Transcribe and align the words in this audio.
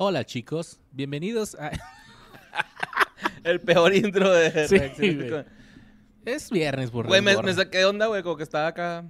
Hola 0.00 0.24
chicos, 0.24 0.78
bienvenidos 0.92 1.56
a... 1.56 1.72
El 3.42 3.60
peor 3.60 3.92
intro 3.92 4.32
de 4.32 4.68
Sí, 4.68 4.78
güey. 5.16 5.44
es 6.24 6.50
viernes, 6.52 6.92
por 6.92 7.08
Güey, 7.08 7.20
me, 7.20 7.34
saqué 7.52 7.78
de 7.78 7.84
onda, 7.84 8.06
güey, 8.06 8.22
como 8.22 8.36
que 8.36 8.44
estaba 8.44 8.68
acá. 8.68 9.04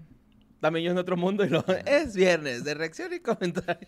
También 0.61 0.87
yo 0.87 0.93
en 0.93 0.97
otro 0.97 1.19
mundo 1.19 1.45
y 1.45 1.51
lo. 1.51 1.63
Es 1.87 2.17
viernes 2.17 2.65
de 2.65 2.73
reacción 2.73 3.13
y 3.13 3.21
comentario. 3.21 3.87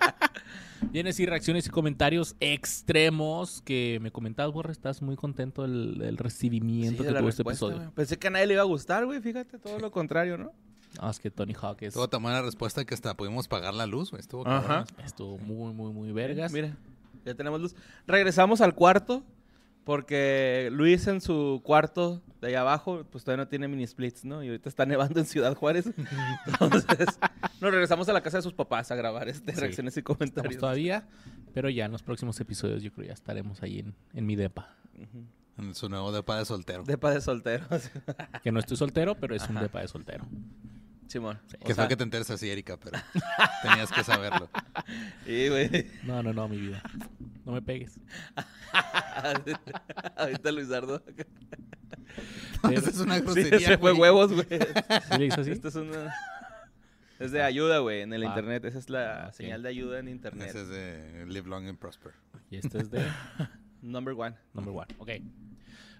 Vienes 0.90 1.20
y 1.20 1.26
reacciones 1.26 1.66
y 1.66 1.68
comentarios 1.68 2.34
extremos 2.40 3.60
que 3.60 3.98
me 4.00 4.10
comentabas, 4.10 4.54
Borre, 4.54 4.72
estás 4.72 5.02
muy 5.02 5.16
contento 5.16 5.62
del, 5.62 5.98
del 5.98 6.16
recibimiento 6.16 7.02
Sí, 7.02 7.10
que 7.10 7.14
tuvo 7.14 7.28
este 7.28 7.42
episodio. 7.42 7.92
Pensé 7.94 8.18
que 8.18 8.28
a 8.28 8.30
nadie 8.30 8.46
le 8.46 8.54
iba 8.54 8.62
a 8.62 8.66
gustar, 8.66 9.04
güey. 9.04 9.20
Fíjate, 9.20 9.58
todo 9.58 9.78
lo 9.78 9.90
contrario, 9.90 10.38
¿no? 10.38 10.54
No, 11.00 11.08
es 11.10 11.18
que 11.18 11.30
Tony 11.30 11.54
Hawk 11.60 11.78
es- 11.82 11.94
Tuvo 11.94 12.08
tan 12.08 12.22
buena 12.22 12.42
respuesta 12.42 12.84
que 12.84 12.94
hasta 12.94 13.14
pudimos 13.16 13.48
pagar 13.48 13.74
la 13.74 13.86
luz, 13.86 14.10
güey. 14.10 14.20
Estuvo 14.20 14.46
Ajá. 14.46 14.84
estuvo 15.04 15.38
muy, 15.38 15.72
muy, 15.72 15.92
muy 15.92 16.12
vergas. 16.12 16.52
Mira, 16.52 16.76
ya 17.24 17.34
tenemos 17.34 17.60
luz. 17.60 17.74
Regresamos 18.06 18.60
al 18.60 18.74
cuarto. 18.74 19.22
Porque 19.84 20.68
Luis 20.70 21.08
en 21.08 21.20
su 21.20 21.60
cuarto 21.64 22.22
de 22.40 22.46
allá 22.46 22.60
abajo, 22.60 23.04
pues 23.10 23.24
todavía 23.24 23.42
no 23.44 23.48
tiene 23.48 23.66
mini 23.66 23.84
splits, 23.84 24.24
¿no? 24.24 24.40
Y 24.44 24.46
ahorita 24.46 24.68
está 24.68 24.86
nevando 24.86 25.18
en 25.18 25.26
Ciudad 25.26 25.56
Juárez. 25.56 25.86
Entonces, 26.46 27.08
nos 27.60 27.72
regresamos 27.72 28.08
a 28.08 28.12
la 28.12 28.20
casa 28.20 28.36
de 28.38 28.42
sus 28.44 28.52
papás 28.52 28.92
a 28.92 28.94
grabar 28.94 29.28
este 29.28 29.52
Sí. 29.52 29.58
reacciones 29.60 29.96
y 29.96 29.98
Estamos 29.98 30.18
comentarios. 30.18 30.56
todavía, 30.60 31.08
pero 31.52 31.68
ya 31.68 31.86
en 31.86 31.90
los 31.90 32.04
próximos 32.04 32.38
episodios 32.40 32.80
yo 32.84 32.92
creo 32.92 33.08
ya 33.08 33.12
estaremos 33.14 33.60
ahí 33.64 33.80
en, 33.80 33.92
en 34.14 34.24
mi 34.24 34.36
depa. 34.36 34.76
En 35.58 35.74
su 35.74 35.88
nuevo 35.88 36.12
depa 36.12 36.38
de 36.38 36.44
soltero. 36.44 36.84
Depa 36.84 37.10
de 37.10 37.20
solteros. 37.20 37.90
Que 38.44 38.52
no 38.52 38.60
estoy 38.60 38.76
soltero, 38.76 39.16
pero 39.16 39.34
es 39.34 39.48
un 39.48 39.56
depa 39.56 39.80
de 39.80 39.88
soltero. 39.88 40.26
Simón. 41.12 41.38
O 41.60 41.64
que 41.66 41.74
sea, 41.74 41.84
fue 41.84 41.88
que 41.88 41.96
te 41.96 42.04
enteres 42.04 42.30
así, 42.30 42.48
Erika, 42.50 42.78
pero 42.78 42.98
tenías 43.62 43.90
que 43.92 44.02
saberlo. 44.02 44.48
Sí, 45.26 45.48
güey. 45.48 45.90
No, 46.04 46.22
no, 46.22 46.32
no, 46.32 46.48
mi 46.48 46.56
vida. 46.56 46.82
No 47.44 47.52
me 47.52 47.60
pegues. 47.62 48.00
Ahorita 50.16 50.50
Luisardo. 50.52 51.02
Esa 52.70 52.90
es 52.90 52.98
una 52.98 53.16
Sí, 53.16 53.20
grosería, 53.22 53.56
ese 53.56 53.78
fue 53.78 53.92
huevos, 53.92 54.32
güey. 54.32 54.46
¿Sí 54.48 55.18
le 55.18 55.26
hizo 55.26 55.40
así? 55.40 55.50
Esto 55.50 55.68
es 55.68 55.74
una... 55.76 56.12
Es 57.18 57.30
de 57.32 57.42
ayuda, 57.42 57.78
güey, 57.78 58.00
en 58.02 58.12
el 58.12 58.22
Ah. 58.24 58.26
internet. 58.26 58.64
Esa 58.64 58.78
es 58.78 58.88
la 58.90 59.24
Ah, 59.24 59.28
ok. 59.28 59.34
señal 59.34 59.62
de 59.62 59.68
ayuda 59.68 59.98
en 60.00 60.08
internet. 60.08 60.48
Ese 60.48 60.62
es 60.62 60.68
de 60.68 61.26
Live 61.28 61.48
Long 61.48 61.66
and 61.68 61.78
Prosper. 61.78 62.12
Y 62.50 62.56
esto 62.56 62.78
es 62.78 62.90
de 62.90 63.04
Number 63.82 64.14
one. 64.16 64.34
number 64.54 64.74
one. 64.74 64.86
Ok. 64.98 65.10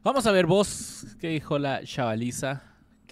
Vamos 0.03 0.27
a 0.27 0.33
ver 0.33 0.47
vos 0.47 1.07
qué 1.21 1.29
dijo 1.29 1.59
la 1.59 1.85
chavaliza. 1.85 2.63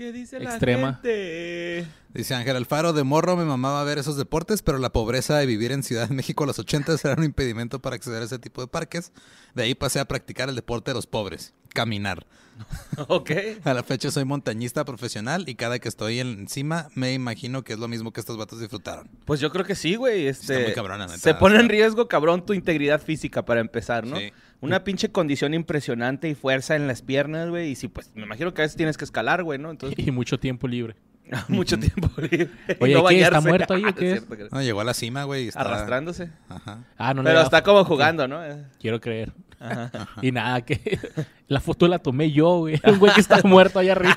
¿Qué 0.01 0.13
dice 0.13 0.39
Extrema. 0.39 0.81
la 0.81 0.93
gente? 0.95 1.87
Dice 2.15 2.35
Ángel 2.35 2.57
Alfaro, 2.57 2.95
de 2.95 3.05
morro 3.05 3.37
me 3.37 3.45
mamaba 3.45 3.85
ver 3.85 3.99
esos 3.99 4.17
deportes, 4.17 4.63
pero 4.63 4.79
la 4.79 4.95
pobreza 4.95 5.37
de 5.37 5.45
vivir 5.45 5.73
en 5.73 5.83
Ciudad 5.83 6.09
de 6.09 6.15
México 6.15 6.45
a 6.45 6.47
los 6.47 6.59
80 6.59 6.97
era 7.05 7.17
un 7.19 7.25
impedimento 7.25 7.83
para 7.83 7.97
acceder 7.97 8.23
a 8.23 8.25
ese 8.25 8.39
tipo 8.39 8.63
de 8.63 8.67
parques. 8.67 9.13
De 9.55 9.65
ahí 9.65 9.75
pasé 9.75 10.01
a 10.01 10.07
practicar 10.07 10.49
el 10.49 10.55
deporte 10.55 10.93
de 10.93 10.95
los 10.95 11.07
pobres, 11.07 11.53
caminar. 11.69 12.27
ok. 13.09 13.31
A 13.63 13.75
la 13.75 13.83
fecha 13.83 14.11
soy 14.11 14.25
montañista 14.25 14.87
profesional 14.87 15.47
y 15.47 15.55
cada 15.55 15.79
que 15.79 15.91
estoy 15.91 16.19
encima 16.19 16.89
me 16.95 17.13
imagino 17.13 17.63
que 17.63 17.75
es 17.75 17.79
lo 17.79 17.87
mismo 17.87 18.11
que 18.11 18.21
estos 18.21 18.39
vatos 18.39 18.59
disfrutaron. 18.59 19.11
Pues 19.27 19.39
yo 19.39 19.51
creo 19.51 19.67
que 19.67 19.75
sí, 19.75 19.97
güey. 19.97 20.29
Este, 20.29 20.69
Está 20.69 20.83
muy 20.83 20.91
neta. 20.99 21.19
Se 21.19 21.35
pone 21.35 21.61
en 21.61 21.69
riesgo, 21.69 22.09
cabrón, 22.09 22.47
tu 22.47 22.55
integridad 22.55 23.03
física 23.03 23.45
para 23.45 23.61
empezar, 23.61 24.07
¿no? 24.07 24.17
Sí. 24.17 24.33
Una 24.61 24.85
pinche 24.85 25.11
condición 25.11 25.55
impresionante 25.55 26.29
y 26.29 26.35
fuerza 26.35 26.77
en 26.77 26.87
las 26.87 27.03
piernas, 27.03 27.49
güey. 27.49 27.71
Y 27.71 27.77
sí, 27.77 27.89
pues 27.89 28.11
me 28.15 28.23
imagino 28.25 28.53
que 28.53 28.63
a 28.63 28.65
veces 28.65 28.77
tienes 28.77 28.97
que 28.99 29.05
escalar, 29.05 29.43
güey, 29.43 29.59
¿no? 29.59 29.71
Entonces, 29.71 29.99
Y 30.07 30.11
mucho 30.11 30.39
tiempo 30.39 30.69
libre. 30.69 30.97
mucho 31.49 31.79
tiempo 31.79 32.11
libre. 32.21 32.51
Y 32.69 32.83
Oye, 32.85 32.95
no 32.95 33.07
¿qué? 33.07 33.23
¿Está 33.23 33.41
muerto 33.41 33.75
ahí 33.75 33.85
o 33.85 33.89
Es 33.89 33.95
qué 33.95 34.13
es? 34.15 34.27
No, 34.53 34.61
llegó 34.63 34.81
a 34.81 34.85
la 34.85 34.95
cima, 34.95 35.25
güey. 35.25 35.49
está- 35.49 35.61
Arrastrándose. 35.61 36.31
Ajá. 36.49 36.85
Ah, 36.99 37.15
no 37.15 37.23
Pero 37.23 37.41
está 37.41 37.63
como 37.63 37.85
jugando, 37.85 38.27
¿no? 38.29 38.41
Quiero 38.81 39.01
creer. 39.01 39.33
Ajá. 39.59 40.09
Y 40.23 40.33
nada, 40.33 40.63
que 40.63 40.99
la 41.47 41.61
foto 41.61 41.87
la 41.89 41.99
tomé 41.99 42.31
yo, 42.33 42.59
güey. 42.61 42.81
Un 42.85 42.99
güey 42.99 43.13
que 43.13 43.21
está 43.21 43.41
muerto 43.45 43.79
allá 43.79 43.93
arriba. 43.93 44.17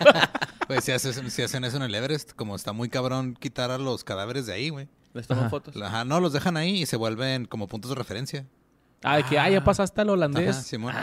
Pues 0.67 0.85
si, 0.85 0.91
haces- 0.91 1.21
si 1.29 1.41
hacen 1.41 1.63
eso 1.65 1.77
en 1.77 1.83
el 1.83 1.93
Everest, 1.95 2.31
como 2.33 2.55
está 2.55 2.71
muy 2.73 2.89
cabrón 2.89 3.35
quitar 3.35 3.69
a 3.71 3.77
los 3.77 4.03
cadáveres 4.03 4.45
de 4.45 4.53
ahí, 4.53 4.69
güey. 4.69 4.87
Les 5.13 5.27
toman 5.27 5.49
fotos. 5.49 5.75
Ajá, 5.81 6.05
no, 6.05 6.19
los 6.19 6.33
dejan 6.33 6.57
ahí 6.57 6.81
y 6.81 6.85
se 6.85 6.95
vuelven 6.95 7.45
como 7.45 7.67
puntos 7.67 7.89
de 7.89 7.95
referencia. 7.95 8.45
Ah, 9.03 9.17
de 9.17 9.23
que, 9.23 9.37
ah, 9.37 9.49
ya 9.49 9.63
pasaste 9.63 9.99
al 10.01 10.07
Ajá, 10.07 10.13
holandés. 10.13 10.55
Simón. 10.55 10.93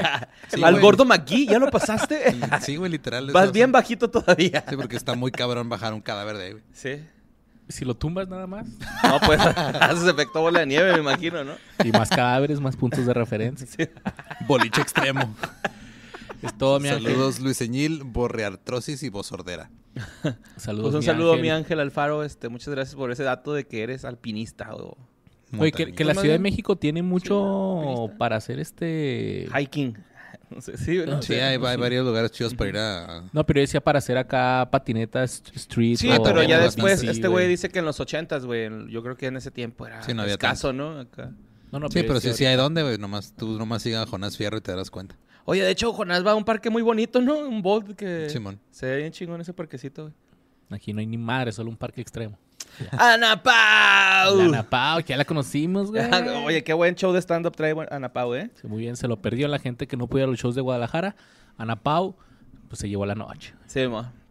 Sí, 0.48 0.62
Al 0.62 0.72
güey. 0.74 0.82
gordo 0.82 1.04
McGee, 1.04 1.46
¿ya 1.46 1.58
lo 1.58 1.70
pasaste? 1.70 2.36
Sí, 2.62 2.76
güey, 2.76 2.90
literal. 2.90 3.30
Vas 3.32 3.52
bien 3.52 3.70
bajito 3.72 4.10
todavía. 4.10 4.64
Sí, 4.68 4.76
porque 4.76 4.96
está 4.96 5.14
muy 5.14 5.30
cabrón 5.30 5.68
bajar 5.68 5.94
un 5.94 6.00
cadáver 6.00 6.36
de 6.36 6.44
ahí, 6.44 6.50
güey. 6.52 6.64
Sí. 6.72 7.04
Si 7.68 7.84
lo 7.84 7.94
tumbas 7.96 8.28
nada 8.28 8.46
más. 8.46 8.66
No, 9.04 9.20
pues 9.24 9.40
haces 9.40 10.06
efecto 10.08 10.40
bola 10.40 10.60
de 10.60 10.66
nieve, 10.66 10.92
me 10.92 10.98
imagino, 10.98 11.44
¿no? 11.44 11.52
Y 11.84 11.92
más 11.92 12.08
cadáveres, 12.10 12.60
más 12.60 12.76
puntos 12.76 13.06
de 13.06 13.14
referencia. 13.14 13.88
Boliche 14.46 14.80
extremo. 14.82 15.34
Es 16.42 16.56
todo, 16.58 16.78
mi 16.80 16.88
ángel. 16.88 17.04
Saludos, 17.12 17.40
Luiseñil, 17.40 18.02
borreartrosis 18.04 19.02
y 19.02 19.08
vosordera. 19.08 19.70
Saludos, 20.56 20.86
Pues 20.90 20.94
un 20.94 21.00
mi 21.00 21.06
saludo, 21.06 21.30
ángel. 21.32 21.42
mi 21.42 21.50
Ángel 21.50 21.80
Alfaro. 21.80 22.22
Este, 22.24 22.48
muchas 22.48 22.68
gracias 22.74 22.96
por 22.96 23.10
ese 23.12 23.22
dato 23.22 23.54
de 23.54 23.66
que 23.66 23.82
eres 23.82 24.04
alpinista 24.04 24.74
o 24.74 24.98
Oye, 25.58 25.72
que, 25.72 25.92
que 25.92 26.04
la 26.04 26.12
Pues 26.14 26.22
Ciudad 26.22 26.34
de 26.34 26.38
México 26.38 26.76
tiene 26.76 27.02
mucho 27.02 28.10
para 28.18 28.36
hacer 28.36 28.58
este... 28.58 29.48
hiking. 29.58 29.96
No 30.50 30.60
sé, 30.60 30.76
sí, 30.76 31.00
¿no? 31.04 31.20
Sí, 31.22 31.34
hay, 31.34 31.58
hay 31.60 31.76
varios 31.76 32.04
lugares 32.06 32.30
chidos 32.30 32.54
para 32.54 32.70
ir 32.70 32.76
a... 32.76 33.24
No, 33.32 33.44
pero 33.44 33.58
yo 33.58 33.62
decía 33.62 33.80
para 33.80 33.98
hacer 33.98 34.18
acá 34.18 34.68
patinetas 34.70 35.42
street. 35.54 35.96
Sí, 35.96 36.10
o 36.10 36.22
pero 36.22 36.42
ya 36.42 36.60
después, 36.60 37.00
bici, 37.00 37.10
este 37.10 37.28
güey 37.28 37.48
dice 37.48 37.70
que 37.70 37.80
en 37.80 37.84
los 37.84 37.98
ochentas, 37.98 38.44
güey, 38.44 38.68
yo 38.88 39.02
creo 39.02 39.16
que 39.16 39.26
en 39.26 39.36
ese 39.36 39.50
tiempo 39.50 39.86
era 39.86 40.02
Sí, 40.02 40.12
no 40.14 40.22
había 40.22 40.34
escaso, 40.34 40.72
¿no? 40.72 41.00
Acá. 41.00 41.32
No, 41.72 41.80
no, 41.80 41.88
Sí, 41.90 42.02
pero 42.02 42.20
sí, 42.20 42.32
sí 42.34 42.44
hay 42.44 42.56
dónde, 42.56 42.82
güey. 42.82 42.98
Nomás, 42.98 43.34
tú 43.36 43.58
nomás 43.58 43.82
siga 43.82 44.02
a 44.02 44.06
Jonás 44.06 44.36
Fierro 44.36 44.58
y 44.58 44.60
te 44.60 44.70
darás 44.70 44.90
cuenta. 44.90 45.16
Oye, 45.44 45.62
de 45.62 45.70
hecho, 45.70 45.92
Jonás 45.92 46.24
va 46.24 46.32
a 46.32 46.34
un 46.36 46.44
parque 46.44 46.70
muy 46.70 46.82
bonito, 46.82 47.20
¿no? 47.20 47.36
Un 47.38 47.60
bolt 47.60 47.96
que 47.96 48.28
Simón. 48.30 48.60
se 48.70 48.86
ve 48.86 48.98
bien 48.98 49.12
chingón 49.12 49.40
ese 49.40 49.52
parquecito, 49.52 50.02
güey. 50.02 50.14
Aquí 50.70 50.92
no 50.92 51.00
hay 51.00 51.06
ni 51.06 51.18
madre, 51.18 51.52
solo 51.52 51.70
un 51.70 51.76
parque 51.76 52.00
extremo. 52.00 52.38
¡Ana 52.92 53.42
Pau! 53.42 54.36
La 54.36 54.44
Ana 54.44 54.62
Pao, 54.68 54.98
que 54.98 55.08
ya 55.08 55.16
la 55.16 55.24
conocimos, 55.24 55.90
güey. 55.90 56.04
Oye, 56.44 56.64
qué 56.64 56.72
buen 56.72 56.94
show 56.94 57.12
de 57.12 57.20
stand-up 57.20 57.54
trae 57.56 57.74
Ana 57.90 58.12
Pau, 58.12 58.34
¿eh? 58.34 58.50
Sí, 58.60 58.66
muy 58.66 58.80
bien, 58.80 58.96
se 58.96 59.08
lo 59.08 59.20
perdió 59.20 59.48
la 59.48 59.58
gente 59.58 59.86
que 59.86 59.96
no 59.96 60.06
pudo 60.06 60.20
ir 60.20 60.24
a 60.24 60.30
los 60.30 60.38
shows 60.38 60.54
de 60.54 60.60
Guadalajara. 60.60 61.16
Ana 61.56 61.82
Pau, 61.82 62.16
pues 62.68 62.80
se 62.80 62.88
llevó 62.88 63.06
la 63.06 63.14
noche. 63.14 63.54
Sí. 63.66 63.80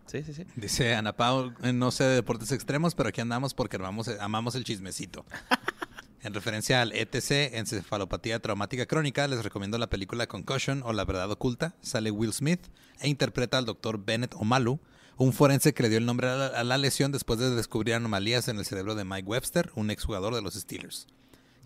Sí, 0.06 0.24
sí, 0.24 0.34
sí. 0.34 0.46
Dice 0.56 0.96
Ana 0.96 1.14
Pau, 1.14 1.54
eh, 1.64 1.74
no 1.74 1.90
sé 1.90 2.04
de 2.04 2.16
deportes 2.16 2.52
extremos, 2.52 2.94
pero 2.94 3.10
aquí 3.10 3.22
andamos 3.22 3.54
porque 3.54 3.78
amamos, 3.78 4.08
amamos 4.20 4.56
el 4.56 4.64
chismecito. 4.64 5.26
En 6.24 6.34
referencia 6.34 6.82
al 6.82 6.94
ETC, 6.94 7.54
encefalopatía 7.54 8.40
traumática 8.40 8.86
crónica, 8.86 9.28
les 9.28 9.44
recomiendo 9.44 9.78
la 9.78 9.88
película 9.88 10.26
Concussion 10.26 10.82
o 10.86 10.94
La 10.94 11.04
verdad 11.04 11.30
oculta. 11.30 11.76
Sale 11.82 12.12
Will 12.12 12.32
Smith 12.32 12.62
e 13.02 13.10
interpreta 13.10 13.58
al 13.58 13.66
doctor 13.66 14.06
Bennett 14.06 14.34
Omalu, 14.36 14.80
un 15.18 15.34
forense 15.34 15.74
que 15.74 15.84
le 15.84 15.90
dio 15.90 15.98
el 15.98 16.06
nombre 16.06 16.30
a 16.30 16.36
la, 16.36 16.48
a 16.48 16.64
la 16.64 16.78
lesión 16.78 17.12
después 17.12 17.40
de 17.40 17.50
descubrir 17.52 17.96
anomalías 17.96 18.48
en 18.48 18.58
el 18.58 18.66
cerebro 18.66 18.96
de 18.96 19.06
Mike 19.06 19.28
Webster, 19.28 19.72
un 19.76 19.92
exjugador 19.92 20.36
de 20.36 20.42
los 20.42 20.56
Steelers, 20.56 21.08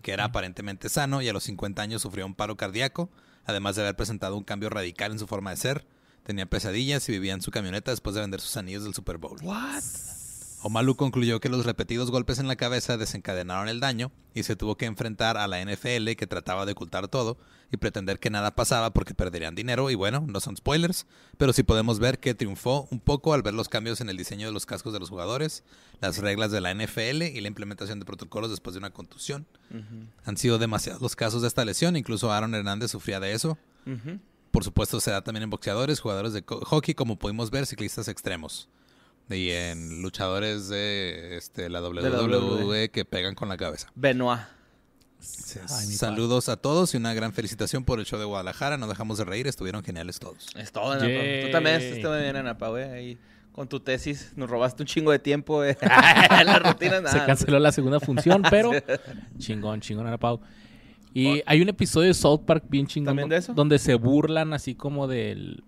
que 0.02 0.12
era 0.12 0.24
aparentemente 0.24 0.88
sano 0.88 1.22
y 1.22 1.28
a 1.28 1.32
los 1.32 1.44
50 1.44 1.80
años 1.82 2.02
sufrió 2.02 2.26
un 2.26 2.34
paro 2.34 2.56
cardíaco, 2.56 3.10
además 3.44 3.76
de 3.76 3.82
haber 3.82 3.96
presentado 3.96 4.36
un 4.36 4.44
cambio 4.44 4.68
radical 4.70 5.12
en 5.12 5.18
su 5.18 5.26
forma 5.26 5.50
de 5.50 5.56
ser. 5.56 5.86
Tenía 6.24 6.46
pesadillas 6.46 7.08
y 7.08 7.12
vivía 7.12 7.32
en 7.32 7.40
su 7.40 7.50
camioneta 7.50 7.90
después 7.90 8.14
de 8.14 8.20
vender 8.20 8.40
sus 8.40 8.56
anillos 8.58 8.84
del 8.84 8.94
Super 8.94 9.16
Bowl. 9.16 9.38
What? 9.42 9.82
Omalu 10.60 10.96
concluyó 10.96 11.40
que 11.40 11.48
los 11.48 11.64
repetidos 11.64 12.10
golpes 12.10 12.38
en 12.38 12.48
la 12.48 12.56
cabeza 12.56 12.96
desencadenaron 12.96 13.68
el 13.68 13.78
daño 13.78 14.10
y 14.34 14.42
se 14.42 14.56
tuvo 14.56 14.76
que 14.76 14.86
enfrentar 14.86 15.36
a 15.36 15.46
la 15.46 15.64
NFL 15.64 16.12
que 16.16 16.26
trataba 16.26 16.66
de 16.66 16.72
ocultar 16.72 17.08
todo 17.08 17.38
y 17.70 17.76
pretender 17.76 18.18
que 18.18 18.30
nada 18.30 18.56
pasaba 18.56 18.92
porque 18.92 19.14
perderían 19.14 19.54
dinero 19.54 19.90
y 19.90 19.94
bueno, 19.94 20.24
no 20.26 20.40
son 20.40 20.56
spoilers, 20.56 21.06
pero 21.36 21.52
sí 21.52 21.62
podemos 21.62 22.00
ver 22.00 22.18
que 22.18 22.34
triunfó 22.34 22.88
un 22.90 22.98
poco 22.98 23.34
al 23.34 23.42
ver 23.42 23.54
los 23.54 23.68
cambios 23.68 24.00
en 24.00 24.08
el 24.08 24.16
diseño 24.16 24.46
de 24.46 24.52
los 24.52 24.66
cascos 24.66 24.92
de 24.92 25.00
los 25.00 25.10
jugadores, 25.10 25.62
las 26.00 26.18
reglas 26.18 26.50
de 26.50 26.60
la 26.60 26.74
NFL 26.74 27.22
y 27.22 27.40
la 27.40 27.48
implementación 27.48 28.00
de 28.00 28.04
protocolos 28.04 28.50
después 28.50 28.74
de 28.74 28.78
una 28.78 28.90
contusión. 28.90 29.46
Han 30.24 30.36
sido 30.36 30.58
demasiados 30.58 31.02
los 31.02 31.14
casos 31.14 31.42
de 31.42 31.48
esta 31.48 31.64
lesión, 31.64 31.96
incluso 31.96 32.32
Aaron 32.32 32.54
Hernández 32.54 32.90
sufría 32.90 33.20
de 33.20 33.32
eso. 33.32 33.58
Por 34.50 34.64
supuesto, 34.64 35.00
se 35.00 35.10
da 35.10 35.22
también 35.22 35.44
en 35.44 35.50
boxeadores, 35.50 36.00
jugadores 36.00 36.32
de 36.32 36.42
hockey, 36.42 36.94
como 36.94 37.16
pudimos 37.16 37.50
ver, 37.50 37.66
ciclistas 37.66 38.08
extremos. 38.08 38.68
Y 39.30 39.50
en 39.50 40.00
luchadores 40.00 40.68
de 40.68 41.36
este, 41.36 41.68
la 41.68 41.82
WWE, 41.82 42.10
WWE. 42.10 42.90
que 42.90 43.04
pegan 43.04 43.34
con 43.34 43.48
la 43.48 43.56
cabeza. 43.56 43.90
Benoit. 43.94 44.40
Ay, 45.70 45.86
Saludos 45.86 46.48
a 46.48 46.56
todos 46.56 46.94
y 46.94 46.96
una 46.96 47.12
gran 47.12 47.32
felicitación 47.32 47.84
por 47.84 47.98
el 47.98 48.06
show 48.06 48.18
de 48.18 48.24
Guadalajara. 48.24 48.78
No 48.78 48.86
dejamos 48.86 49.18
de 49.18 49.24
reír, 49.24 49.46
estuvieron 49.46 49.82
geniales 49.82 50.18
todos. 50.18 50.46
Es 50.56 50.72
todo, 50.72 50.92
Ana. 50.92 51.00
Tú 51.00 51.50
también 51.50 51.76
estás 51.76 52.10
muy 52.10 52.20
bien, 52.20 52.36
Ana. 52.36 52.56
Ahí 52.92 53.18
con 53.52 53.68
tu 53.68 53.80
tesis 53.80 54.32
nos 54.36 54.48
robaste 54.48 54.84
un 54.84 54.86
chingo 54.86 55.10
de 55.10 55.18
tiempo, 55.18 55.56
güey. 55.56 55.76
la 55.82 56.60
rutina, 56.60 57.00
nada. 57.00 57.10
Se 57.10 57.26
canceló 57.26 57.58
la 57.58 57.72
segunda 57.72 57.98
función, 57.98 58.42
pero 58.48 58.70
chingón, 59.38 59.80
chingón, 59.80 60.06
Ana 60.06 60.18
Pau. 60.18 60.40
Y 61.12 61.42
hay 61.44 61.60
un 61.60 61.68
episodio 61.68 62.06
de 62.06 62.14
South 62.14 62.42
Park 62.46 62.64
bien 62.68 62.86
chingón. 62.86 63.06
¿También 63.06 63.28
de 63.28 63.38
eso? 63.38 63.54
Donde 63.54 63.80
se 63.80 63.94
burlan 63.96 64.52
así 64.52 64.76
como 64.76 65.08
del 65.08 65.64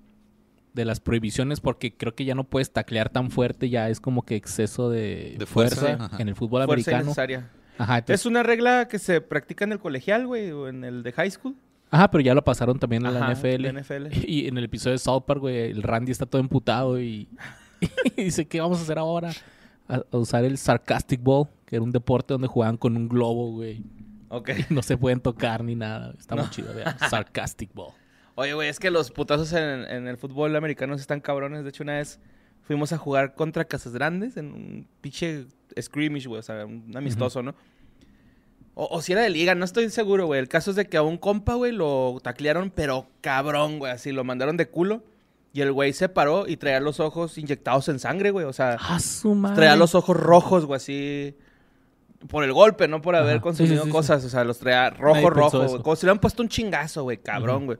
de 0.75 0.84
las 0.84 1.00
prohibiciones 1.00 1.61
porque 1.61 1.96
creo 1.96 2.14
que 2.14 2.25
ya 2.25 2.34
no 2.34 2.44
puedes 2.44 2.72
taclear 2.72 3.08
tan 3.08 3.31
fuerte, 3.31 3.69
ya 3.70 3.88
es 3.88 4.00
como 4.00 4.22
que 4.25 4.37
exceso 4.37 4.88
de, 4.90 5.37
De 5.38 5.46
fuerza, 5.46 6.11
en 6.19 6.28
el 6.28 6.34
fútbol 6.37 6.64
Fuerza 6.67 6.90
americano. 6.99 7.46
Ajá, 7.78 7.99
entonces- 7.99 8.20
Es 8.20 8.26
una 8.26 8.43
regla 8.43 8.87
que 8.88 8.99
se 8.99 9.20
practica 9.20 9.64
en 9.64 9.72
el 9.72 9.78
colegial, 9.78 10.26
güey, 10.26 10.50
o 10.52 10.69
en 10.69 10.84
el 10.84 11.02
de 11.02 11.12
high 11.12 11.31
school. 11.31 11.56
Ajá, 11.90 12.08
pero 12.11 12.22
ya 12.22 12.34
lo 12.34 12.44
pasaron 12.44 12.78
también 12.78 13.05
a 13.06 13.11
la 13.11 13.20
NFL. 13.32 13.67
Y 14.28 14.46
en 14.46 14.56
el 14.58 14.64
episodio 14.64 14.93
de 14.93 14.99
South 14.99 15.25
Park, 15.26 15.40
güey, 15.40 15.70
el 15.70 15.82
Randy 15.82 16.12
está 16.12 16.26
todo 16.26 16.40
emputado 16.40 17.00
y, 17.00 17.28
y 18.16 18.25
dice, 18.25 18.46
¿qué 18.46 18.61
vamos 18.61 18.78
a 18.78 18.82
hacer 18.82 18.99
ahora? 18.99 19.32
A, 19.88 20.02
a 20.12 20.16
usar 20.19 20.44
el 20.44 20.56
Sarcastic 20.56 21.20
Ball, 21.23 21.49
que 21.66 21.76
era 21.76 21.82
un 21.82 21.90
deporte 21.90 22.32
donde 22.34 22.46
jugaban 22.46 22.76
con 22.76 22.96
un 22.96 23.08
globo, 23.08 23.50
güey. 23.52 23.82
Ok. 24.28 24.50
Y 24.70 24.73
no 24.75 24.82
se 24.82 24.96
pueden 24.96 25.19
tocar 25.20 25.64
ni 25.64 25.75
nada. 25.75 26.14
Está 26.16 26.37
muy 26.37 26.49
chido, 26.50 26.73
vean. 26.75 26.96
Sarcastic 27.11 27.75
Ball. 27.75 27.93
Oye, 28.35 28.55
güey, 28.55 28.69
es 28.69 28.79
que 28.79 28.91
los 28.91 29.11
putazos 29.11 29.53
en, 29.53 29.85
en 29.85 30.09
el 30.09 30.17
fútbol 30.17 30.55
americano 30.56 30.94
están 30.94 31.21
cabrones. 31.21 31.62
De 31.65 31.71
hecho, 31.71 31.82
una 31.82 31.94
vez 31.94 32.21
fuimos 32.62 32.93
a 32.93 32.99
jugar 32.99 33.35
contra 33.35 33.65
Casas 33.65 33.93
Grandes 33.93 34.37
en 34.37 34.53
un 34.53 34.88
pinche 35.00 35.47
scrimmage, 35.81 36.29
güey, 36.29 36.38
o 36.38 36.43
sea, 36.43 36.65
un 36.67 36.97
amistoso, 36.97 37.43
¿no? 37.43 37.55
O, 38.75 38.87
o 38.91 39.03
si 39.03 39.12
era 39.12 39.23
de 39.23 39.31
liga, 39.31 39.55
no 39.55 39.65
estoy 39.65 39.91
seguro, 39.91 40.27
güey. 40.27 40.41
El 40.41 40.49
caso 40.49 40.71
es 40.71 40.77
de 40.77 40.87
que 40.87 40.97
a 40.97 41.03
un 41.03 41.19
compa, 41.19 41.55
güey, 41.55 41.73
lo 41.73 42.19
taclearon, 42.23 42.71
pero 42.71 43.09
cabrón, 43.21 43.79
güey, 43.79 43.93
así, 43.93 44.12
lo 44.12 44.25
mandaron 44.25 44.56
de 44.56 44.69
culo. 44.69 45.03
Y 45.53 45.62
el 45.62 45.73
güey 45.73 45.93
se 45.93 46.09
paró 46.09 46.47
y 46.47 46.56
traía 46.56 46.79
los 46.79 47.00
ojos 47.00 47.37
inyectados 47.37 47.88
en 47.88 47.99
sangre, 47.99 48.31
güey, 48.31 48.47
o 48.47 48.53
sea, 48.53 48.76
¡Ah, 48.81 49.00
su 49.00 49.35
madre! 49.35 49.56
traía 49.56 49.75
los 49.75 49.94
ojos 49.97 50.17
rojos, 50.17 50.65
güey, 50.65 50.76
así... 50.76 51.37
Por 52.29 52.44
el 52.44 52.53
golpe, 52.53 52.87
no 52.87 53.00
por 53.00 53.17
haber 53.17 53.37
Ajá. 53.37 53.41
consumido 53.41 53.76
Sí, 53.76 53.81
sí, 53.81 53.87
sí, 53.87 53.91
cosas. 53.91 54.25
O 54.25 54.29
sea, 54.29 54.44
los 54.44 54.59
traía 54.59 54.91
rojo, 54.91 55.15
Nadie 55.15 55.31
rojo, 55.31 55.67
güey. 55.67 55.83
Como 55.83 55.97
si 55.97 56.05
le 56.05 56.11
hubieran 56.11 56.21
puesto 56.21 56.43
un 56.43 56.50
chingazo, 56.50 57.03
güey. 57.03 57.17
Cabrón, 57.17 57.65
güey. 57.65 57.79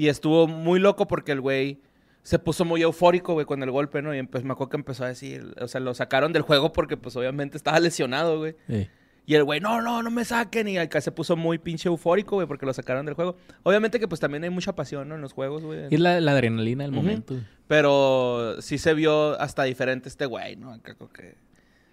Y 0.00 0.08
estuvo 0.08 0.46
muy 0.46 0.80
loco 0.80 1.06
porque 1.06 1.32
el 1.32 1.40
güey 1.40 1.80
se 2.22 2.38
puso 2.38 2.64
muy 2.64 2.80
eufórico, 2.82 3.34
güey, 3.34 3.44
con 3.44 3.62
el 3.62 3.70
golpe, 3.70 4.00
¿no? 4.00 4.14
Y 4.14 4.18
empe- 4.18 4.42
me 4.42 4.52
acuerdo 4.52 4.70
que 4.70 4.76
empezó 4.78 5.04
a 5.04 5.08
decir... 5.08 5.54
O 5.60 5.68
sea, 5.68 5.80
lo 5.80 5.92
sacaron 5.94 6.32
del 6.32 6.42
juego 6.42 6.72
porque, 6.72 6.96
pues, 6.96 7.16
obviamente 7.16 7.56
estaba 7.56 7.78
lesionado, 7.80 8.38
güey. 8.38 8.56
Sí. 8.68 8.88
Y 9.26 9.34
el 9.34 9.44
güey, 9.44 9.60
no, 9.60 9.82
no, 9.82 10.02
no 10.02 10.10
me 10.10 10.24
saquen. 10.24 10.68
Y 10.68 10.78
acá 10.78 11.00
se 11.00 11.12
puso 11.12 11.36
muy 11.36 11.58
pinche 11.58 11.88
eufórico, 11.88 12.36
güey, 12.36 12.46
porque 12.46 12.64
lo 12.66 12.72
sacaron 12.72 13.04
del 13.06 13.14
juego. 13.14 13.36
Obviamente 13.62 14.00
que, 14.00 14.08
pues, 14.08 14.20
también 14.20 14.42
hay 14.44 14.50
mucha 14.50 14.74
pasión, 14.74 15.08
¿no? 15.08 15.14
En 15.16 15.20
los 15.20 15.32
juegos, 15.34 15.62
güey. 15.64 15.80
Y 15.90 15.96
la, 15.98 16.20
la 16.20 16.32
adrenalina 16.32 16.84
del 16.84 16.92
momento. 16.92 17.36
Pero 17.68 18.56
sí 18.60 18.78
se 18.78 18.94
vio 18.94 19.38
hasta 19.40 19.64
diferente 19.64 20.08
este 20.08 20.26
güey, 20.26 20.56
¿no? 20.56 20.72
Acá 20.72 20.94
como 20.94 21.10
que 21.12 21.34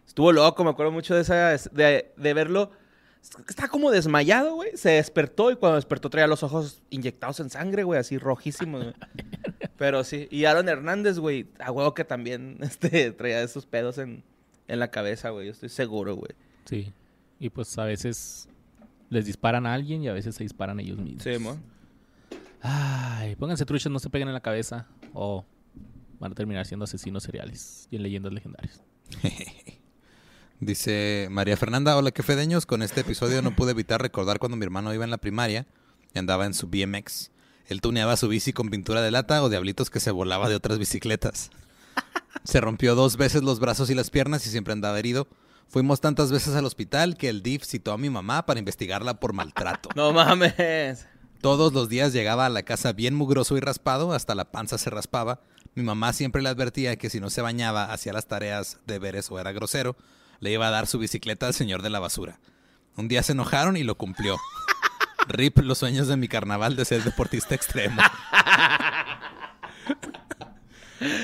estuvo 0.05 0.31
loco, 0.31 0.63
me 0.63 0.69
acuerdo 0.69 0.91
mucho 0.91 1.13
de 1.13 1.21
esa 1.21 1.51
de, 1.71 2.11
de 2.15 2.33
verlo. 2.33 2.71
Estaba 3.21 3.67
como 3.67 3.91
desmayado, 3.91 4.55
güey. 4.55 4.75
Se 4.75 4.91
despertó 4.91 5.51
y 5.51 5.55
cuando 5.55 5.75
despertó 5.75 6.09
traía 6.09 6.27
los 6.27 6.43
ojos 6.43 6.81
inyectados 6.89 7.39
en 7.39 7.49
sangre, 7.49 7.83
güey, 7.83 7.99
así 7.99 8.17
rojísimos, 8.17 8.83
güey. 8.83 8.95
Pero 9.77 10.03
sí, 10.03 10.27
y 10.31 10.45
Aaron 10.45 10.69
Hernández, 10.69 11.19
güey, 11.19 11.47
a 11.59 11.71
huevo 11.71 11.93
que 11.93 12.03
también 12.03 12.57
este 12.61 13.11
traía 13.11 13.41
esos 13.41 13.65
pedos 13.65 13.97
en, 13.97 14.23
en 14.67 14.79
la 14.79 14.89
cabeza, 14.89 15.29
güey, 15.29 15.47
yo 15.47 15.51
estoy 15.51 15.69
seguro, 15.69 16.15
güey. 16.15 16.31
Sí. 16.65 16.93
Y 17.39 17.49
pues 17.49 17.77
a 17.77 17.85
veces 17.85 18.49
les 19.09 19.25
disparan 19.25 19.65
a 19.65 19.73
alguien 19.73 20.03
y 20.03 20.07
a 20.07 20.13
veces 20.13 20.35
se 20.35 20.43
disparan 20.43 20.79
ellos 20.79 20.97
mismos. 20.97 21.23
Sí, 21.23 21.37
mo. 21.37 21.57
Ay, 22.61 23.35
pónganse 23.35 23.65
truchas, 23.65 23.91
no 23.91 23.99
se 23.99 24.09
peguen 24.09 24.27
en 24.27 24.33
la 24.33 24.41
cabeza. 24.41 24.87
O 25.13 25.45
van 26.19 26.31
a 26.31 26.35
terminar 26.35 26.65
siendo 26.65 26.85
asesinos 26.85 27.23
seriales 27.23 27.87
y 27.91 27.95
en 27.95 28.03
leyendas 28.03 28.33
legendarias. 28.33 28.81
Dice 30.59 31.27
María 31.29 31.55
Fernanda, 31.55 31.95
hola, 31.95 32.11
qué 32.11 32.23
fedeños. 32.23 32.65
Con 32.65 32.81
este 32.81 33.01
episodio 33.01 33.43
no 33.43 33.55
pude 33.55 33.71
evitar 33.71 34.01
recordar 34.01 34.39
cuando 34.39 34.57
mi 34.57 34.63
hermano 34.65 34.91
iba 34.91 35.03
en 35.03 35.11
la 35.11 35.19
primaria 35.19 35.67
y 36.15 36.19
andaba 36.19 36.47
en 36.47 36.55
su 36.55 36.67
BMX. 36.67 37.29
Él 37.67 37.79
tuneaba 37.79 38.17
su 38.17 38.27
bici 38.27 38.53
con 38.53 38.69
pintura 38.69 39.01
de 39.01 39.11
lata 39.11 39.43
o 39.43 39.49
diablitos 39.49 39.91
que 39.91 39.99
se 39.99 40.09
volaba 40.09 40.49
de 40.49 40.55
otras 40.55 40.79
bicicletas. 40.79 41.51
Se 42.43 42.59
rompió 42.59 42.95
dos 42.95 43.17
veces 43.17 43.43
los 43.43 43.59
brazos 43.59 43.89
y 43.91 43.95
las 43.95 44.09
piernas 44.09 44.47
y 44.47 44.49
siempre 44.49 44.73
andaba 44.73 44.97
herido. 44.97 45.27
Fuimos 45.67 46.01
tantas 46.01 46.31
veces 46.31 46.55
al 46.55 46.65
hospital 46.65 47.17
que 47.17 47.29
el 47.29 47.43
DIF 47.43 47.63
citó 47.63 47.91
a 47.91 47.97
mi 47.97 48.09
mamá 48.09 48.45
para 48.45 48.59
investigarla 48.59 49.19
por 49.19 49.33
maltrato. 49.33 49.89
No 49.95 50.11
mames. 50.11 51.07
Todos 51.41 51.71
los 51.73 51.87
días 51.87 52.13
llegaba 52.13 52.47
a 52.47 52.49
la 52.49 52.63
casa 52.63 52.93
bien 52.93 53.13
mugroso 53.13 53.57
y 53.57 53.59
raspado, 53.59 54.13
hasta 54.13 54.33
la 54.33 54.45
panza 54.45 54.79
se 54.79 54.89
raspaba. 54.89 55.41
Mi 55.75 55.83
mamá 55.83 56.13
siempre 56.13 56.41
le 56.41 56.49
advertía 56.49 56.95
que 56.95 57.11
si 57.11 57.19
no 57.19 57.29
se 57.29 57.41
bañaba, 57.41 57.93
hacía 57.93 58.13
las 58.13 58.27
tareas, 58.27 58.79
deberes 58.87 59.29
o 59.29 59.39
era 59.39 59.51
grosero, 59.51 59.95
le 60.39 60.51
iba 60.51 60.67
a 60.67 60.71
dar 60.71 60.87
su 60.87 60.99
bicicleta 60.99 61.47
al 61.47 61.53
señor 61.53 61.81
de 61.81 61.89
la 61.89 61.99
basura. 61.99 62.39
Un 62.95 63.07
día 63.07 63.23
se 63.23 63.31
enojaron 63.33 63.77
y 63.77 63.83
lo 63.83 63.95
cumplió. 63.95 64.37
Rip 65.27 65.59
los 65.59 65.77
sueños 65.79 66.07
de 66.07 66.17
mi 66.17 66.27
carnaval 66.27 66.75
de 66.75 66.85
ser 66.85 67.03
deportista 67.03 67.53
extremo. 67.55 68.01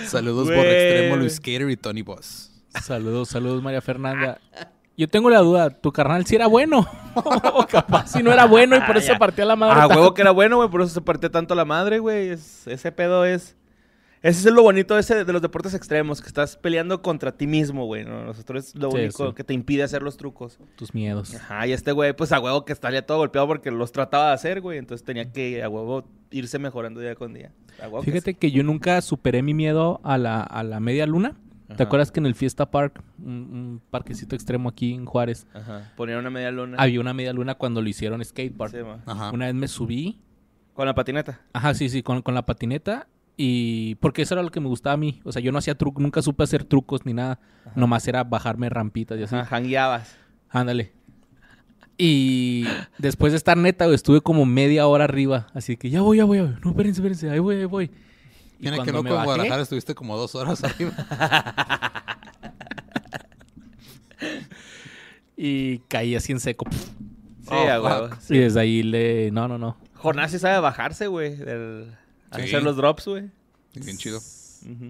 Saludos 0.07 0.47
por 0.49 0.65
extremo 0.65 1.15
Luis 1.17 1.35
Skater 1.35 1.69
y 1.69 1.77
Tony 1.77 2.01
Boss. 2.03 2.51
Saludos, 2.81 3.29
saludos, 3.29 3.61
María 3.63 3.81
Fernanda. 3.81 4.39
Yo 4.95 5.07
tengo 5.09 5.29
la 5.29 5.39
duda, 5.39 5.69
¿tu 5.71 5.91
carnal 5.91 6.25
si 6.27 6.35
era 6.35 6.45
bueno? 6.47 6.87
o 7.15 7.65
capaz 7.65 8.07
si 8.11 8.21
no 8.21 8.31
era 8.31 8.45
bueno 8.45 8.75
y 8.75 8.81
por 8.81 8.97
eso 8.97 9.07
Ya. 9.07 9.13
se 9.13 9.19
partió 9.19 9.45
la 9.45 9.55
madre. 9.55 9.75
Ah, 9.77 9.87
tanto. 9.87 9.95
huevo 10.01 10.13
que 10.13 10.21
era 10.21 10.31
bueno, 10.31 10.57
güey, 10.57 10.69
por 10.69 10.81
eso 10.81 10.93
se 10.93 11.01
partió 11.01 11.31
tanto 11.31 11.55
la 11.55 11.65
madre, 11.65 11.97
güey. 11.99 12.29
Es- 12.29 12.67
ese 12.67 12.91
pedo 12.91 13.25
es... 13.25 13.55
Ese 14.23 14.47
es 14.49 14.55
lo 14.55 14.63
bonito 14.63 14.97
ese 14.97 15.25
de 15.25 15.33
los 15.33 15.41
deportes 15.41 15.73
extremos, 15.73 16.21
que 16.21 16.27
estás 16.27 16.55
peleando 16.55 17.01
contra 17.01 17.33
ti 17.33 17.45
mismo, 17.45 17.85
güey. 17.85 18.05
¿no? 18.05 18.23
Nosotros 18.23 18.67
es 18.69 18.75
lo 18.75 18.89
Sí, 18.89 18.97
único 18.97 19.27
sí. 19.29 19.33
que 19.35 19.43
te 19.43 19.53
impide 19.53 19.83
hacer 19.83 20.01
los 20.01 20.15
trucos. 20.15 20.57
Tus 20.77 20.93
miedos. 20.93 21.35
Ajá, 21.35 21.67
y 21.67 21.73
este 21.73 21.91
güey, 21.91 22.13
pues 22.15 22.31
a 22.31 22.39
huevo 22.39 22.63
que 22.63 22.71
estaría 22.71 23.05
todo 23.05 23.17
golpeado 23.17 23.47
porque 23.47 23.69
los 23.69 23.91
trataba 23.91 24.29
de 24.29 24.33
hacer, 24.33 24.61
güey. 24.61 24.77
Entonces 24.79 25.03
tenía 25.05 25.29
que 25.31 25.61
a 25.61 25.67
huevo 25.67 26.05
irse 26.31 26.57
mejorando 26.57 27.01
día 27.01 27.15
con 27.15 27.33
día. 27.33 27.51
A 27.81 27.83
huevo 27.89 27.99
que 28.01 28.11
Fíjate 28.11 28.33
que 28.35 28.49
yo 28.51 28.63
nunca 28.63 29.01
superé 29.01 29.41
mi 29.43 29.53
miedo 29.53 29.99
a 30.05 30.17
la, 30.17 30.41
a 30.41 30.63
la 30.63 30.79
media 30.79 31.05
luna. 31.05 31.35
¿Te 31.67 31.73
Ajá. 31.73 31.83
acuerdas 31.83 32.11
que 32.11 32.19
en 32.21 32.25
el 32.25 32.35
Fiesta 32.35 32.71
Park, 32.71 33.03
un, 33.19 33.27
un 33.27 33.81
parquecito 33.89 34.35
extremo 34.35 34.69
aquí 34.69 34.93
en 34.93 35.05
Juárez. 35.05 35.47
Ajá. 35.53 35.91
Ponían 35.97 36.19
una 36.19 36.29
media 36.29 36.51
luna. 36.51 36.77
había 36.79 37.01
una 37.01 37.13
media 37.13 37.33
luna 37.33 37.55
cuando 37.55 37.81
lo 37.81 37.89
hicieron 37.89 38.23
skatepark? 38.23 38.71
Sí. 38.71 38.77
Ajá. 39.05 39.31
Una 39.31 39.47
vez 39.47 39.55
me 39.55 39.67
subí, 39.67 40.19
Con 40.73 40.85
la 40.85 40.93
patineta. 40.95 41.41
ajá, 41.51 41.73
sí, 41.73 41.89
sí, 41.89 42.03
con, 42.03 42.21
con 42.21 42.35
la 42.35 42.45
patineta 42.45 43.07
y 43.37 43.95
porque 43.95 44.21
eso 44.21 44.35
era 44.35 44.43
lo 44.43 44.51
que 44.51 44.59
me 44.59 44.67
gustaba 44.67 44.93
a 44.93 44.97
mí. 44.97 45.21
O 45.23 45.31
sea, 45.31 45.41
yo 45.41 45.51
no 45.51 45.57
hacía 45.59 45.75
trucos, 45.75 46.01
nunca 46.01 46.21
supe 46.21 46.43
hacer 46.43 46.63
trucos 46.63 47.05
ni 47.05 47.13
nada. 47.13 47.39
Nomás 47.75 48.07
era 48.07 48.23
bajarme 48.23 48.69
rampitas 48.69 49.19
y 49.19 49.23
así. 49.23 49.35
Jangueabas. 49.49 50.15
Ándale. 50.49 50.91
Y 51.97 52.65
después 52.97 53.33
de 53.33 53.37
estar 53.37 53.55
neta, 53.57 53.85
güey, 53.85 53.95
estuve 53.95 54.21
como 54.21 54.45
media 54.45 54.87
hora 54.87 55.03
arriba. 55.05 55.47
Así 55.53 55.77
que 55.77 55.89
ya 55.89 56.01
voy, 56.01 56.17
ya 56.17 56.25
voy, 56.25 56.37
ya 56.39 56.43
voy. 56.45 56.55
No, 56.63 56.69
espérense, 56.71 56.99
espérense. 57.01 57.29
Ahí 57.29 57.39
voy, 57.39 57.55
ahí 57.57 57.65
voy. 57.65 57.91
Y 58.59 58.61
Tiene 58.63 58.81
que 58.83 58.91
con 58.91 59.05
bajé- 59.05 59.23
Guadalajara 59.25 59.61
estuviste 59.61 59.93
como 59.95 60.17
dos 60.17 60.35
horas 60.35 60.63
arriba. 60.63 60.93
Y 65.35 65.79
caí 65.89 66.15
así 66.15 66.31
en 66.31 66.39
seco. 66.39 66.65
Sí, 66.71 67.49
Oh. 67.49 68.09
Y 68.29 68.37
desde 68.37 68.59
ahí 68.61 68.83
le... 68.83 69.31
No, 69.31 69.47
no, 69.47 69.57
no. 69.57 69.77
Jonás 69.95 70.31
sí 70.31 70.39
sabe 70.39 70.59
bajarse, 70.59 71.07
güey. 71.07 71.35
del- 71.35 71.93
a 72.33 72.37
Sí. 72.39 72.43
Hacer 72.43 72.63
los 72.63 72.75
drops, 72.77 73.07
güey. 73.07 73.29
Bien 73.75 73.97
chido. 73.97 74.19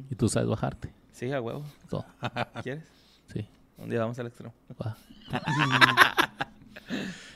Y 0.09 0.15
tú 0.15 0.29
sabes 0.29 0.47
bajarte. 0.49 0.89
Sí, 1.11 1.31
a 1.31 1.41
huevo. 1.41 1.63
Todo. 1.89 2.05
¿Quieres? 2.63 2.83
Sí. 3.31 3.47
Un 3.77 3.89
día 3.89 3.99
vamos 3.99 4.17
al 4.19 4.27
extremo. 4.27 4.53
Va. 4.81 4.97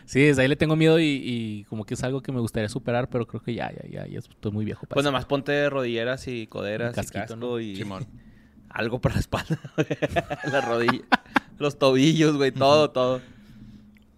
sí, 0.05 0.21
desde 0.21 0.41
ahí 0.41 0.47
le 0.47 0.55
tengo 0.55 0.75
miedo 0.75 0.99
y, 0.99 1.05
y 1.23 1.63
como 1.65 1.85
que 1.85 1.93
es 1.95 2.03
algo 2.03 2.21
que 2.21 2.31
me 2.31 2.39
gustaría 2.39 2.69
superar, 2.69 3.09
pero 3.09 3.25
creo 3.27 3.41
que 3.41 3.53
ya, 3.53 3.71
ya, 3.71 3.87
ya, 3.89 4.07
ya 4.07 4.19
estoy 4.19 4.51
muy 4.51 4.65
viejo 4.65 4.81
para 4.81 4.93
Pues 4.95 5.03
eso. 5.03 5.11
nomás 5.11 5.25
ponte 5.25 5.69
rodilleras 5.69 6.27
y 6.27 6.47
coderas 6.47 6.93
y, 6.93 6.95
casquito, 6.95 7.19
casco 7.21 7.35
¿no? 7.35 7.59
y 7.59 7.75
Simón. 7.75 8.05
algo 8.69 8.99
para 8.99 9.15
la 9.15 9.21
espalda. 9.21 9.59
la 10.51 10.61
rodilla. 10.61 11.03
Los 11.57 11.79
tobillos, 11.79 12.35
güey. 12.37 12.51
Todo, 12.51 12.91
todo. 12.91 13.21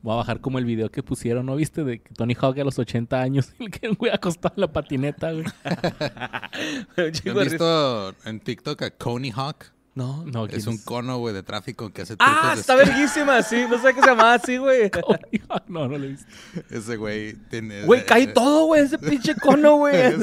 Voy 0.01 0.13
a 0.13 0.17
bajar 0.17 0.39
como 0.39 0.59
el 0.59 0.65
video 0.65 0.89
que 0.89 1.03
pusieron, 1.03 1.45
¿no 1.45 1.55
viste? 1.55 1.83
De 1.83 1.99
Tony 2.15 2.33
Hawk 2.39 2.57
a 2.59 2.63
los 2.63 2.79
80 2.79 3.19
años, 3.19 3.53
el 3.59 3.69
que 3.69 3.89
un 3.89 3.95
güey 3.95 4.11
acostado 4.11 4.53
en 4.55 4.61
la 4.61 4.71
patineta, 4.71 5.31
güey. 5.33 5.45
Un 6.97 7.11
chingo 7.11 7.31
¿Han 7.31 7.37
de 7.37 7.43
risa. 7.43 7.51
visto 7.51 8.15
en 8.25 8.39
TikTok 8.39 8.81
a 8.83 8.91
Coney 8.91 9.31
Hawk? 9.35 9.65
No. 9.95 10.23
No, 10.25 10.47
¿quién 10.47 10.59
Es 10.59 10.67
un 10.67 10.77
cono, 10.77 11.17
güey, 11.17 11.33
de 11.33 11.43
tráfico 11.43 11.91
que 11.91 12.03
hace 12.03 12.15
Ah, 12.19 12.51
de 12.55 12.61
está 12.61 12.75
verguísima, 12.75 13.41
sí. 13.41 13.65
No 13.69 13.81
sé 13.81 13.93
qué 13.93 13.99
se 13.99 14.07
llamaba 14.07 14.35
así, 14.35 14.55
güey. 14.57 14.89
No, 15.67 15.87
no 15.87 15.97
lo 15.97 16.05
he 16.05 16.09
visto. 16.09 16.25
Ese 16.69 16.95
güey 16.95 17.33
tiene... 17.49 17.83
Güey, 17.83 18.05
cae 18.05 18.27
todo, 18.27 18.67
güey. 18.67 18.83
Ese 18.83 18.97
pinche 18.97 19.35
cono, 19.35 19.75
güey. 19.75 19.93
Ver. 19.93 20.13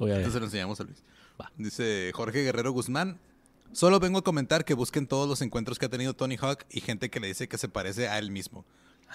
Entonces 0.00 0.34
lo 0.34 0.44
enseñamos 0.46 0.80
a 0.80 0.84
Luis. 0.84 1.02
Dice 1.56 2.10
Jorge 2.14 2.42
Guerrero 2.42 2.72
Guzmán. 2.72 3.18
Solo 3.74 3.98
vengo 3.98 4.20
a 4.20 4.24
comentar 4.24 4.64
que 4.64 4.74
busquen 4.74 5.08
todos 5.08 5.28
los 5.28 5.42
encuentros 5.42 5.80
que 5.80 5.86
ha 5.86 5.88
tenido 5.88 6.14
Tony 6.14 6.36
Hawk 6.40 6.64
y 6.70 6.80
gente 6.80 7.10
que 7.10 7.18
le 7.18 7.26
dice 7.26 7.48
que 7.48 7.58
se 7.58 7.68
parece 7.68 8.08
a 8.08 8.20
él 8.20 8.30
mismo. 8.30 8.64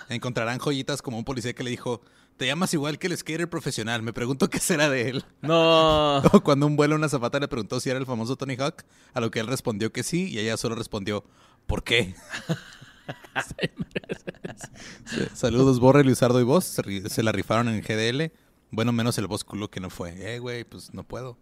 Encontrarán 0.09 0.59
joyitas 0.59 1.01
como 1.01 1.17
un 1.17 1.23
policía 1.23 1.53
que 1.53 1.63
le 1.63 1.69
dijo, 1.69 2.01
te 2.35 2.45
llamas 2.45 2.73
igual 2.73 2.99
que 2.99 3.07
el 3.07 3.17
skater 3.17 3.49
profesional, 3.49 4.01
me 4.01 4.11
pregunto 4.11 4.49
qué 4.49 4.59
será 4.59 4.89
de 4.89 5.09
él. 5.09 5.25
No. 5.41 6.17
O 6.33 6.41
cuando 6.41 6.67
un 6.67 6.75
vuelo 6.75 6.97
una 6.97 7.07
zapata 7.07 7.39
le 7.39 7.47
preguntó 7.47 7.79
si 7.79 7.89
era 7.89 7.99
el 7.99 8.05
famoso 8.05 8.35
Tony 8.35 8.55
Hawk, 8.55 8.83
a 9.13 9.21
lo 9.21 9.31
que 9.31 9.39
él 9.39 9.47
respondió 9.47 9.93
que 9.93 10.03
sí 10.03 10.27
y 10.27 10.39
ella 10.39 10.57
solo 10.57 10.75
respondió, 10.75 11.23
¿por 11.65 11.85
qué? 11.85 12.15
Saludos, 15.35 15.79
Borre, 15.79 16.03
Luisardo 16.03 16.41
y 16.41 16.43
vos. 16.43 16.65
Se, 16.65 17.23
la 17.23 17.31
rifaron 17.31 17.69
en 17.69 17.81
GDL. 17.81 18.33
Bueno, 18.71 18.91
menos 18.91 19.17
el 19.17 19.27
boss 19.27 19.45
culo 19.45 19.71
que 19.71 19.79
no 19.79 19.89
fue. 19.89 20.35
Eh, 20.35 20.39
güey, 20.39 20.65
pues 20.65 20.93
no 20.93 21.03
puedo. 21.03 21.37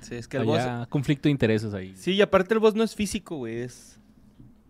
Sí, 0.00 0.14
es 0.14 0.28
que 0.28 0.36
el 0.36 0.44
boss... 0.44 0.60
Había 0.60 0.86
conflicto 0.86 1.28
de 1.28 1.30
intereses 1.30 1.74
ahí. 1.74 1.94
Sí, 1.96 2.12
y 2.12 2.22
aparte 2.22 2.54
el 2.54 2.60
boss 2.60 2.74
no 2.74 2.84
es 2.84 2.94
físico, 2.94 3.36
güey. 3.36 3.60
Es 3.60 3.98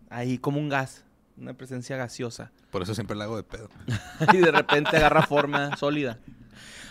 ahí 0.09 0.37
como 0.37 0.59
un 0.59 0.69
gas. 0.69 1.03
una 1.37 1.53
presencia 1.53 1.95
gaseosa. 1.97 2.51
Por 2.71 2.81
eso 2.81 2.93
siempre 2.93 3.15
la 3.15 3.25
hago 3.25 3.37
de 3.37 3.43
pedo. 3.43 3.69
y 4.33 4.37
de 4.37 4.51
repente 4.51 4.97
agarra 4.97 5.25
forma 5.25 5.75
sólida. 5.77 6.19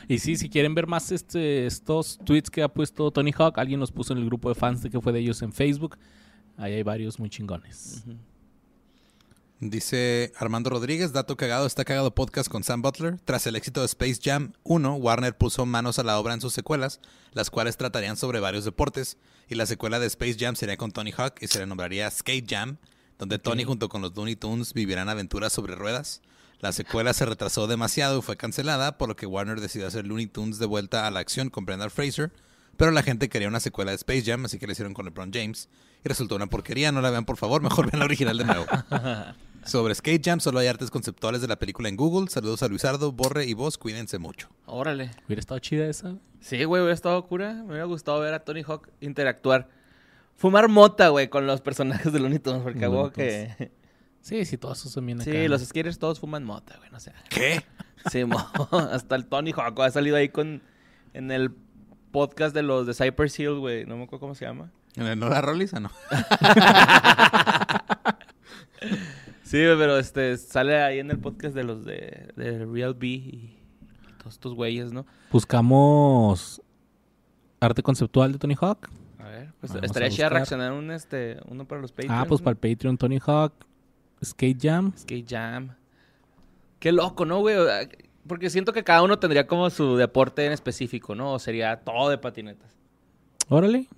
Y 0.09 0.19
sí, 0.19 0.37
si 0.37 0.49
quieren 0.49 0.75
ver 0.75 0.87
más 0.87 1.13
este, 1.13 1.67
estos 1.67 2.19
tweets 2.25 2.51
que 2.51 2.63
ha 2.63 2.69
puesto 2.69 3.11
Tony 3.11 3.33
Hawk, 3.37 3.59
alguien 3.59 3.79
los 3.79 3.93
puso 3.93 4.15
en 4.15 4.21
el 4.21 4.25
grupo 4.25 4.49
de 4.49 4.55
fans 4.55 4.83
de 4.83 4.89
que 4.89 5.01
fue 5.01 5.13
de 5.13 5.21
ellos 5.21 5.43
en 5.43 5.53
Facebook. 5.53 5.99
Ahí 6.57 6.73
hay 6.73 6.83
varios 6.83 7.19
muy 7.21 7.29
chingones. 7.29 8.05
Dice 9.61 10.33
Armando 10.37 10.71
Rodríguez, 10.71 11.13
dato 11.13 11.37
cagado, 11.37 11.67
está 11.67 11.85
cagado 11.85 12.15
podcast 12.15 12.49
con 12.49 12.63
Sam 12.63 12.81
Butler. 12.81 13.19
Tras 13.25 13.45
el 13.49 13.57
éxito 13.57 13.81
de 13.81 13.87
Space 13.87 14.21
Jam 14.23 14.53
1, 14.63 14.95
Warner 14.95 15.37
puso 15.37 15.67
manos 15.67 15.99
a 15.99 16.05
la 16.05 16.17
obra 16.21 16.35
en 16.35 16.41
sus 16.41 16.55
secuelas, 16.55 17.01
las 17.33 17.51
cuales 17.51 17.77
tratarían 17.77 18.17
sobre 18.17 18.39
varios 18.39 18.65
deportes. 18.65 19.17
Y 19.49 19.57
la 19.57 19.67
secuela 19.67 19.99
de 19.99 20.07
Space 20.07 20.37
Jam 20.39 20.55
sería 20.55 20.77
con 20.77 20.93
Tony 20.93 21.11
Hawk 21.11 21.35
y 21.41 21.49
se 21.49 21.59
le 21.59 21.67
nombraría 21.67 22.09
Skate 22.09 22.49
Jam, 22.49 22.77
donde 23.19 23.41
Tony 23.41 23.65
junto 23.65 23.89
con 23.89 24.01
los 24.01 24.15
Looney 24.15 24.37
Tunes 24.37 24.75
vivirán 24.75 25.09
aventuras 25.09 25.53
sobre 25.53 25.75
ruedas. 25.75 26.23
La 26.61 26.71
secuela 26.71 27.13
se 27.13 27.27
retrasó 27.27 27.67
demasiado 27.67 28.21
y 28.21 28.23
fue 28.23 28.37
cancelada, 28.37 28.97
por 28.97 29.09
lo 29.09 29.17
que 29.17 29.27
Warner 29.27 29.61
decidió 29.61 29.89
hacer 29.89 30.07
Looney 30.07 30.29
Tunes 30.29 30.61
de 30.61 30.67
vuelta 30.67 31.09
a 31.09 31.11
la 31.11 31.19
acción 31.19 31.51
con 31.51 31.65
Brendan 31.65 31.91
Fraser. 31.91 32.31
Pero 32.77 32.93
la 32.93 33.03
gente 33.03 33.29
quería 33.29 33.49
una 33.49 33.59
secuela 33.59 33.91
de 33.91 33.97
Space 33.97 34.23
Jam, 34.23 34.45
así 34.45 34.61
que 34.61 34.69
le 34.69 34.75
hicieron 34.75 34.95
con 34.95 35.05
LeBron 35.05 35.33
James. 35.33 35.69
Y 36.05 36.09
resultó 36.09 36.37
una 36.37 36.47
porquería, 36.47 36.93
no 36.93 37.01
la 37.01 37.11
vean 37.11 37.25
por 37.25 37.37
favor, 37.37 37.61
mejor 37.61 37.91
vean 37.91 37.99
la 37.99 38.05
original 38.05 38.39
de 38.39 38.45
nuevo. 38.45 38.67
Sobre 39.65 39.95
Skate 39.95 40.25
Jam, 40.25 40.41
solo 40.41 40.59
hay 40.59 40.67
artes 40.67 40.91
conceptuales 40.91 41.43
de 41.43 41.49
la 41.49 41.59
película 41.59 41.89
en 41.89 41.97
Google. 41.97 42.31
Saludos 42.31 42.63
a 42.63 42.69
Luisardo, 42.69 43.13
Borre 43.13 43.45
y 43.45 43.55
vos, 43.55 43.79
cuídense 43.79 44.19
mucho. 44.19 44.49
Órale. 44.67 45.11
Hubiera 45.27 45.41
estado 45.41 45.61
chida 45.61 45.87
esa. 45.87 46.17
Sí, 46.41 46.65
güey, 46.65 46.83
hubiera 46.83 46.95
estado 46.95 47.27
cura. 47.27 47.55
Me 47.55 47.71
hubiera 47.71 47.85
gustado 47.85 48.21
ver 48.21 48.35
a 48.35 48.41
Tony 48.41 48.63
Hawk 48.63 48.89
interactuar. 49.01 49.69
Fumar 50.35 50.69
mota, 50.69 51.09
güey, 51.09 51.29
con 51.29 51.47
los 51.47 51.61
personajes 51.61 52.13
de 52.13 52.21
Looney 52.21 52.39
Tunes, 52.39 52.63
porque 52.63 52.85
hago 52.85 53.11
que... 53.11 53.73
Sí, 54.21 54.45
sí, 54.45 54.59
todos 54.59 54.79
son 54.79 55.07
bien 55.07 55.21
acá. 55.21 55.31
Sí, 55.31 55.49
los 55.49 55.65
skaters 55.65 55.99
todos 55.99 56.21
fuman 56.21 56.45
mota, 56.45 56.77
güey, 56.79 56.91
no 56.91 57.01
sé. 57.01 57.13
¿Qué? 57.29 57.63
Sí, 58.11 58.25
mo. 58.25 58.39
hasta 58.93 59.17
el 59.17 59.27
Tony 59.27 59.53
Hawk 59.53 59.81
ha 59.81 59.91
salido 59.91 60.17
ahí 60.17 60.29
con... 60.29 60.63
En 61.15 61.31
el 61.31 61.51
podcast 62.11 62.55
de 62.55 62.63
los 62.63 62.87
de 62.87 62.95
Cypress 62.95 63.39
Hill, 63.39 63.59
güey. 63.59 63.85
No 63.87 63.97
me 63.97 64.05
acuerdo 64.05 64.21
cómo 64.21 64.35
se 64.35 64.45
llama. 64.45 64.71
¿En 64.97 65.07
el 65.07 65.19
Nora 65.19 65.41
Rollis 65.41 65.73
o 65.73 65.81
no? 65.81 65.91
Sí, 69.49 69.57
pero 69.79 69.97
este 69.97 70.37
sale 70.37 70.83
ahí 70.83 70.99
en 70.99 71.11
el 71.11 71.19
podcast 71.19 71.55
de 71.55 71.65
los 71.65 71.83
de, 71.83 72.29
de 72.37 72.67
Real 72.67 72.93
B 72.93 73.07
y 73.07 73.59
todos 74.19 74.35
estos 74.35 74.53
güeyes, 74.53 74.93
¿no? 74.93 75.07
Buscamos 75.33 76.61
arte 77.59 77.83
conceptual 77.83 78.33
de 78.33 78.39
Tony 78.39 78.55
Hawk. 78.61 78.91
A 79.19 79.29
ver, 79.29 79.55
pues 79.59 79.73
Vamos 79.73 79.87
estaría 79.87 80.11
chida 80.11 80.29
reaccionar 80.29 80.73
un 80.73 80.91
este 80.91 81.39
uno 81.49 81.67
para 81.67 81.81
los 81.81 81.93
Patreons. 81.93 82.15
Ah, 82.15 82.27
pues 82.29 82.43
¿no? 82.43 82.45
para 82.45 82.59
el 82.61 82.77
Patreon 82.77 82.99
Tony 82.99 83.19
Hawk, 83.25 83.55
Skate 84.23 84.59
Jam. 84.61 84.93
Skate 84.95 85.27
Jam. 85.27 85.75
Qué 86.79 86.93
loco, 86.93 87.25
¿no, 87.25 87.41
güey? 87.41 87.57
Porque 88.27 88.51
siento 88.51 88.75
que 88.75 88.85
cada 88.85 89.03
uno 89.03 89.19
tendría 89.19 89.47
como 89.47 89.71
su 89.71 89.97
deporte 89.97 90.45
en 90.45 90.53
específico, 90.53 91.15
¿no? 91.15 91.33
O 91.33 91.39
sería 91.39 91.75
todo 91.81 92.11
de 92.11 92.19
patinetas. 92.19 92.77
Órale. 93.49 93.89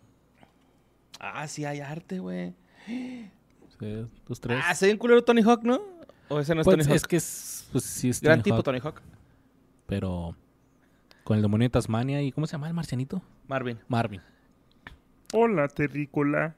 Ah, 1.19 1.49
sí 1.49 1.65
hay 1.65 1.81
arte, 1.81 2.21
güey. 2.21 2.55
Los 4.29 4.41
tres. 4.41 4.63
Ah, 4.67 4.75
se 4.75 4.87
ve 4.87 4.93
un 4.93 4.99
culero 4.99 5.23
Tony 5.25 5.43
Hawk, 5.43 5.63
¿no? 5.65 5.81
O 6.29 6.39
ese 6.41 6.55
no 6.55 6.61
es 6.61 6.65
pues 6.65 6.77
Tony 6.77 6.85
Hawk. 6.85 6.97
es 6.97 7.07
que 7.07 7.17
es, 7.17 7.69
pues 7.73 7.85
sí 7.85 8.09
es 8.11 8.21
Gran 8.21 8.39
Tony 8.39 8.45
tipo 8.45 8.57
Hawk, 8.57 8.65
Tony 8.65 8.81
Hawk. 8.81 9.03
pero 9.87 10.37
con 11.25 11.37
el 11.37 11.43
demonio 11.43 11.67
de 11.67 11.71
Tasmania 11.71 12.23
y 12.23 12.33
¿cómo 12.33 12.47
se 12.47 12.53
llama 12.53 12.69
el 12.69 12.75
marcianito? 12.75 13.23
Marvin. 13.49 13.79
Marvin. 13.89 14.21
Hola, 15.33 15.69
terrícola. 15.69 16.57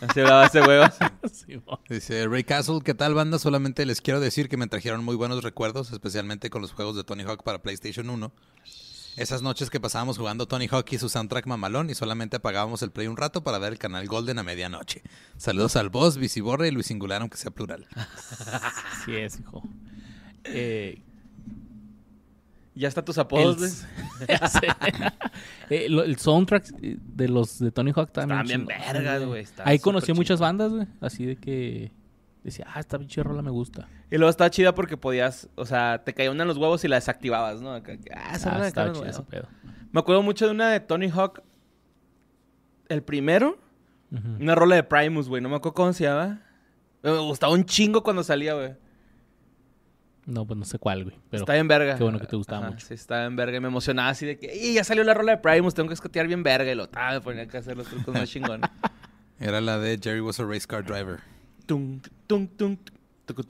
Así 0.00 0.20
hablaba 0.20 0.46
ese 0.46 0.60
huevo. 0.60 0.86
Sí. 1.32 1.60
Dice 1.88 2.26
Ray 2.28 2.44
Castle, 2.44 2.80
¿qué 2.84 2.94
tal 2.94 3.14
banda? 3.14 3.38
Solamente 3.38 3.86
les 3.86 4.00
quiero 4.00 4.20
decir 4.20 4.48
que 4.48 4.56
me 4.56 4.66
trajeron 4.66 5.04
muy 5.04 5.16
buenos 5.16 5.42
recuerdos, 5.42 5.90
especialmente 5.92 6.50
con 6.50 6.60
los 6.62 6.72
juegos 6.72 6.96
de 6.96 7.04
Tony 7.04 7.22
Hawk 7.22 7.42
para 7.42 7.62
PlayStation 7.62 8.10
1. 8.10 8.32
Esas 9.16 9.42
noches 9.42 9.70
que 9.70 9.78
pasábamos 9.78 10.18
jugando 10.18 10.46
Tony 10.48 10.66
Hawk 10.68 10.86
y 10.90 10.98
su 10.98 11.08
soundtrack 11.08 11.46
mamalón 11.46 11.88
y 11.88 11.94
solamente 11.94 12.36
apagábamos 12.36 12.82
el 12.82 12.90
play 12.90 13.06
un 13.06 13.16
rato 13.16 13.44
para 13.44 13.58
ver 13.58 13.72
el 13.72 13.78
canal 13.78 14.06
Golden 14.08 14.40
a 14.40 14.42
medianoche. 14.42 15.02
Saludos 15.36 15.76
al 15.76 15.88
boss, 15.88 16.16
Visiborre 16.18 16.66
y 16.68 16.70
Luis 16.72 16.86
Singular, 16.86 17.20
aunque 17.20 17.36
sea 17.36 17.52
plural. 17.52 17.86
Sí 19.04 19.14
es, 19.14 19.38
hijo. 19.38 19.62
Eh, 20.44 21.00
ya 22.74 22.88
está 22.88 23.04
tus 23.04 23.18
apodos, 23.18 23.58
güey. 23.58 23.70
el. 24.26 24.38
Eh, 25.70 25.88
lo- 25.88 26.04
el 26.04 26.18
soundtrack 26.18 26.66
eh, 26.82 26.98
de 27.00 27.28
los 27.28 27.58
de 27.58 27.70
Tony 27.72 27.92
Hawk 27.96 28.12
también. 28.12 28.42
Bien 28.44 28.66
vergas, 28.66 29.24
güey. 29.24 29.46
Ahí 29.64 29.78
conocí 29.78 30.10
a 30.12 30.14
muchas 30.14 30.38
bandas, 30.40 30.70
güey. 30.72 30.86
Así 31.00 31.24
de 31.24 31.36
que 31.36 31.90
decía, 32.44 32.66
ah, 32.72 32.80
esta 32.80 32.98
pinche 32.98 33.22
rola 33.22 33.42
me 33.42 33.50
gusta. 33.50 33.88
Y 34.10 34.16
luego 34.16 34.30
estaba 34.30 34.50
chida 34.50 34.74
porque 34.74 34.96
podías, 34.96 35.48
o 35.56 35.64
sea, 35.66 36.02
te 36.04 36.14
caían 36.14 36.40
en 36.40 36.46
los 36.46 36.56
huevos 36.58 36.84
y 36.84 36.88
la 36.88 36.96
desactivabas, 36.96 37.60
¿no? 37.60 37.72
Ah, 37.74 37.82
esa 38.32 38.50
Ah, 38.50 38.54
rola 38.54 38.68
estaba 38.68 38.92
chido 38.92 39.06
ese 39.06 39.22
pedo. 39.22 39.48
Me 39.92 40.00
acuerdo 40.00 40.22
mucho 40.22 40.44
de 40.46 40.50
una 40.52 40.68
de 40.70 40.80
Tony 40.80 41.08
Hawk. 41.10 41.42
El 42.88 43.02
primero, 43.02 43.58
una 44.38 44.54
rola 44.54 44.76
de 44.76 44.82
Primus, 44.84 45.28
güey. 45.28 45.42
No 45.42 45.48
me 45.48 45.56
acuerdo 45.56 45.74
cómo 45.74 45.92
se 45.92 46.04
llama. 46.04 46.42
Me 47.02 47.16
gustaba 47.18 47.52
un 47.52 47.64
chingo 47.64 48.02
cuando 48.02 48.22
salía, 48.22 48.54
güey. 48.54 48.74
No, 50.26 50.46
pues 50.46 50.58
no 50.58 50.64
sé 50.64 50.78
cuál, 50.78 51.04
güey. 51.04 51.16
Pero 51.30 51.42
está 51.42 51.52
bien 51.54 51.68
verga. 51.68 51.96
qué 51.96 52.02
bueno 52.02 52.18
que 52.18 52.26
te 52.26 52.36
gustaba 52.36 52.70
mucho. 52.70 52.86
Sí, 52.86 52.94
está 52.94 53.20
bien 53.20 53.36
verga. 53.36 53.56
Y 53.58 53.60
me 53.60 53.68
emocionaba 53.68 54.08
así 54.08 54.24
de 54.26 54.38
que, 54.38 54.54
¡y 54.56 54.74
ya 54.74 54.84
salió 54.84 55.04
la 55.04 55.12
rola 55.14 55.32
de 55.32 55.38
Primus! 55.38 55.74
Tengo 55.74 55.88
que 55.88 55.94
escotear 55.94 56.26
bien 56.26 56.42
verga. 56.42 56.70
Y 56.70 56.74
lo, 56.74 56.88
ah, 56.94 57.12
me 57.12 57.20
ponía 57.20 57.46
que 57.46 57.58
hacer 57.58 57.76
los 57.76 57.86
trucos 57.88 58.14
más 58.14 58.28
chingones. 58.28 58.68
Era 59.38 59.60
la 59.60 59.78
de 59.78 59.98
Jerry 60.02 60.20
was 60.20 60.40
a 60.40 60.44
race 60.44 60.66
car 60.66 60.82
driver. 60.84 61.20
Tung, 61.66 62.00
tung, 62.26 62.48
tung, 62.56 62.76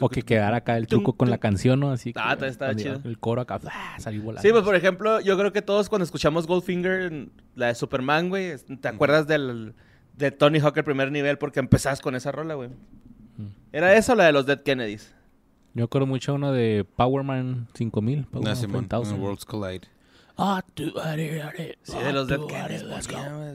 O 0.01 0.09
que 0.09 0.23
quedara 0.23 0.59
acá 0.59 0.77
el 0.77 0.87
truco 0.87 1.15
con 1.15 1.31
la 1.31 1.39
canción, 1.39 1.81
¿no? 1.81 1.91
Así 1.91 2.13
que, 2.13 2.21
Ah, 2.23 2.37
cuando 2.39 2.75
chido. 2.75 3.01
El 3.05 3.19
coro 3.19 3.41
acá, 3.41 3.61
¡ah! 3.71 3.97
salí 3.99 4.19
volando. 4.19 4.43
Sí, 4.43 4.53
pues 4.53 4.63
por 4.63 4.75
ejemplo, 4.77 5.21
yo 5.21 5.37
creo 5.37 5.53
que 5.53 5.63
todos 5.63 5.89
cuando 5.89 6.05
escuchamos 6.05 6.47
Goldfinger, 6.47 7.29
la 7.57 7.67
de 7.69 7.75
Superman, 7.75 8.29
güey, 8.29 8.57
¿te 8.81 8.89
acuerdas 8.89 9.27
del, 9.27 9.75
de 10.17 10.31
Tony 10.31 10.61
Hawk 10.61 10.77
el 10.77 10.85
primer 10.85 11.11
nivel? 11.11 11.39
Porque 11.39 11.61
empezás 11.61 12.01
con 12.01 12.15
esa 12.15 12.31
rola, 12.33 12.55
güey. 12.55 12.71
¿Era 13.73 13.95
eso 13.97 14.13
o 14.13 14.15
la 14.15 14.27
de 14.27 14.33
los 14.33 14.47
Dead 14.47 14.63
Kennedys? 14.63 15.13
Yo 15.75 15.85
acuerdo 15.87 16.07
mucho 16.07 16.35
uno 16.35 16.53
de 16.53 16.87
Powerman 16.97 17.67
5000. 17.75 18.21
No, 18.21 18.27
Powerman 18.31 18.57
Simón, 18.57 18.83
5000. 18.89 19.13
en 19.17 19.21
Worlds 19.21 19.45
Collide. 19.45 19.89
Ah, 20.37 20.65
Sí, 20.77 20.93
ah, 21.01 21.15
de 21.15 22.13
los 22.13 22.27
Dead 22.27 22.41
Kennedys. 22.47 22.85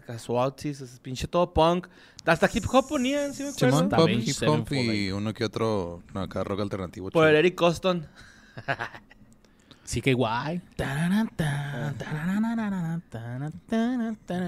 Casualties, 0.05 0.81
ese 0.81 0.99
pinche 1.01 1.27
todo 1.27 1.53
punk. 1.53 1.87
Hasta 2.25 2.49
hip 2.53 2.65
hop 2.71 2.87
ponían, 2.87 3.33
¿sí 3.33 3.43
me 3.43 3.49
acuerdo? 3.49 3.77
Simón, 3.77 3.89
pop, 3.89 4.09
hip 4.09 4.35
hop 4.47 4.73
y 4.73 5.11
uno 5.11 5.33
que 5.33 5.43
otro, 5.43 6.03
no, 6.13 6.21
acá 6.21 6.43
rock 6.43 6.61
alternativo. 6.61 7.09
Por 7.09 7.27
el. 7.27 7.35
Eric 7.35 7.55
Coston. 7.55 8.07
Sí 9.83 10.01
que 10.01 10.13
guay. 10.13 10.61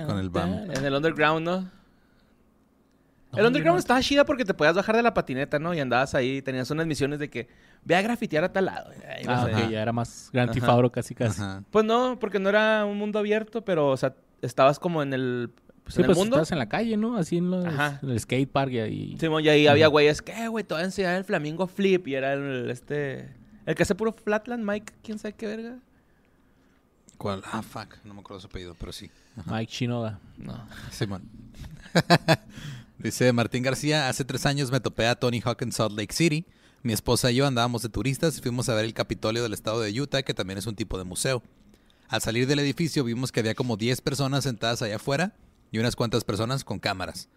Con 0.06 0.20
el 0.20 0.30
BAM. 0.30 0.72
En 0.72 0.86
el 0.86 0.94
Underground, 0.94 1.44
¿no? 1.44 1.62
No, 3.32 3.40
el 3.40 3.46
Underground 3.48 3.80
estaba 3.80 4.02
chida 4.02 4.24
porque 4.24 4.46
te 4.46 4.54
podías 4.54 4.76
bajar 4.76 4.96
de 4.96 5.02
la 5.02 5.16
patineta, 5.16 5.58
¿no? 5.58 5.74
Y 5.74 5.80
andabas 5.80 6.14
ahí, 6.14 6.44
tenías 6.44 6.70
unas 6.70 6.86
misiones 6.86 7.18
de 7.18 7.32
que 7.32 7.48
ve 7.84 7.96
a 7.96 8.02
grafitear 8.02 8.44
a 8.44 8.52
tal 8.54 8.66
lado. 8.66 8.92
Ah, 9.28 9.46
ahí. 9.54 9.72
ya 9.72 9.82
era 9.82 9.92
más 9.92 10.30
Grand 10.34 10.52
Theft 10.52 10.64
Ajá. 10.64 10.74
Auto 10.74 10.92
casi 10.92 11.16
casi. 11.16 11.42
Ajá. 11.42 11.64
Pues 11.72 11.86
no, 11.86 12.18
porque 12.20 12.40
no 12.40 12.50
era 12.50 12.86
un 12.86 12.98
mundo 12.98 13.20
abierto, 13.20 13.64
pero, 13.64 13.90
o 13.90 13.98
sea, 13.98 14.16
estabas 14.42 14.80
como 14.80 15.02
en 15.04 15.14
el, 15.14 15.52
pues, 15.84 15.96
Sí, 15.96 16.02
en 16.02 16.06
pues 16.08 16.18
el 16.18 16.22
mundo. 16.24 16.36
estás 16.38 16.52
en 16.52 16.60
la 16.60 16.70
calle, 16.70 16.96
¿no? 16.98 17.18
Así 17.18 17.38
en, 17.38 17.50
los, 17.52 17.66
Ajá. 17.66 18.00
en 18.04 18.10
el 18.12 18.20
skate 18.20 18.50
park 18.50 18.72
y 18.72 18.80
ahí. 18.80 19.18
Simón, 19.20 19.44
y 19.44 19.50
ahí 19.50 19.68
había 19.68 19.88
güeyes 19.88 20.22
que, 20.22 20.32
"Eh, 20.32 20.48
güey, 20.48 20.64
te 20.64 20.74
voy 20.74 20.82
a 20.82 20.86
enseñar 20.86 21.16
el 21.16 21.24
flamingo 21.24 21.68
flip. 21.68 22.08
Y 22.08 22.16
era 22.16 22.34
el, 22.34 22.70
este, 22.70 23.34
el 23.66 23.76
que 23.76 23.84
hace 23.84 23.96
puro 23.96 24.14
flatland, 24.14 24.64
Mike, 24.64 24.94
quién 25.04 25.18
sabe 25.20 25.34
qué 25.34 25.48
verga. 25.48 25.78
¿Cuál? 27.18 27.44
Ah, 27.46 27.62
fuck, 27.62 27.98
no 28.04 28.14
me 28.16 28.22
acuerdo 28.22 28.40
su 28.42 28.48
apellido, 28.48 28.76
pero 28.80 28.92
sí. 28.92 29.12
Ajá. 29.38 29.56
Mike 29.56 29.72
Shinoda. 29.72 30.20
No. 30.38 30.68
Simón. 30.92 31.22
Dice 32.98 33.32
Martín 33.34 33.64
García, 33.64 34.10
hace 34.10 34.24
tres 34.26 34.46
años 34.46 34.72
me 34.72 34.80
topé 34.80 35.08
a 35.08 35.16
Tony 35.16 35.40
Hawk 35.44 35.62
en 35.62 35.72
Salt 35.72 35.98
Lake 35.98 36.14
City. 36.14 36.46
Mi 36.84 36.94
esposa 36.94 37.32
y 37.32 37.36
yo 37.36 37.46
andábamos 37.46 37.84
de 37.84 37.90
turistas 37.90 38.36
y 38.38 38.42
fuimos 38.42 38.68
a 38.68 38.74
ver 38.74 38.86
el 38.86 38.96
Capitolio 38.96 39.44
del 39.44 39.54
estado 39.54 39.82
de 39.82 40.02
Utah, 40.02 40.24
que 40.24 40.34
también 40.34 40.58
es 40.58 40.66
un 40.66 40.76
tipo 40.76 40.98
de 40.98 41.04
museo. 41.04 41.44
Al 42.08 42.22
salir 42.22 42.48
del 42.48 42.58
edificio 42.58 43.04
vimos 43.04 43.32
que 43.32 43.40
había 43.40 43.54
como 43.54 43.78
10 43.78 44.02
personas 44.02 44.44
sentadas 44.44 44.82
allá 44.82 44.96
afuera 44.96 45.36
y 45.72 45.78
unas 45.78 45.96
cuantas 45.96 46.24
personas 46.24 46.64
con 46.64 46.80
cámaras. 46.80 47.30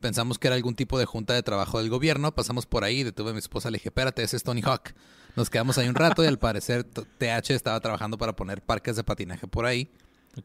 Pensamos 0.00 0.38
que 0.38 0.48
era 0.48 0.56
algún 0.56 0.74
tipo 0.74 0.98
de 0.98 1.06
junta 1.06 1.32
de 1.32 1.44
trabajo 1.44 1.78
del 1.78 1.90
gobierno, 1.90 2.34
pasamos 2.34 2.66
por 2.66 2.82
ahí, 2.82 3.04
detuve 3.04 3.30
a 3.30 3.32
mi 3.32 3.38
esposa, 3.38 3.70
le 3.70 3.78
dije, 3.78 3.88
espérate, 3.88 4.22
ese 4.22 4.36
es 4.36 4.42
Tony 4.42 4.62
Hawk. 4.64 4.94
Nos 5.36 5.48
quedamos 5.48 5.78
ahí 5.78 5.88
un 5.88 5.94
rato 5.94 6.24
y 6.24 6.26
al 6.26 6.38
parecer 6.38 6.82
TH 6.84 7.50
estaba 7.50 7.78
trabajando 7.80 8.18
para 8.18 8.34
poner 8.34 8.62
parques 8.62 8.96
de 8.96 9.04
patinaje 9.04 9.46
por 9.46 9.64
ahí. 9.64 9.88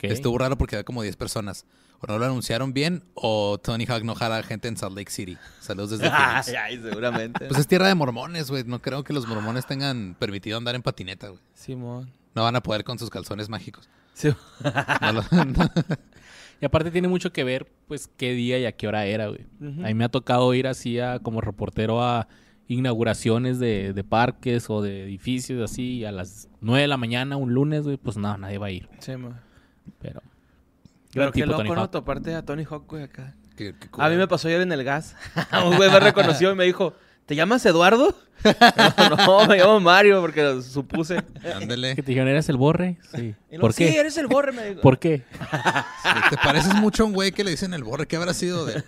Estuvo 0.01 0.38
raro 0.38 0.57
porque 0.57 0.75
había 0.75 0.83
como 0.83 1.01
10 1.01 1.15
personas. 1.15 1.65
O 2.00 2.07
no 2.07 2.17
lo 2.19 2.25
anunciaron 2.25 2.73
bien 2.73 3.03
o 3.13 3.57
Tony 3.63 3.85
Hawk 3.85 4.03
no 4.03 4.13
jala 4.13 4.43
gente 4.43 4.67
en 4.67 4.75
Salt 4.75 4.95
Lake 4.97 5.09
City. 5.12 5.38
Saludos 5.62 5.91
desde 5.91 6.09
Phoenix. 6.12 6.47
Ay, 6.50 6.55
ay, 6.55 6.81
seguramente. 6.83 7.45
Pues 7.47 7.59
es 7.62 7.67
tierra 7.67 7.88
de 7.88 7.95
mormones, 7.95 8.50
güey. 8.50 8.63
No 8.65 8.81
creo 8.81 9.03
que 9.05 9.13
los 9.13 9.25
mormones 9.27 9.65
tengan 9.65 10.15
permitido 10.19 10.57
andar 10.57 10.75
en 10.75 10.81
patineta, 10.81 11.29
güey. 11.29 11.39
Simón. 11.53 12.12
No 12.35 12.43
van 12.43 12.55
a 12.55 12.62
poder 12.63 12.83
con 12.83 13.00
sus 13.00 13.09
calzones 13.09 13.47
mágicos. 13.47 13.88
Sí. 14.13 14.29
No 15.01 15.12
lo- 15.13 15.23
no. 15.31 15.69
Y 16.62 16.65
aparte 16.65 16.91
tiene 16.91 17.07
mucho 17.07 17.31
que 17.31 17.43
ver, 17.43 17.71
pues, 17.88 18.09
qué 18.17 18.33
día 18.33 18.57
y 18.59 18.65
a 18.65 18.71
qué 18.73 18.88
hora 18.88 19.05
era, 19.05 19.27
güey. 19.27 19.45
A 19.62 19.88
mí 19.88 19.93
me 19.93 20.03
ha 20.05 20.09
tocado 20.09 20.53
ir 20.53 20.67
así 20.67 21.00
a, 21.00 21.19
como 21.19 21.41
reportero 21.41 22.01
a 22.03 22.27
inauguraciones 22.67 23.59
de, 23.59 23.93
de 23.93 24.03
parques 24.03 24.69
o 24.69 24.81
de 24.81 25.03
edificios 25.03 25.62
así 25.69 26.05
a 26.05 26.12
las 26.12 26.47
9 26.62 26.81
de 26.83 26.88
la 26.88 26.97
mañana 26.97 27.38
un 27.38 27.53
lunes, 27.53 27.83
güey, 27.83 27.97
pues 27.97 28.17
no, 28.17 28.38
nadie 28.38 28.57
va 28.57 28.67
a 28.67 28.71
ir. 28.71 28.89
Sí, 29.00 29.15
ma. 29.17 29.41
Pero. 30.02 30.22
Pero 31.12 31.25
gran 31.25 31.32
qué 31.32 31.42
tipo, 31.42 31.48
loco, 31.48 31.58
Tony 31.63 31.70
¿no? 31.75 31.82
Hawk. 31.82 31.92
Toparte 31.92 32.36
a 32.36 32.44
Tony 32.44 32.63
Hawk, 32.70 32.86
güey, 32.88 33.04
acá. 33.04 33.34
Qué- 33.56 33.75
qué 33.80 33.88
A 34.00 34.10
mí 34.10 34.16
me 34.16 34.28
pasó 34.28 34.48
ayer 34.48 34.62
en 34.62 34.72
el 34.72 34.84
gas. 34.84 35.16
Un 35.66 35.78
güey 35.78 35.92
me 35.92 36.00
reconoció 36.00 36.52
y 36.52 36.56
me 36.56 36.63
dijo, 36.66 36.94
¿te 37.25 37.36
llamas 37.36 37.66
Eduardo? 37.66 38.16
no, 38.44 39.16
no, 39.42 39.48
me 39.48 39.58
llamo 39.58 39.80
Mario 39.80 40.20
porque 40.22 40.42
lo 40.42 40.62
supuse. 40.62 41.24
Ándele. 41.56 41.96
¿Que 41.96 42.02
te 42.02 42.08
dijeron, 42.12 42.28
eres 42.30 42.50
el 42.50 42.58
borre? 42.58 42.98
Sí. 43.13 43.36
Y 43.50 43.52
luego, 43.52 43.62
¿Por 43.62 43.74
Sí, 43.74 43.86
qué? 43.86 44.00
eres 44.00 44.18
el 44.18 44.28
borre, 44.28 44.52
me 44.54 44.70
dijo. 44.70 44.82
¿Por 44.82 44.98
qué? 45.00 45.24
Sí, 46.04 46.10
Te 46.32 46.38
pareces 46.38 46.74
mucho 46.75 47.04
a 47.04 47.06
un 47.06 47.13
güey 47.13 47.32
que 47.32 47.44
le 47.44 47.52
dicen 47.52 47.74
el 47.74 47.84
borre. 47.84 48.08
¿Qué 48.08 48.16
habrá 48.18 48.34
sido 48.34 48.66
de 48.66 48.75
él? 48.78 48.84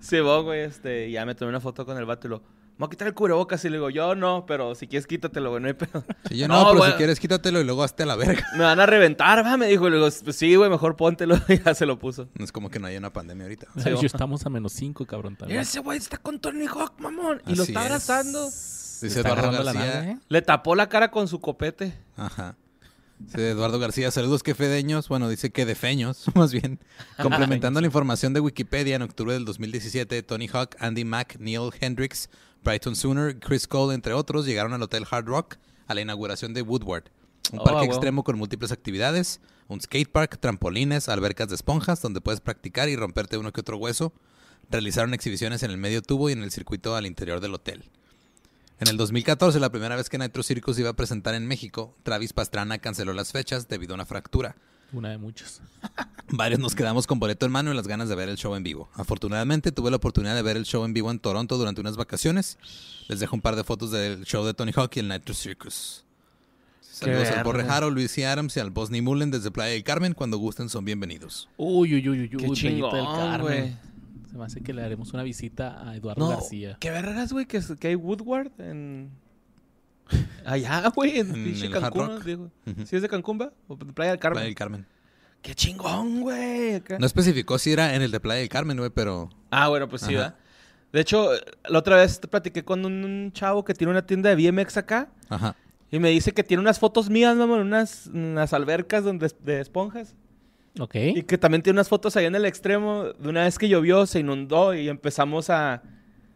Sí, 0.00 0.20
vos, 0.20 0.44
güey, 0.44 0.60
este, 0.60 1.08
y 1.08 1.12
ya 1.12 1.24
me 1.26 1.34
tomé 1.34 1.48
una 1.50 1.60
foto 1.60 1.84
con 1.86 1.96
el 1.96 2.04
vato 2.04 2.26
y 2.26 2.30
lo, 2.30 2.42
me 2.78 2.84
voy 2.84 2.86
a 2.86 2.90
quitar 2.90 3.08
el 3.08 3.14
cubrebocas 3.14 3.64
y 3.64 3.68
le 3.70 3.76
digo, 3.78 3.90
yo 3.90 4.14
no, 4.14 4.46
pero 4.46 4.74
si 4.76 4.86
quieres 4.86 5.06
quítatelo, 5.08 5.50
güey, 5.50 5.60
no 5.60 5.66
hay 5.68 5.74
pedo. 5.74 6.04
Sí, 6.28 6.38
yo 6.38 6.46
No, 6.48 6.58
no, 6.60 6.64
pero 6.68 6.78
güey. 6.78 6.90
si 6.92 6.96
quieres 6.96 7.18
quítatelo 7.20 7.60
y 7.60 7.64
luego 7.64 7.82
hazte 7.82 8.04
a 8.04 8.06
la 8.06 8.14
verga. 8.16 8.46
Me 8.56 8.62
van 8.64 8.78
a 8.78 8.86
reventar, 8.86 9.44
va, 9.44 9.56
me 9.56 9.66
dijo, 9.66 9.88
y 9.88 9.90
le 9.90 9.96
digo, 9.96 10.08
pues 10.24 10.36
sí, 10.36 10.54
güey, 10.54 10.70
mejor 10.70 10.94
póntelo, 10.96 11.36
y 11.48 11.60
ya 11.62 11.74
se 11.74 11.84
lo 11.86 11.98
puso. 11.98 12.28
No 12.34 12.44
es 12.44 12.52
como 12.52 12.70
que 12.70 12.78
no 12.78 12.86
haya 12.86 12.98
una 12.98 13.12
pandemia 13.12 13.44
ahorita. 13.44 13.66
Sí, 13.76 13.90
Yo 13.90 13.96
va. 13.96 14.02
estamos 14.06 14.46
a 14.46 14.50
menos 14.50 14.72
5, 14.74 15.04
cabrón. 15.06 15.36
Ese 15.48 15.80
güey 15.80 15.98
está 15.98 16.18
con 16.18 16.38
Tony 16.40 16.66
Hawk, 16.66 16.94
mamón, 17.00 17.42
y 17.48 17.56
lo 17.56 17.64
está 17.64 17.80
es. 17.80 17.86
abrazando. 17.86 18.44
Dice 18.46 19.06
Está 19.06 19.20
Eduardo 19.20 19.42
agarrando 19.48 19.64
la 19.64 19.72
García. 19.72 19.94
nalga, 20.00 20.10
¿eh? 20.12 20.18
Le 20.28 20.42
tapó 20.42 20.74
la 20.74 20.88
cara 20.88 21.10
con 21.10 21.28
su 21.28 21.40
copete. 21.40 21.94
Ajá. 22.16 22.56
Eduardo 23.34 23.78
García, 23.78 24.10
saludos 24.10 24.42
que 24.42 24.54
fedeños. 24.54 25.08
Bueno, 25.08 25.28
dice 25.28 25.50
que 25.50 25.66
defeños, 25.66 26.24
más 26.34 26.52
bien. 26.52 26.78
Complementando 27.20 27.80
la 27.80 27.86
información 27.86 28.32
de 28.32 28.40
Wikipedia, 28.40 28.96
en 28.96 29.02
octubre 29.02 29.34
del 29.34 29.44
2017, 29.44 30.22
Tony 30.22 30.48
Hawk, 30.52 30.76
Andy 30.78 31.04
Mack, 31.04 31.36
Neil 31.38 31.70
Hendricks, 31.80 32.30
Brighton 32.64 32.96
Sooner, 32.96 33.38
Chris 33.38 33.66
Cole, 33.66 33.94
entre 33.94 34.12
otros, 34.14 34.46
llegaron 34.46 34.72
al 34.72 34.82
Hotel 34.82 35.04
Hard 35.10 35.26
Rock 35.26 35.56
a 35.86 35.94
la 35.94 36.00
inauguración 36.00 36.54
de 36.54 36.62
Woodward. 36.62 37.04
Un 37.52 37.60
Oh, 37.60 37.64
parque 37.64 37.86
extremo 37.86 38.24
con 38.24 38.36
múltiples 38.38 38.72
actividades, 38.72 39.40
un 39.68 39.80
skatepark, 39.80 40.38
trampolines, 40.38 41.08
albercas 41.08 41.48
de 41.48 41.54
esponjas 41.54 42.02
donde 42.02 42.20
puedes 42.20 42.40
practicar 42.40 42.88
y 42.88 42.96
romperte 42.96 43.38
uno 43.38 43.52
que 43.52 43.60
otro 43.60 43.78
hueso. 43.78 44.12
Realizaron 44.70 45.14
exhibiciones 45.14 45.62
en 45.62 45.70
el 45.70 45.78
medio 45.78 46.02
tubo 46.02 46.28
y 46.28 46.32
en 46.34 46.42
el 46.42 46.50
circuito 46.50 46.94
al 46.94 47.06
interior 47.06 47.40
del 47.40 47.54
hotel. 47.54 47.90
En 48.80 48.86
el 48.86 48.96
2014, 48.96 49.58
la 49.58 49.70
primera 49.70 49.96
vez 49.96 50.08
que 50.08 50.18
Nitro 50.18 50.44
Circus 50.44 50.78
iba 50.78 50.90
a 50.90 50.92
presentar 50.92 51.34
en 51.34 51.46
México, 51.46 51.96
Travis 52.04 52.32
Pastrana 52.32 52.78
canceló 52.78 53.12
las 53.12 53.32
fechas 53.32 53.66
debido 53.66 53.94
a 53.94 53.96
una 53.96 54.06
fractura. 54.06 54.54
Una 54.92 55.10
de 55.10 55.18
muchos. 55.18 55.60
Varios 56.30 56.60
nos 56.60 56.76
quedamos 56.76 57.08
con 57.08 57.18
boleto 57.18 57.44
en 57.44 57.52
mano 57.52 57.72
y 57.72 57.76
las 57.76 57.88
ganas 57.88 58.08
de 58.08 58.14
ver 58.14 58.28
el 58.28 58.36
show 58.36 58.54
en 58.54 58.62
vivo. 58.62 58.88
Afortunadamente, 58.94 59.72
tuve 59.72 59.90
la 59.90 59.96
oportunidad 59.96 60.36
de 60.36 60.42
ver 60.42 60.56
el 60.56 60.64
show 60.64 60.84
en 60.84 60.94
vivo 60.94 61.10
en 61.10 61.18
Toronto 61.18 61.58
durante 61.58 61.80
unas 61.80 61.96
vacaciones. 61.96 62.56
Les 63.08 63.18
dejo 63.18 63.34
un 63.34 63.42
par 63.42 63.56
de 63.56 63.64
fotos 63.64 63.90
del 63.90 64.24
show 64.24 64.44
de 64.46 64.54
Tony 64.54 64.70
Hawk 64.74 64.92
y 64.94 65.00
el 65.00 65.08
Nitro 65.08 65.34
Circus. 65.34 66.04
Saludos 66.80 67.24
al 67.24 67.28
verga. 67.28 67.42
Borre 67.42 67.62
Haro, 67.68 67.90
Luis 67.90 68.16
y 68.18 68.22
Adams 68.22 68.56
y 68.56 68.60
al 68.60 68.70
Bosni 68.70 69.00
Mullen 69.02 69.32
desde 69.32 69.50
Playa 69.50 69.72
del 69.72 69.82
Carmen. 69.82 70.14
Cuando 70.14 70.38
gusten, 70.38 70.68
son 70.68 70.84
bienvenidos. 70.84 71.48
Uy, 71.56 71.94
uy, 71.94 72.08
uy, 72.08 72.20
uy, 72.20 72.28
Qué 72.28 72.36
uy, 72.36 72.42
del 72.42 72.52
chingón, 72.54 72.90
Carmen. 72.92 73.78
Se 74.30 74.36
me 74.36 74.44
hace 74.44 74.60
que 74.60 74.72
le 74.72 74.82
haremos 74.82 75.12
una 75.14 75.22
visita 75.22 75.88
a 75.88 75.96
Eduardo 75.96 76.24
No, 76.24 76.30
García. 76.30 76.76
qué 76.80 76.90
vergas, 76.90 77.32
güey, 77.32 77.46
que, 77.46 77.60
hay 77.82 77.94
Woodward 77.94 78.50
en... 78.58 79.10
Allá, 80.44 80.88
güey, 80.94 81.18
en, 81.18 81.34
En 81.34 81.72
Cancún, 81.72 82.06
Rock. 82.08 82.24
digo. 82.24 82.50
¿Sí 82.84 82.96
es 82.96 83.02
de 83.02 83.08
Cancún, 83.08 83.40
va? 83.40 83.52
¿O 83.68 83.76
de 83.76 83.92
Playa 83.92 84.12
del 84.12 84.20
Carmen? 84.20 84.36
Playa 84.36 84.46
del 84.46 84.54
Carmen. 84.54 84.86
Qué 85.42 85.54
chingón, 85.54 86.20
güey. 86.20 86.82
No 86.98 87.06
especificó 87.06 87.58
si 87.58 87.72
era 87.72 87.94
en 87.94 88.02
el 88.02 88.10
de 88.10 88.20
Playa 88.20 88.40
del 88.40 88.48
Carmen, 88.48 88.76
güey, 88.76 88.90
pero... 88.90 89.30
Ah, 89.50 89.68
bueno, 89.68 89.88
pues 89.88 90.02
sí. 90.02 90.14
De 90.92 91.00
hecho, 91.00 91.30
la 91.68 91.78
otra 91.78 91.96
vez 91.96 92.20
te 92.20 92.28
platiqué 92.28 92.64
con 92.64 92.84
un, 92.84 93.04
un 93.04 93.32
chavo 93.32 93.64
que 93.64 93.74
tiene 93.74 93.90
una 93.90 94.06
tienda 94.06 94.34
de 94.34 94.50
BMX 94.50 94.78
acá. 94.78 95.10
Ajá. 95.28 95.54
Y 95.90 95.98
me 95.98 96.10
dice 96.10 96.32
que 96.32 96.42
tiene 96.44 96.60
unas 96.60 96.78
fotos 96.78 97.08
mías, 97.08 97.36
mamá, 97.36 97.56
en 97.56 97.62
unas, 97.62 98.08
unas 98.12 98.52
albercas 98.52 99.04
donde, 99.04 99.30
de 99.42 99.60
esponjas. 99.60 100.14
Ok. 100.78 100.94
Y 100.94 101.22
que 101.24 101.38
también 101.38 101.62
tiene 101.62 101.76
unas 101.78 101.88
fotos 101.88 102.16
allá 102.16 102.28
en 102.28 102.34
el 102.34 102.44
extremo 102.44 103.04
de 103.18 103.28
una 103.28 103.42
vez 103.44 103.58
que 103.58 103.68
llovió, 103.68 104.06
se 104.06 104.20
inundó 104.20 104.74
y 104.74 104.88
empezamos 104.88 105.50
a... 105.50 105.82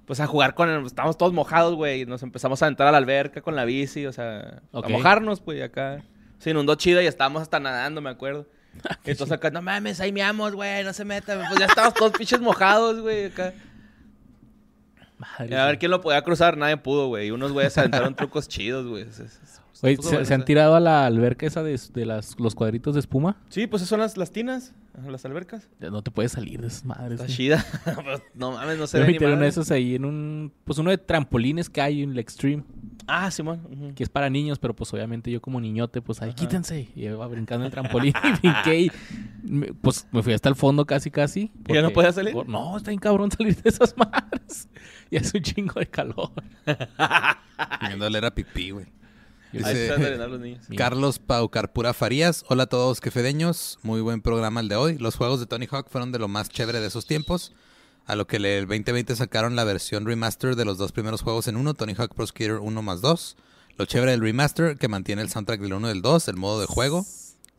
Pues 0.06 0.18
a 0.20 0.26
jugar 0.26 0.54
con... 0.54 0.68
el- 0.68 0.84
Estábamos 0.84 1.16
todos 1.16 1.32
mojados, 1.32 1.74
güey. 1.74 2.02
Y 2.02 2.06
nos 2.06 2.22
empezamos 2.22 2.62
a 2.62 2.66
entrar 2.66 2.88
a 2.88 2.92
la 2.92 2.98
alberca 2.98 3.40
con 3.40 3.54
la 3.54 3.64
bici, 3.64 4.04
o 4.06 4.12
sea... 4.12 4.60
Ok. 4.72 4.86
A 4.86 4.88
mojarnos, 4.88 5.40
pues, 5.40 5.62
acá. 5.62 6.02
Se 6.38 6.50
inundó 6.50 6.74
chida 6.74 7.02
y 7.02 7.06
estábamos 7.06 7.42
hasta 7.42 7.60
nadando, 7.60 8.00
me 8.00 8.10
acuerdo. 8.10 8.46
Entonces 9.04 9.30
acá, 9.32 9.50
no 9.50 9.62
mames, 9.62 10.00
ahí 10.00 10.12
meamos, 10.12 10.54
güey, 10.54 10.82
no 10.82 10.92
se 10.92 11.04
metan. 11.04 11.40
Pues 11.46 11.60
ya 11.60 11.66
estábamos 11.66 11.94
todos 11.94 12.12
pinches 12.12 12.40
mojados, 12.40 13.00
güey, 13.00 13.26
acá. 13.26 13.52
Madre 15.18 15.48
Y 15.50 15.54
a 15.54 15.66
ver 15.66 15.78
quién 15.78 15.90
lo 15.92 16.00
podía 16.00 16.22
cruzar, 16.22 16.56
nadie 16.56 16.76
pudo, 16.78 17.06
güey. 17.06 17.28
Y 17.28 17.30
unos 17.30 17.52
güeyes 17.52 17.72
se 17.74 17.80
aventaron 17.80 18.16
trucos 18.16 18.48
chidos, 18.48 18.86
güey. 18.88 19.06
Se- 19.82 19.86
se- 19.86 19.86
se- 19.86 19.86
Güey, 19.86 19.96
puso 19.96 20.08
¿se, 20.08 20.14
bueno 20.14 20.26
se 20.26 20.34
han 20.34 20.44
tirado 20.44 20.74
a 20.76 20.80
la 20.80 21.06
alberca 21.06 21.44
esa 21.46 21.62
de, 21.62 21.78
de 21.92 22.06
las, 22.06 22.38
los 22.38 22.54
cuadritos 22.54 22.94
de 22.94 23.00
espuma? 23.00 23.36
Sí, 23.48 23.66
pues 23.66 23.82
esas 23.82 23.88
son 23.90 24.00
las, 24.00 24.16
las 24.16 24.30
tinas, 24.30 24.74
las 25.08 25.24
albercas. 25.24 25.68
Ya 25.80 25.90
No 25.90 26.02
te 26.02 26.10
puedes 26.10 26.32
salir 26.32 26.60
de 26.60 26.68
esas 26.68 26.84
madres. 26.84 27.20
Está 27.20 27.32
chida. 27.32 27.64
Pues, 28.04 28.22
no 28.34 28.52
mames, 28.52 28.78
no 28.78 28.86
se 28.86 28.98
Yo 28.98 29.04
ve 29.04 29.12
me 29.12 29.18
tiré 29.18 29.32
una 29.32 29.42
de 29.42 29.48
esas 29.48 29.70
ahí 29.72 29.94
en 29.96 30.04
un... 30.04 30.52
Pues 30.64 30.78
uno 30.78 30.90
de 30.90 30.98
trampolines 30.98 31.68
que 31.68 31.80
hay 31.80 32.02
en 32.02 32.12
el 32.12 32.18
Extreme. 32.20 32.62
Ah, 33.08 33.30
Simón. 33.32 33.62
ujú. 33.70 33.94
Que 33.94 34.04
es 34.04 34.08
para 34.08 34.30
niños, 34.30 34.58
pero 34.60 34.74
pues 34.76 34.92
obviamente 34.94 35.30
yo 35.32 35.40
como 35.42 35.60
niñote, 35.60 36.00
pues 36.00 36.22
ahí 36.22 36.32
quítense. 36.34 36.88
Y 36.94 37.04
iba 37.06 37.26
brincando 37.26 37.64
el 37.66 37.72
trampolín 37.72 38.14
y 38.24 38.30
brinqué 38.40 38.80
y... 38.82 38.92
me- 39.42 39.72
pues 39.74 40.06
me 40.12 40.22
fui 40.22 40.32
hasta 40.32 40.48
el 40.48 40.54
fondo 40.54 40.86
casi, 40.86 41.10
casi. 41.10 41.50
¿Y 41.68 41.74
ya 41.74 41.82
no 41.82 41.90
podías 41.90 42.14
salir? 42.14 42.32
por- 42.32 42.48
no, 42.48 42.76
está 42.76 42.90
bien 42.90 43.00
cabrón 43.00 43.30
salir 43.32 43.60
de 43.60 43.68
esas 43.68 43.96
madres. 43.96 44.68
Y 45.10 45.16
hace 45.16 45.38
un 45.38 45.42
chingo 45.42 45.80
de 45.80 45.86
calor. 45.86 46.30
Viendo 47.80 48.08
leer 48.08 48.24
a 48.26 48.30
pipí, 48.34 48.70
güey. 48.70 48.86
Ahí 49.52 49.58
Dice- 49.58 49.84
están 49.88 50.02
orinando 50.02 50.28
los 50.28 50.40
niños. 50.40 50.64
Mira. 50.68 50.78
Carlos 50.84 51.18
Paucarpura 51.18 51.92
Farías. 51.92 52.44
Hola 52.48 52.64
a 52.64 52.66
todos, 52.66 53.00
quefedeños. 53.00 53.78
Muy 53.82 54.00
buen 54.00 54.22
programa 54.22 54.60
el 54.60 54.68
de 54.68 54.76
hoy. 54.76 54.98
Los 54.98 55.16
juegos 55.16 55.40
de 55.40 55.46
Tony 55.46 55.66
Hawk 55.70 55.88
fueron 55.90 56.12
de 56.12 56.18
lo 56.18 56.28
más 56.28 56.48
chévere 56.48 56.80
de 56.80 56.86
esos 56.86 57.06
tiempos. 57.06 57.52
A 58.06 58.16
lo 58.16 58.26
que 58.26 58.36
el 58.38 58.66
2020 58.66 59.14
sacaron 59.14 59.54
la 59.54 59.64
versión 59.64 60.06
remaster 60.06 60.56
de 60.56 60.64
los 60.64 60.76
dos 60.78 60.90
primeros 60.92 61.22
juegos 61.22 61.46
en 61.48 61.56
uno, 61.56 61.74
Tony 61.74 61.94
Hawk 61.96 62.14
Pro 62.14 62.26
Skater 62.26 62.56
1 62.56 62.82
más 62.82 63.00
2. 63.00 63.36
Lo 63.78 63.84
chévere 63.84 64.10
del 64.10 64.20
remaster, 64.20 64.76
que 64.76 64.88
mantiene 64.88 65.22
el 65.22 65.30
soundtrack 65.30 65.60
del 65.60 65.72
1 65.74 65.86
y 65.86 65.92
del 65.92 66.02
2, 66.02 66.28
el 66.28 66.36
modo 66.36 66.60
de 66.60 66.66
juego. 66.66 67.06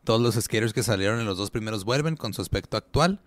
Todos 0.04 0.20
los 0.20 0.34
skaters 0.34 0.72
que 0.74 0.82
salieron 0.82 1.18
en 1.18 1.26
los 1.26 1.38
dos 1.38 1.50
primeros 1.50 1.84
vuelven 1.84 2.16
con 2.16 2.34
su 2.34 2.42
aspecto 2.42 2.76
actual. 2.76 3.20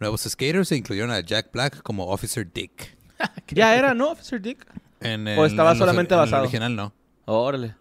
Nuevos 0.00 0.22
skaters 0.22 0.66
se 0.68 0.76
incluyeron 0.76 1.12
a 1.12 1.20
Jack 1.20 1.52
Black 1.52 1.80
como 1.82 2.06
Officer 2.08 2.50
Dick. 2.52 2.96
Ya 3.48 3.76
era, 3.76 3.94
¿no, 3.94 4.10
Officer 4.10 4.40
Dick? 4.42 4.66
En 5.00 5.28
¿O 5.38 5.46
estaba 5.46 5.70
en 5.72 5.78
los- 5.78 5.86
solamente 5.86 6.14
en 6.14 6.20
el 6.20 6.26
basado? 6.26 6.42
original 6.42 6.74
no. 6.74 6.92
Órale. 7.26 7.76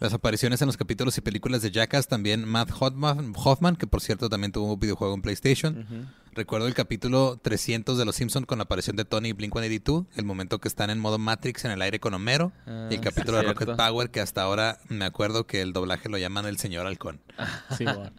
Las 0.00 0.14
apariciones 0.14 0.62
en 0.62 0.66
los 0.66 0.76
capítulos 0.78 1.16
y 1.18 1.20
películas 1.20 1.60
de 1.62 1.70
Jackass 1.70 2.08
también 2.08 2.46
Matt 2.48 2.70
Hoffman, 2.80 3.34
Hoffman, 3.36 3.76
que 3.76 3.86
por 3.86 4.00
cierto 4.00 4.30
también 4.30 4.50
tuvo 4.50 4.72
un 4.72 4.80
videojuego 4.80 5.14
en 5.14 5.20
PlayStation. 5.20 6.08
Recuerdo 6.32 6.66
el 6.68 6.74
capítulo 6.74 7.38
300 7.42 7.98
de 7.98 8.04
Los 8.06 8.16
Simpson 8.16 8.44
con 8.44 8.58
la 8.58 8.64
aparición 8.64 8.96
de 8.96 9.04
Tony 9.04 9.28
y 9.30 9.32
Blink-182, 9.34 10.06
el 10.16 10.24
momento 10.24 10.58
que 10.58 10.68
están 10.68 10.88
en 10.88 10.98
modo 10.98 11.18
Matrix 11.18 11.64
en 11.66 11.72
el 11.72 11.82
aire 11.82 12.00
con 12.00 12.14
Homero, 12.14 12.52
Ah, 12.66 12.88
y 12.90 12.94
el 12.94 13.00
sí, 13.00 13.04
capítulo 13.04 13.38
de. 13.38 13.42
Rocket 13.44 13.76
Power 13.76 14.10
que 14.10 14.20
hasta 14.20 14.42
ahora 14.42 14.78
me 14.88 15.04
acuerdo 15.04 15.46
que 15.46 15.60
el 15.60 15.72
doblaje 15.74 16.08
lo 16.08 16.16
llaman 16.18 16.46
el 16.46 16.56
señor 16.58 16.86
halcón. 16.86 17.20
Sí, 17.76 17.84
bueno. 17.84 18.12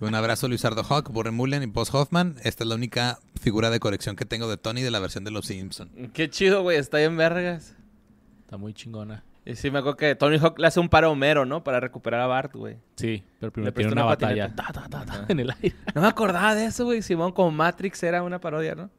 Un 0.00 0.14
abrazo 0.14 0.46
Luisardo 0.48 0.82
Hawk, 0.84 1.10
Borre 1.10 1.30
Mullen 1.32 1.62
y 1.62 1.66
Boss 1.66 1.92
Hoffman. 1.92 2.36
Esta 2.44 2.64
es 2.64 2.68
la 2.68 2.74
única 2.76 3.18
figura 3.40 3.68
de 3.70 3.80
colección 3.80 4.14
que 4.16 4.24
tengo 4.24 4.48
de 4.48 4.56
Tony 4.56 4.82
de 4.82 4.90
la 4.90 4.98
versión 5.00 5.24
de 5.24 5.30
Los 5.30 5.46
Simpson. 5.46 5.90
Qué 6.14 6.30
chido, 6.30 6.62
güey. 6.62 6.78
Está 6.78 6.98
bien 6.98 7.16
vergas. 7.16 7.74
Está 8.44 8.56
muy 8.56 8.72
chingona. 8.72 9.24
Y 9.46 9.56
sí, 9.56 9.70
me 9.70 9.80
acuerdo 9.80 9.96
que 9.96 10.14
Tony 10.14 10.38
Hawk 10.38 10.58
le 10.58 10.66
hace 10.66 10.80
un 10.80 10.88
paro 10.88 11.08
a 11.08 11.10
Homero, 11.10 11.44
¿no? 11.44 11.62
Para 11.62 11.78
recuperar 11.78 12.20
a 12.22 12.26
Bart, 12.26 12.54
güey. 12.54 12.78
Sí, 12.96 13.22
pero 13.38 13.52
primero 13.52 13.70
Le 13.70 13.76
tiene 13.76 13.92
una, 13.92 14.02
una 14.02 14.10
batalla 14.10 14.54
ta, 14.54 14.72
ta, 14.72 14.88
ta, 14.88 15.26
en 15.28 15.40
el 15.40 15.50
aire. 15.50 15.76
No 15.94 16.00
me 16.00 16.06
acordaba 16.06 16.54
de 16.54 16.66
eso, 16.66 16.84
güey. 16.86 17.02
Simón, 17.02 17.32
como 17.32 17.50
Matrix 17.50 18.02
era 18.02 18.22
una 18.22 18.40
parodia, 18.40 18.74
¿no? 18.74 18.90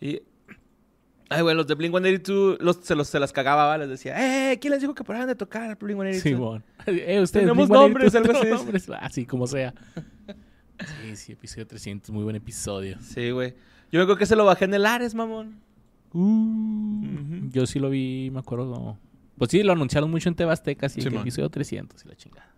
Y... 0.00 0.22
Ay, 1.28 1.42
güey, 1.42 1.54
los 1.54 1.68
de 1.68 1.76
Blink-182 1.76 2.58
los, 2.58 2.78
se, 2.82 2.96
los, 2.96 3.06
se 3.06 3.20
las 3.20 3.32
cagaba. 3.32 3.78
Les 3.78 3.88
decía, 3.88 4.16
¡eh! 4.50 4.58
¿Quién 4.58 4.72
les 4.72 4.80
dijo 4.80 4.96
que 4.96 5.04
pararan 5.04 5.28
de 5.28 5.36
tocar 5.36 5.78
Blink-182? 5.78 6.14
Simón. 6.14 6.64
Eh, 6.86 7.20
ustedes, 7.20 7.46
Tenemos 7.46 7.68
Blink-182, 7.68 7.72
nombres, 7.72 8.14
algo 8.16 8.32
así 8.32 8.48
nombres. 8.48 8.90
Así 9.00 9.26
como 9.26 9.46
sea. 9.46 9.72
Sí, 11.02 11.14
sí, 11.14 11.32
episodio 11.32 11.68
300, 11.68 12.10
muy 12.10 12.24
buen 12.24 12.34
episodio. 12.34 12.98
Sí, 13.00 13.30
güey. 13.30 13.54
Yo 13.92 14.04
creo 14.04 14.16
que 14.16 14.26
se 14.26 14.34
lo 14.34 14.44
bajé 14.44 14.64
en 14.64 14.74
el 14.74 14.86
Ares, 14.86 15.14
mamón. 15.14 15.60
Uh, 16.12 17.48
Yo 17.50 17.66
sí 17.66 17.78
lo 17.78 17.90
vi, 17.90 18.30
me 18.32 18.40
acuerdo. 18.40 18.98
Pues 19.40 19.52
sí, 19.52 19.62
lo 19.62 19.72
anunciaron 19.72 20.10
mucho 20.10 20.28
en 20.28 20.34
Tebasteca, 20.34 20.84
así 20.84 20.96
que 20.96 21.08
Simón. 21.08 21.22
episodio 21.22 21.48
300 21.48 22.04
y 22.04 22.08
la 22.08 22.14
chingada. 22.14 22.54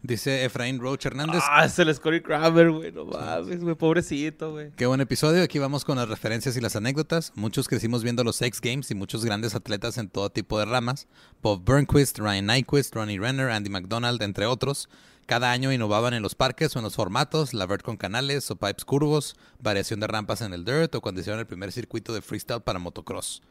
Dice 0.00 0.46
Efraín 0.46 0.80
Roach 0.80 1.04
Hernández. 1.04 1.42
Ah, 1.46 1.66
es 1.66 1.78
el 1.78 1.94
Scotty 1.94 2.22
Kramer, 2.22 2.70
güey. 2.70 2.90
No 2.90 3.04
mames, 3.04 3.60
güey. 3.62 3.74
Pobrecito, 3.74 4.52
güey. 4.52 4.70
Qué 4.76 4.86
buen 4.86 5.02
episodio. 5.02 5.42
Aquí 5.42 5.58
vamos 5.58 5.84
con 5.84 5.98
las 5.98 6.08
referencias 6.08 6.56
y 6.56 6.62
las 6.62 6.74
anécdotas. 6.74 7.32
Muchos 7.34 7.68
crecimos 7.68 8.02
viendo 8.02 8.24
los 8.24 8.40
X 8.40 8.62
Games 8.62 8.90
y 8.90 8.94
muchos 8.94 9.26
grandes 9.26 9.54
atletas 9.54 9.98
en 9.98 10.08
todo 10.08 10.30
tipo 10.30 10.58
de 10.58 10.64
ramas. 10.64 11.06
Bob 11.42 11.62
Burnquist, 11.62 12.18
Ryan 12.18 12.46
Nyquist, 12.46 12.94
Ronnie 12.94 13.18
Renner, 13.18 13.50
Andy 13.50 13.68
McDonald, 13.68 14.22
entre 14.22 14.46
otros. 14.46 14.88
Cada 15.26 15.52
año 15.52 15.70
innovaban 15.70 16.14
en 16.14 16.22
los 16.22 16.34
parques 16.34 16.74
o 16.76 16.78
en 16.78 16.84
los 16.84 16.94
formatos, 16.94 17.52
la 17.52 17.66
vert 17.66 17.82
con 17.82 17.98
canales 17.98 18.50
o 18.50 18.56
pipes 18.56 18.86
curvos, 18.86 19.36
variación 19.60 20.00
de 20.00 20.06
rampas 20.06 20.40
en 20.40 20.54
el 20.54 20.64
dirt 20.64 20.94
o 20.94 21.02
cuando 21.02 21.20
hicieron 21.20 21.40
el 21.40 21.46
primer 21.46 21.72
circuito 21.72 22.14
de 22.14 22.22
freestyle 22.22 22.62
para 22.62 22.78
motocross. 22.78 23.42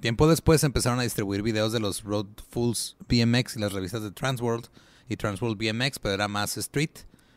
Tiempo 0.00 0.28
después 0.28 0.62
empezaron 0.64 1.00
a 1.00 1.02
distribuir 1.02 1.42
videos 1.42 1.72
de 1.72 1.80
los 1.80 2.04
Road 2.04 2.26
Fools 2.50 2.96
BMX 3.08 3.56
y 3.56 3.60
las 3.60 3.72
revistas 3.72 4.02
de 4.02 4.10
Transworld 4.12 4.66
y 5.08 5.16
Transworld 5.16 5.56
BMX, 5.58 5.98
pero 5.98 6.14
era 6.14 6.28
más 6.28 6.56
street. 6.56 6.90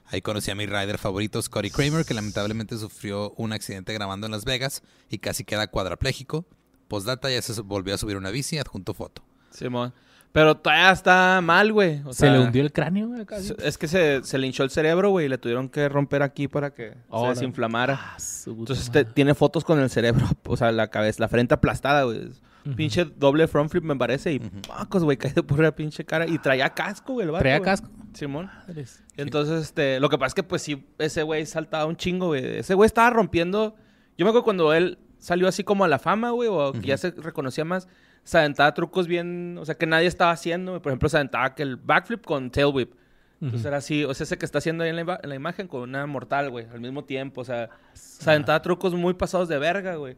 Ahí 0.06 0.22
conocí 0.22 0.52
a 0.52 0.56
mi 0.56 0.66
rider 0.66 0.98
favorito, 0.98 1.42
Scotty 1.42 1.70
Kramer, 1.72 2.06
que 2.06 2.14
lamentablemente 2.14 2.78
sufrió 2.78 3.32
un 3.38 3.54
accidente 3.54 3.94
grabando 3.94 4.26
en 4.28 4.32
Las 4.32 4.44
Vegas 4.46 4.84
y 5.10 5.20
casi 5.20 5.44
queda 5.46 5.68
cuadrapléjico. 5.68 6.46
Postdata 6.88 7.32
ya 7.32 7.42
se 7.42 7.60
volvió 7.62 7.96
a 7.96 7.98
subir 7.98 8.18
una 8.18 8.30
bici, 8.30 8.58
adjunto 8.58 8.94
foto. 8.94 9.24
Simón. 9.52 9.94
Pero 10.34 10.56
todavía 10.56 10.92
está 10.92 11.40
mal, 11.42 11.74
güey. 11.74 12.02
O 12.06 12.14
Se 12.14 12.20
sea, 12.22 12.32
le 12.34 12.40
hundió 12.40 12.62
el 12.62 12.72
cráneo, 12.72 13.08
güey, 13.08 13.26
casi. 13.26 13.54
Es 13.60 13.78
que 13.78 13.88
se, 13.88 14.24
se 14.24 14.38
le 14.38 14.48
hinchó 14.48 14.64
el 14.64 14.70
cerebro, 14.70 15.10
güey, 15.10 15.26
y 15.26 15.30
le 15.30 15.38
tuvieron 15.38 15.68
que 15.68 15.90
romper 15.90 16.22
aquí 16.24 16.48
para 16.48 16.74
que 16.74 16.94
Oh, 17.10 17.22
se 17.22 17.28
la- 17.28 17.34
desinflamara. 17.34 18.00
Ah, 18.02 18.18
Entonces 18.46 18.92
te- 18.92 19.04
tiene 19.06 19.34
fotos 19.36 19.64
con 19.66 19.80
el 19.80 19.90
cerebro, 19.90 20.26
o 20.46 20.56
sea, 20.58 20.72
la 20.72 20.88
cabeza, 20.90 21.18
la 21.22 21.28
frente 21.28 21.54
aplastada, 21.54 22.04
güey. 22.04 22.30
Pinche 22.76 23.06
doble 23.06 23.48
front 23.48 23.72
flip 23.72 23.84
me 23.84 23.96
parece 23.96 24.34
y 24.34 24.40
pacos, 24.40 25.04
güey, 25.04 25.18
cae 25.18 25.34
de 25.34 25.42
pura 25.42 25.76
pinche 25.76 26.06
cara. 26.06 26.28
Y 26.28 26.38
traía 26.38 26.70
casco, 26.70 27.14
güey, 27.14 27.26
el 27.26 27.32
vato, 27.32 27.42
¿Traía 27.42 27.58
güey. 27.58 27.66
casco? 27.66 27.90
Simón. 28.14 28.46
Madres. 28.68 29.04
Entonces, 29.18 29.62
este, 29.64 30.00
lo 30.00 30.10
que 30.10 30.18
pasa 30.18 30.28
es 30.28 30.34
que, 30.36 30.44
pues 30.44 30.62
sí, 30.62 30.86
ese 31.00 31.24
güey 31.24 31.46
saltaba 31.46 31.86
un 31.86 31.96
chingo, 31.96 32.28
güey. 32.28 32.60
Ese 32.60 32.74
güey 32.76 32.86
estaba 32.86 33.10
rompiendo. 33.10 33.76
Yo 34.18 34.26
me 34.26 34.30
acuerdo 34.30 34.44
cuando 34.44 34.74
él 34.74 35.00
salió 35.18 35.48
así 35.48 35.64
como 35.64 35.86
a 35.86 35.88
la 35.88 35.98
fama, 36.00 36.32
güey, 36.32 36.50
o 36.52 36.72
que 36.74 36.82
ya 36.88 36.98
se 36.98 37.12
reconocía 37.12 37.66
más, 37.66 37.88
se 38.24 38.38
aventaba 38.38 38.74
trucos 38.74 39.08
bien, 39.08 39.58
o 39.60 39.66
sea, 39.66 39.76
que 39.76 39.88
nadie 39.88 40.08
estaba 40.08 40.32
haciendo. 40.32 40.82
Por 40.82 40.92
ejemplo, 40.92 41.10
se 41.10 41.18
aventaba 41.18 41.56
que 41.56 41.64
el 41.64 41.78
backflip 41.78 42.24
con 42.26 42.52
tail 42.52 42.68
whip. 42.74 42.94
Entonces 43.40 43.66
era 43.66 43.78
así, 43.78 44.04
o 44.04 44.14
sea, 44.14 44.26
ese 44.26 44.38
que 44.38 44.46
está 44.46 44.60
haciendo 44.60 44.84
ahí 44.84 44.92
en 44.92 44.98
la, 44.98 45.02
ima- 45.02 45.20
en 45.24 45.30
la 45.30 45.34
imagen 45.36 45.68
con 45.68 45.82
una 45.82 46.06
mortal, 46.06 46.52
güey, 46.52 46.68
al 46.72 46.80
mismo 46.80 47.06
tiempo. 47.06 47.42
O 47.42 47.44
sea, 47.44 47.70
se 47.94 48.30
aventaba 48.30 48.62
trucos 48.62 48.94
muy 48.94 49.16
pasados 49.16 49.48
de 49.50 49.58
verga, 49.58 49.96
güey. 49.96 50.16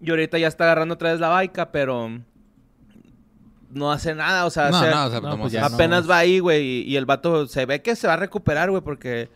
Y 0.00 0.10
ahorita 0.10 0.38
ya 0.38 0.48
está 0.48 0.64
agarrando 0.64 0.94
otra 0.94 1.10
vez 1.12 1.20
la 1.20 1.28
baica, 1.28 1.72
pero 1.72 2.20
no 3.70 3.92
hace 3.92 4.14
nada, 4.14 4.46
o 4.46 4.50
sea, 4.50 4.70
No, 4.70 4.80
se- 4.80 4.90
no, 4.90 5.06
o 5.06 5.10
sea, 5.10 5.20
no, 5.20 5.30
como 5.30 5.42
pues 5.44 5.52
apenas 5.74 6.08
va 6.08 6.18
ahí, 6.18 6.38
güey, 6.38 6.62
y, 6.64 6.82
y 6.84 6.96
el 6.96 7.04
vato 7.04 7.46
se 7.46 7.66
ve 7.66 7.82
que 7.82 7.96
se 7.96 8.06
va 8.06 8.14
a 8.14 8.16
recuperar, 8.16 8.70
güey, 8.70 8.82
porque 8.82 9.28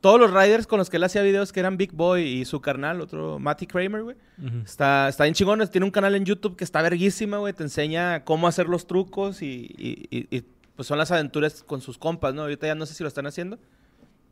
todos 0.00 0.18
los 0.18 0.32
riders 0.32 0.66
con 0.66 0.78
los 0.78 0.90
que 0.90 0.96
él 0.96 1.04
hacía 1.04 1.22
videos 1.22 1.52
que 1.52 1.60
eran 1.60 1.76
Big 1.76 1.92
Boy 1.92 2.22
y 2.22 2.44
su 2.44 2.60
carnal, 2.60 3.00
otro 3.00 3.38
Matty 3.38 3.66
Kramer, 3.66 4.02
güey, 4.02 4.16
está, 4.64 5.08
está 5.08 5.24
bien 5.24 5.34
chingón. 5.34 5.66
Tiene 5.68 5.84
un 5.84 5.90
canal 5.90 6.14
en 6.14 6.24
YouTube 6.24 6.56
que 6.56 6.64
está 6.64 6.82
verguísima, 6.82 7.38
güey, 7.38 7.52
te 7.52 7.62
enseña 7.62 8.24
cómo 8.24 8.48
hacer 8.48 8.66
los 8.68 8.86
trucos 8.86 9.42
y, 9.42 9.70
y- 9.78 10.06
y- 10.10 10.36
y, 10.36 10.42
pues 10.74 10.88
son 10.88 10.98
las 10.98 11.10
aventuras 11.12 11.62
con 11.62 11.80
sus 11.80 11.98
compas, 11.98 12.34
¿no? 12.34 12.42
Ahorita 12.42 12.66
ya 12.66 12.74
no 12.74 12.84
sé 12.84 12.94
si 12.94 13.02
lo 13.02 13.08
están 13.08 13.26
haciendo. 13.26 13.58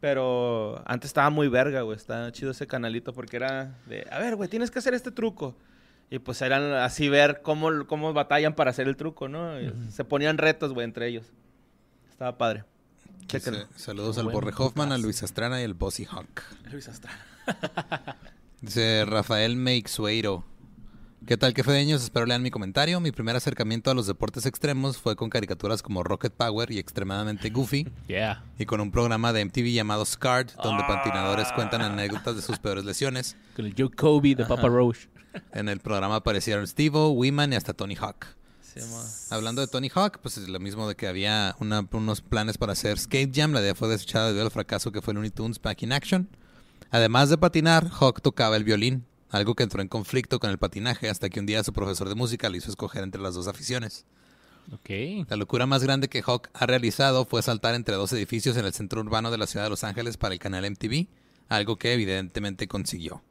Pero 0.04 0.82
antes 0.84 1.08
estaba 1.08 1.30
muy 1.30 1.48
verga, 1.48 1.80
güey. 1.80 1.96
Está 1.96 2.30
chido 2.30 2.50
ese 2.50 2.66
canalito 2.66 3.14
porque 3.14 3.36
era 3.36 3.78
de, 3.86 4.06
a 4.10 4.18
ver, 4.18 4.36
güey, 4.36 4.50
tienes 4.50 4.70
que 4.70 4.78
hacer 4.78 4.92
este 4.92 5.10
truco. 5.10 5.56
Y 6.10 6.18
pues 6.18 6.42
eran 6.42 6.74
así 6.74 7.08
ver 7.08 7.40
cómo, 7.40 7.86
cómo 7.86 8.12
batallan 8.12 8.54
para 8.54 8.68
hacer 8.68 8.86
el 8.86 8.98
truco, 8.98 9.28
¿no? 9.28 9.58
Y 9.58 9.72
Se 9.90 10.04
ponían 10.04 10.36
retos, 10.36 10.74
güey, 10.74 10.84
entre 10.84 11.08
ellos. 11.08 11.32
Estaba 12.10 12.36
padre. 12.36 12.64
Dice, 13.32 13.66
saludos 13.76 14.18
al 14.18 14.28
Borre 14.28 14.52
Hoffman, 14.54 14.92
a. 14.92 14.98
Luis 14.98 15.22
Astrana 15.22 15.62
y 15.62 15.64
al 15.64 15.72
Bossy 15.72 16.04
Hawk. 16.04 16.42
Luis 16.70 16.86
Astrana. 16.86 17.24
Dice 18.60 19.06
Rafael 19.06 19.56
Meixueiro. 19.56 20.44
¿Qué 21.26 21.38
tal, 21.38 21.54
que 21.54 21.64
fedeños? 21.64 22.02
Espero 22.02 22.26
lean 22.26 22.42
mi 22.42 22.50
comentario. 22.50 23.00
Mi 23.00 23.10
primer 23.10 23.34
acercamiento 23.34 23.90
a 23.90 23.94
los 23.94 24.06
deportes 24.06 24.44
extremos 24.44 24.98
fue 24.98 25.16
con 25.16 25.30
caricaturas 25.30 25.80
como 25.82 26.02
Rocket 26.02 26.34
Power 26.34 26.70
y 26.70 26.78
extremadamente 26.78 27.48
Goofy, 27.48 27.88
Yeah. 28.08 28.44
y 28.58 28.66
con 28.66 28.80
un 28.82 28.90
programa 28.90 29.32
de 29.32 29.42
MTV 29.44 29.72
llamado 29.72 30.04
Scarred, 30.04 30.50
donde 30.62 30.82
Ah. 30.82 30.87
patinadores 30.87 31.48
cuentan 31.54 31.80
anécdotas 31.80 32.37
de 32.37 32.42
sus 32.42 32.58
peores 32.58 32.84
lesiones. 32.84 33.37
Con 33.56 33.64
el 33.64 33.74
Joe 33.76 33.90
Kobe 33.90 34.34
de 34.34 34.44
Papa 34.44 34.68
Roach. 34.68 35.06
En 35.52 35.68
el 35.70 35.80
programa 35.80 36.16
aparecieron 36.16 36.66
Steve-O, 36.66 37.10
Weeman 37.12 37.54
y 37.54 37.56
hasta 37.56 37.72
Tony 37.72 37.96
Hawk. 37.96 38.26
Sí. 38.60 38.80
Hablando 39.30 39.62
de 39.62 39.68
Tony 39.68 39.88
Hawk, 39.94 40.18
pues 40.20 40.37
es 40.37 40.48
lo 40.48 40.60
mismo 40.60 40.87
de 40.88 40.94
que 40.94 41.06
había 41.08 41.56
una- 41.58 41.87
unos 41.92 42.20
planes 42.20 42.58
para 42.58 42.72
hacer 42.72 42.98
Skate 42.98 43.32
Jam. 43.34 43.52
La 43.52 43.60
idea 43.60 43.74
fue 43.74 43.88
desechada 43.88 44.26
debido 44.26 44.44
al 44.44 44.50
fracaso 44.50 44.92
que 44.92 45.00
fue 45.00 45.14
Looney 45.14 45.30
Tunes 45.30 45.60
Back 45.62 45.82
in 45.84 45.92
Action. 45.92 46.28
Además 46.90 47.30
de 47.30 47.38
patinar, 47.38 47.88
Hawk 47.98 48.20
tocaba 48.20 48.56
el 48.56 48.64
violín, 48.64 49.04
algo 49.35 49.57
que 49.57 49.64
entró 49.64 49.83
en 49.83 49.88
conflicto 49.88 50.38
con 50.38 50.51
el 50.51 50.59
patinaje 50.59 51.09
hasta 51.09 51.29
que 51.29 51.40
un 51.40 51.47
día 51.47 51.64
su 51.64 51.73
profesor 51.73 52.09
de 52.09 52.14
música 52.14 52.49
le 52.49 52.59
hizo 52.59 52.70
escoger 52.70 53.03
entre 53.03 53.20
las 53.20 53.35
dos 53.35 53.49
aficiones. 53.49 54.07
Ok. 54.73 55.29
La 55.29 55.37
locura 55.37 55.66
más 55.66 55.83
grande 55.83 56.09
que 56.09 56.23
Hawk 56.25 56.51
ha 56.55 56.66
realizado 56.66 57.25
fue 57.25 57.42
saltar 57.42 57.75
entre 57.75 57.97
dos 57.97 58.12
edificios 58.12 58.57
en 58.57 58.64
el 58.64 58.73
centro 58.73 59.01
urbano 59.01 59.33
de 59.33 59.38
la 59.38 59.49
ciudad 59.49 59.66
de 59.66 59.70
Los 59.70 59.83
Ángeles 59.83 60.16
para 60.18 60.35
el 60.35 60.38
canal 60.38 60.70
MTV, 60.70 61.09
algo 61.49 61.77
que 61.77 61.92
evidentemente 61.92 62.68
consiguió. 62.68 63.23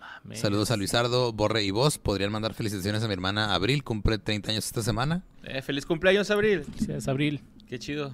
Mames. 0.00 0.38
Saludos 0.38 0.70
a 0.70 0.76
Luisardo, 0.76 1.32
Borre 1.32 1.64
y 1.64 1.70
vos. 1.70 1.96
Podrían 1.96 2.30
mandar 2.30 2.52
felicitaciones 2.52 3.02
a 3.02 3.06
mi 3.06 3.14
hermana 3.14 3.54
Abril, 3.54 3.84
cumple 3.84 4.18
30 4.18 4.50
años 4.50 4.66
esta 4.66 4.82
semana. 4.82 5.24
Eh, 5.44 5.62
feliz 5.62 5.86
cumpleaños, 5.86 6.30
Abril. 6.30 6.64
Felicidades, 6.64 7.08
Abril. 7.08 7.40
Qué 7.66 7.78
chido. 7.78 8.12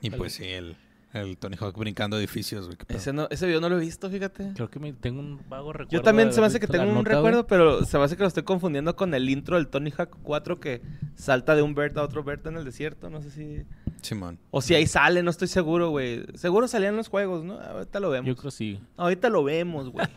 Y 0.00 0.08
pues 0.08 0.34
sí, 0.34 0.44
el, 0.44 0.76
el 1.14 1.38
Tony 1.38 1.56
Hawk 1.58 1.76
brincando 1.78 2.18
edificios, 2.18 2.66
güey. 2.66 2.76
Ese, 2.88 3.12
no- 3.12 3.28
ese 3.30 3.46
video 3.46 3.60
no 3.60 3.68
lo 3.68 3.76
he 3.78 3.80
visto, 3.80 4.10
fíjate. 4.10 4.52
Creo 4.54 4.68
que 4.68 4.78
me 4.78 4.92
tengo 4.92 5.20
un 5.20 5.40
vago 5.48 5.72
recuerdo. 5.72 5.90
Yo 5.92 6.02
también 6.02 6.32
se 6.32 6.40
me 6.40 6.46
hace 6.48 6.60
que 6.60 6.66
tengo 6.66 6.84
un 6.84 6.94
nota, 6.94 7.02
güey. 7.10 7.14
recuerdo, 7.16 7.46
pero 7.46 7.84
se 7.84 7.96
me 7.98 8.04
hace 8.04 8.16
que 8.16 8.22
lo 8.22 8.28
estoy 8.28 8.42
confundiendo 8.42 8.96
con 8.96 9.14
el 9.14 9.28
intro 9.30 9.56
del 9.56 9.68
Tony 9.68 9.92
Hawk 9.96 10.16
4 10.22 10.60
que 10.60 10.82
salta 11.14 11.54
de 11.54 11.62
un 11.62 11.74
Bert 11.74 11.96
a 11.96 12.02
otro 12.02 12.24
Bert 12.24 12.46
en 12.46 12.56
el 12.56 12.64
desierto. 12.64 13.08
No 13.10 13.22
sé 13.22 13.30
si. 13.30 13.62
Simón. 14.02 14.38
O 14.50 14.60
si 14.60 14.74
ahí 14.74 14.86
sale, 14.86 15.22
no 15.22 15.30
estoy 15.30 15.48
seguro, 15.48 15.90
güey. 15.90 16.24
Seguro 16.34 16.68
salían 16.68 16.96
los 16.96 17.08
juegos, 17.08 17.44
¿no? 17.44 17.58
Ahorita 17.60 18.00
lo 18.00 18.10
vemos. 18.10 18.26
Yo 18.28 18.36
creo 18.36 18.50
sí. 18.50 18.80
Ahorita 18.96 19.28
lo 19.30 19.44
vemos, 19.44 19.90
güey. 19.90 20.06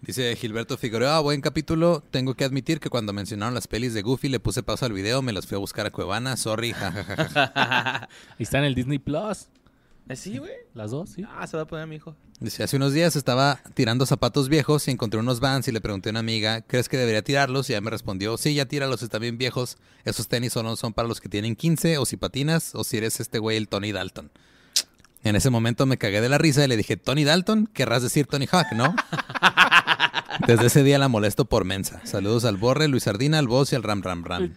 Dice 0.00 0.36
Gilberto 0.36 0.76
Figueroa, 0.76 1.20
buen 1.20 1.40
capítulo. 1.40 2.02
Tengo 2.10 2.34
que 2.34 2.44
admitir 2.44 2.78
que 2.78 2.90
cuando 2.90 3.14
mencionaron 3.14 3.54
las 3.54 3.66
pelis 3.66 3.94
de 3.94 4.02
Goofy 4.02 4.28
le 4.28 4.38
puse 4.38 4.62
pausa 4.62 4.84
al 4.84 4.92
video, 4.92 5.22
me 5.22 5.32
las 5.32 5.46
fui 5.46 5.56
a 5.56 5.58
buscar 5.58 5.86
a 5.86 5.90
Cuevana, 5.90 6.36
sorry, 6.36 6.72
jajajaja. 6.72 8.02
Ahí 8.32 8.42
está 8.42 8.58
en 8.58 8.64
el 8.64 8.74
Disney 8.74 8.98
Plus. 8.98 9.48
Eh, 10.08 10.16
sí, 10.16 10.38
güey. 10.38 10.52
Las 10.74 10.90
dos, 10.90 11.10
sí. 11.10 11.24
Ah, 11.36 11.46
se 11.46 11.56
va 11.56 11.62
a 11.62 11.66
poner 11.66 11.84
a 11.84 11.86
mi 11.86 11.96
hijo. 11.96 12.14
Dice, 12.40 12.62
hace 12.62 12.76
unos 12.76 12.92
días 12.92 13.16
estaba 13.16 13.60
tirando 13.74 14.06
zapatos 14.06 14.48
viejos 14.48 14.86
y 14.88 14.90
encontré 14.90 15.18
unos 15.20 15.40
Vans 15.40 15.66
y 15.68 15.72
le 15.72 15.80
pregunté 15.80 16.08
a 16.08 16.12
una 16.12 16.20
amiga, 16.20 16.62
¿crees 16.62 16.88
que 16.88 16.96
debería 16.96 17.22
tirarlos? 17.22 17.70
Y 17.70 17.72
ella 17.72 17.80
me 17.80 17.90
respondió, 17.90 18.36
sí, 18.36 18.54
ya 18.54 18.66
tíralos, 18.66 19.02
están 19.02 19.22
bien 19.22 19.38
viejos. 19.38 19.78
Esos 20.04 20.28
tenis 20.28 20.52
solo 20.52 20.76
son 20.76 20.92
para 20.92 21.08
los 21.08 21.20
que 21.20 21.28
tienen 21.28 21.56
15 21.56 21.98
o 21.98 22.04
si 22.04 22.16
patinas 22.16 22.74
o 22.74 22.84
si 22.84 22.98
eres 22.98 23.20
este 23.20 23.38
güey 23.38 23.56
el 23.56 23.68
Tony 23.68 23.92
Dalton. 23.92 24.30
En 25.22 25.36
ese 25.36 25.48
momento 25.48 25.86
me 25.86 25.96
cagué 25.96 26.20
de 26.20 26.28
la 26.28 26.36
risa 26.36 26.64
y 26.64 26.68
le 26.68 26.76
dije, 26.76 26.98
Tony 26.98 27.24
Dalton, 27.24 27.66
querrás 27.72 28.02
decir 28.02 28.26
Tony 28.26 28.46
Hawk, 28.50 28.72
¿no? 28.74 28.94
Desde 30.46 30.66
ese 30.66 30.82
día 30.82 30.98
la 30.98 31.08
molesto 31.08 31.46
por 31.46 31.64
mensa. 31.64 32.02
Saludos 32.04 32.44
al 32.44 32.58
Borre, 32.58 32.88
Luis 32.88 33.06
Ardina, 33.06 33.38
al 33.38 33.48
Boss 33.48 33.72
y 33.72 33.76
al 33.76 33.82
Ram 33.82 34.02
Ram 34.02 34.24
Ram. 34.24 34.52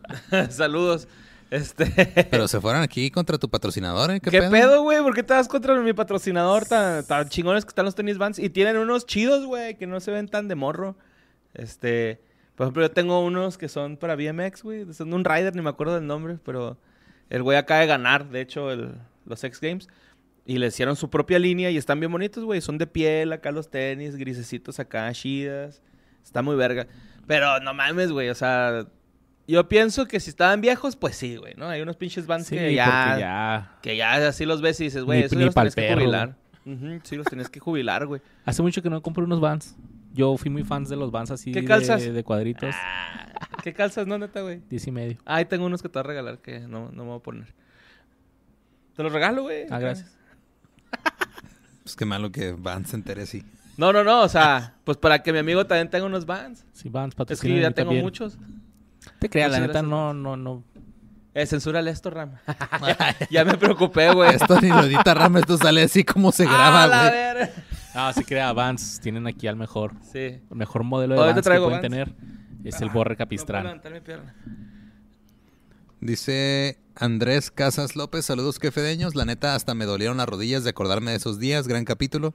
Saludos. 0.50 1.08
Este. 1.52 1.84
Pero 2.30 2.48
se 2.48 2.62
fueron 2.62 2.80
aquí 2.80 3.10
contra 3.10 3.36
tu 3.36 3.50
patrocinador, 3.50 4.10
¿eh? 4.10 4.20
¿Qué, 4.20 4.40
pedo, 4.40 4.82
güey? 4.84 5.02
¿Por 5.02 5.14
qué 5.14 5.22
te 5.22 5.34
vas 5.34 5.48
contra 5.48 5.78
mi 5.78 5.92
patrocinador 5.92 6.64
tan, 6.64 7.04
tan 7.04 7.28
chingones 7.28 7.66
que 7.66 7.68
están 7.68 7.84
los 7.84 7.94
tenis 7.94 8.16
Vans? 8.16 8.38
Y 8.38 8.48
tienen 8.48 8.78
unos 8.78 9.04
chidos, 9.04 9.44
güey, 9.44 9.76
que 9.76 9.86
no 9.86 10.00
se 10.00 10.10
ven 10.12 10.28
tan 10.28 10.48
de 10.48 10.54
morro. 10.54 10.96
Este, 11.52 12.22
por 12.54 12.64
ejemplo, 12.64 12.82
yo 12.84 12.90
tengo 12.90 13.20
unos 13.22 13.58
que 13.58 13.68
son 13.68 13.98
para 13.98 14.16
BMX, 14.16 14.62
güey. 14.62 14.94
Son 14.94 15.10
de 15.10 15.14
un 15.14 15.26
rider, 15.26 15.54
ni 15.54 15.60
me 15.60 15.68
acuerdo 15.68 15.94
del 15.94 16.06
nombre, 16.06 16.38
pero 16.42 16.78
el 17.28 17.42
güey 17.42 17.58
acaba 17.58 17.80
de 17.80 17.86
ganar, 17.86 18.30
de 18.30 18.40
hecho, 18.40 18.70
el- 18.70 18.94
los 19.26 19.44
X 19.44 19.60
Games. 19.60 19.88
Y 20.46 20.56
le 20.56 20.68
hicieron 20.68 20.96
su 20.96 21.10
propia 21.10 21.38
línea 21.38 21.70
y 21.70 21.76
están 21.76 22.00
bien 22.00 22.10
bonitos, 22.10 22.44
güey. 22.44 22.62
Son 22.62 22.78
de 22.78 22.86
piel 22.86 23.30
acá 23.30 23.52
los 23.52 23.70
tenis, 23.70 24.16
grisecitos 24.16 24.80
acá, 24.80 25.12
chidas. 25.12 25.82
Está 26.24 26.40
muy 26.40 26.56
verga. 26.56 26.86
Pero 27.26 27.60
no 27.60 27.74
mames, 27.74 28.10
güey, 28.10 28.30
o 28.30 28.34
sea... 28.34 28.86
Yo 29.48 29.68
pienso 29.68 30.06
que 30.06 30.20
si 30.20 30.30
estaban 30.30 30.60
viejos, 30.60 30.96
pues 30.96 31.16
sí, 31.16 31.36
güey, 31.36 31.54
¿no? 31.56 31.68
Hay 31.68 31.80
unos 31.82 31.96
pinches 31.96 32.26
Vans 32.26 32.46
Sí, 32.46 32.56
que 32.56 32.74
ya... 32.74 33.16
ya... 33.18 33.72
Que 33.82 33.96
ya 33.96 34.28
así 34.28 34.44
los 34.46 34.62
ves 34.62 34.80
y 34.80 34.84
dices, 34.84 35.02
güey, 35.04 35.22
eso 35.24 35.38
ya 35.38 35.46
los 35.46 35.54
tenés 35.54 35.74
que 35.74 35.92
jubilar. 35.94 36.36
Sí, 37.02 37.16
los 37.16 37.26
tenés 37.26 37.48
que 37.48 37.58
jubilar, 37.60 38.06
güey. 38.06 38.20
Hace 38.44 38.62
mucho 38.62 38.82
que 38.82 38.88
no 38.90 39.02
compré 39.02 39.24
unos 39.24 39.40
Vans. 39.40 39.74
Yo 40.14 40.36
fui 40.36 40.50
muy 40.50 40.62
fans 40.62 40.88
de 40.90 40.96
los 40.96 41.10
Vans 41.10 41.30
así 41.30 41.52
¿Qué 41.52 41.62
de- 41.62 41.66
calzas? 41.66 42.02
De, 42.02 42.22
cuadritos. 42.22 42.74
¿Qué 43.64 43.72
calzas, 43.72 44.06
no, 44.06 44.18
neta, 44.18 44.42
güey? 44.42 44.60
Diez 44.68 44.86
y 44.86 44.90
medio. 44.92 45.16
Ah, 45.24 45.36
ahí 45.36 45.44
tengo 45.46 45.64
unos 45.66 45.82
que 45.82 45.88
te 45.88 45.98
voy 45.98 46.00
a 46.00 46.08
regalar 46.08 46.38
que 46.38 46.60
no, 46.60 46.90
no 46.92 47.02
me 47.04 47.10
voy 47.10 47.18
a 47.18 47.22
poner. 47.22 47.54
Te 48.94 49.02
los 49.02 49.12
regalo, 49.12 49.42
güey. 49.42 49.64
Ah, 49.70 49.78
gracias. 49.78 50.10
Pues 51.82 51.96
qué 51.96 52.04
malo 52.04 52.30
que 52.30 52.52
Van 52.52 52.86
se 52.86 52.94
entere 52.94 53.22
así. 53.22 53.42
No, 53.76 53.92
no, 53.92 54.04
no, 54.04 54.20
o 54.22 54.28
sea, 54.28 54.74
pues 54.84 54.98
para 54.98 55.20
que 55.22 55.32
mi 55.32 55.40
amigo 55.40 55.66
también 55.66 55.90
tenga 55.90 56.06
unos 56.06 56.26
Vans. 56.26 56.64
Sí, 56.72 56.88
Vans, 56.88 57.08
Es 57.08 57.14
que 57.14 57.16
patrocinan 57.16 57.56
yo 57.56 57.62
ya 57.62 57.70
tengo 57.72 57.88
también. 57.88 58.04
muchos. 58.04 58.38
Te 59.22 59.30
creas, 59.30 59.50
la 59.52 59.60
neta, 59.60 59.82
no, 59.82 60.12
no, 60.12 60.36
no. 60.36 60.64
Eh, 61.34 61.46
censúrale 61.46 61.90
esto, 61.90 62.10
Ram. 62.10 62.32
ya 63.30 63.44
me 63.44 63.56
preocupé, 63.56 64.12
güey. 64.12 64.34
Esto 64.34 64.60
ni 64.60 64.68
lo 64.68 64.82
edita 64.82 65.14
Rama, 65.14 65.38
esto 65.38 65.56
sale 65.56 65.82
así 65.82 66.04
como 66.04 66.30
se 66.32 66.44
graba, 66.46 66.84
¡Ah, 66.84 66.86
la 66.86 66.98
güey. 67.08 67.12
verga! 67.12 67.50
Ah, 67.94 68.12
sí 68.14 68.24
crea, 68.24 68.52
Vans. 68.52 69.00
Tienen 69.00 69.26
aquí 69.26 69.46
al 69.46 69.56
mejor. 69.56 69.92
Sí. 70.12 70.18
El 70.18 70.56
mejor 70.56 70.82
modelo 70.84 71.14
de 71.14 71.20
Vans 71.20 71.36
que 71.36 71.42
pueden 71.42 71.70
Vans. 71.70 71.80
tener 71.80 72.14
es 72.64 72.80
el 72.80 72.88
Borre 72.90 73.10
No 73.14 73.16
puedo 73.16 73.16
Capistrán. 73.18 73.64
levantar 73.64 73.92
mi 73.92 74.00
pierna. 74.00 74.34
Dice 76.00 76.78
Andrés 76.96 77.50
Casas 77.50 77.94
López, 77.96 78.24
saludos 78.24 78.58
quefedeños. 78.58 79.14
La 79.14 79.24
neta, 79.24 79.54
hasta 79.54 79.74
me 79.74 79.84
dolieron 79.84 80.16
las 80.16 80.28
rodillas 80.28 80.64
de 80.64 80.70
acordarme 80.70 81.12
de 81.12 81.18
esos 81.18 81.38
días. 81.38 81.68
Gran 81.68 81.84
capítulo. 81.84 82.34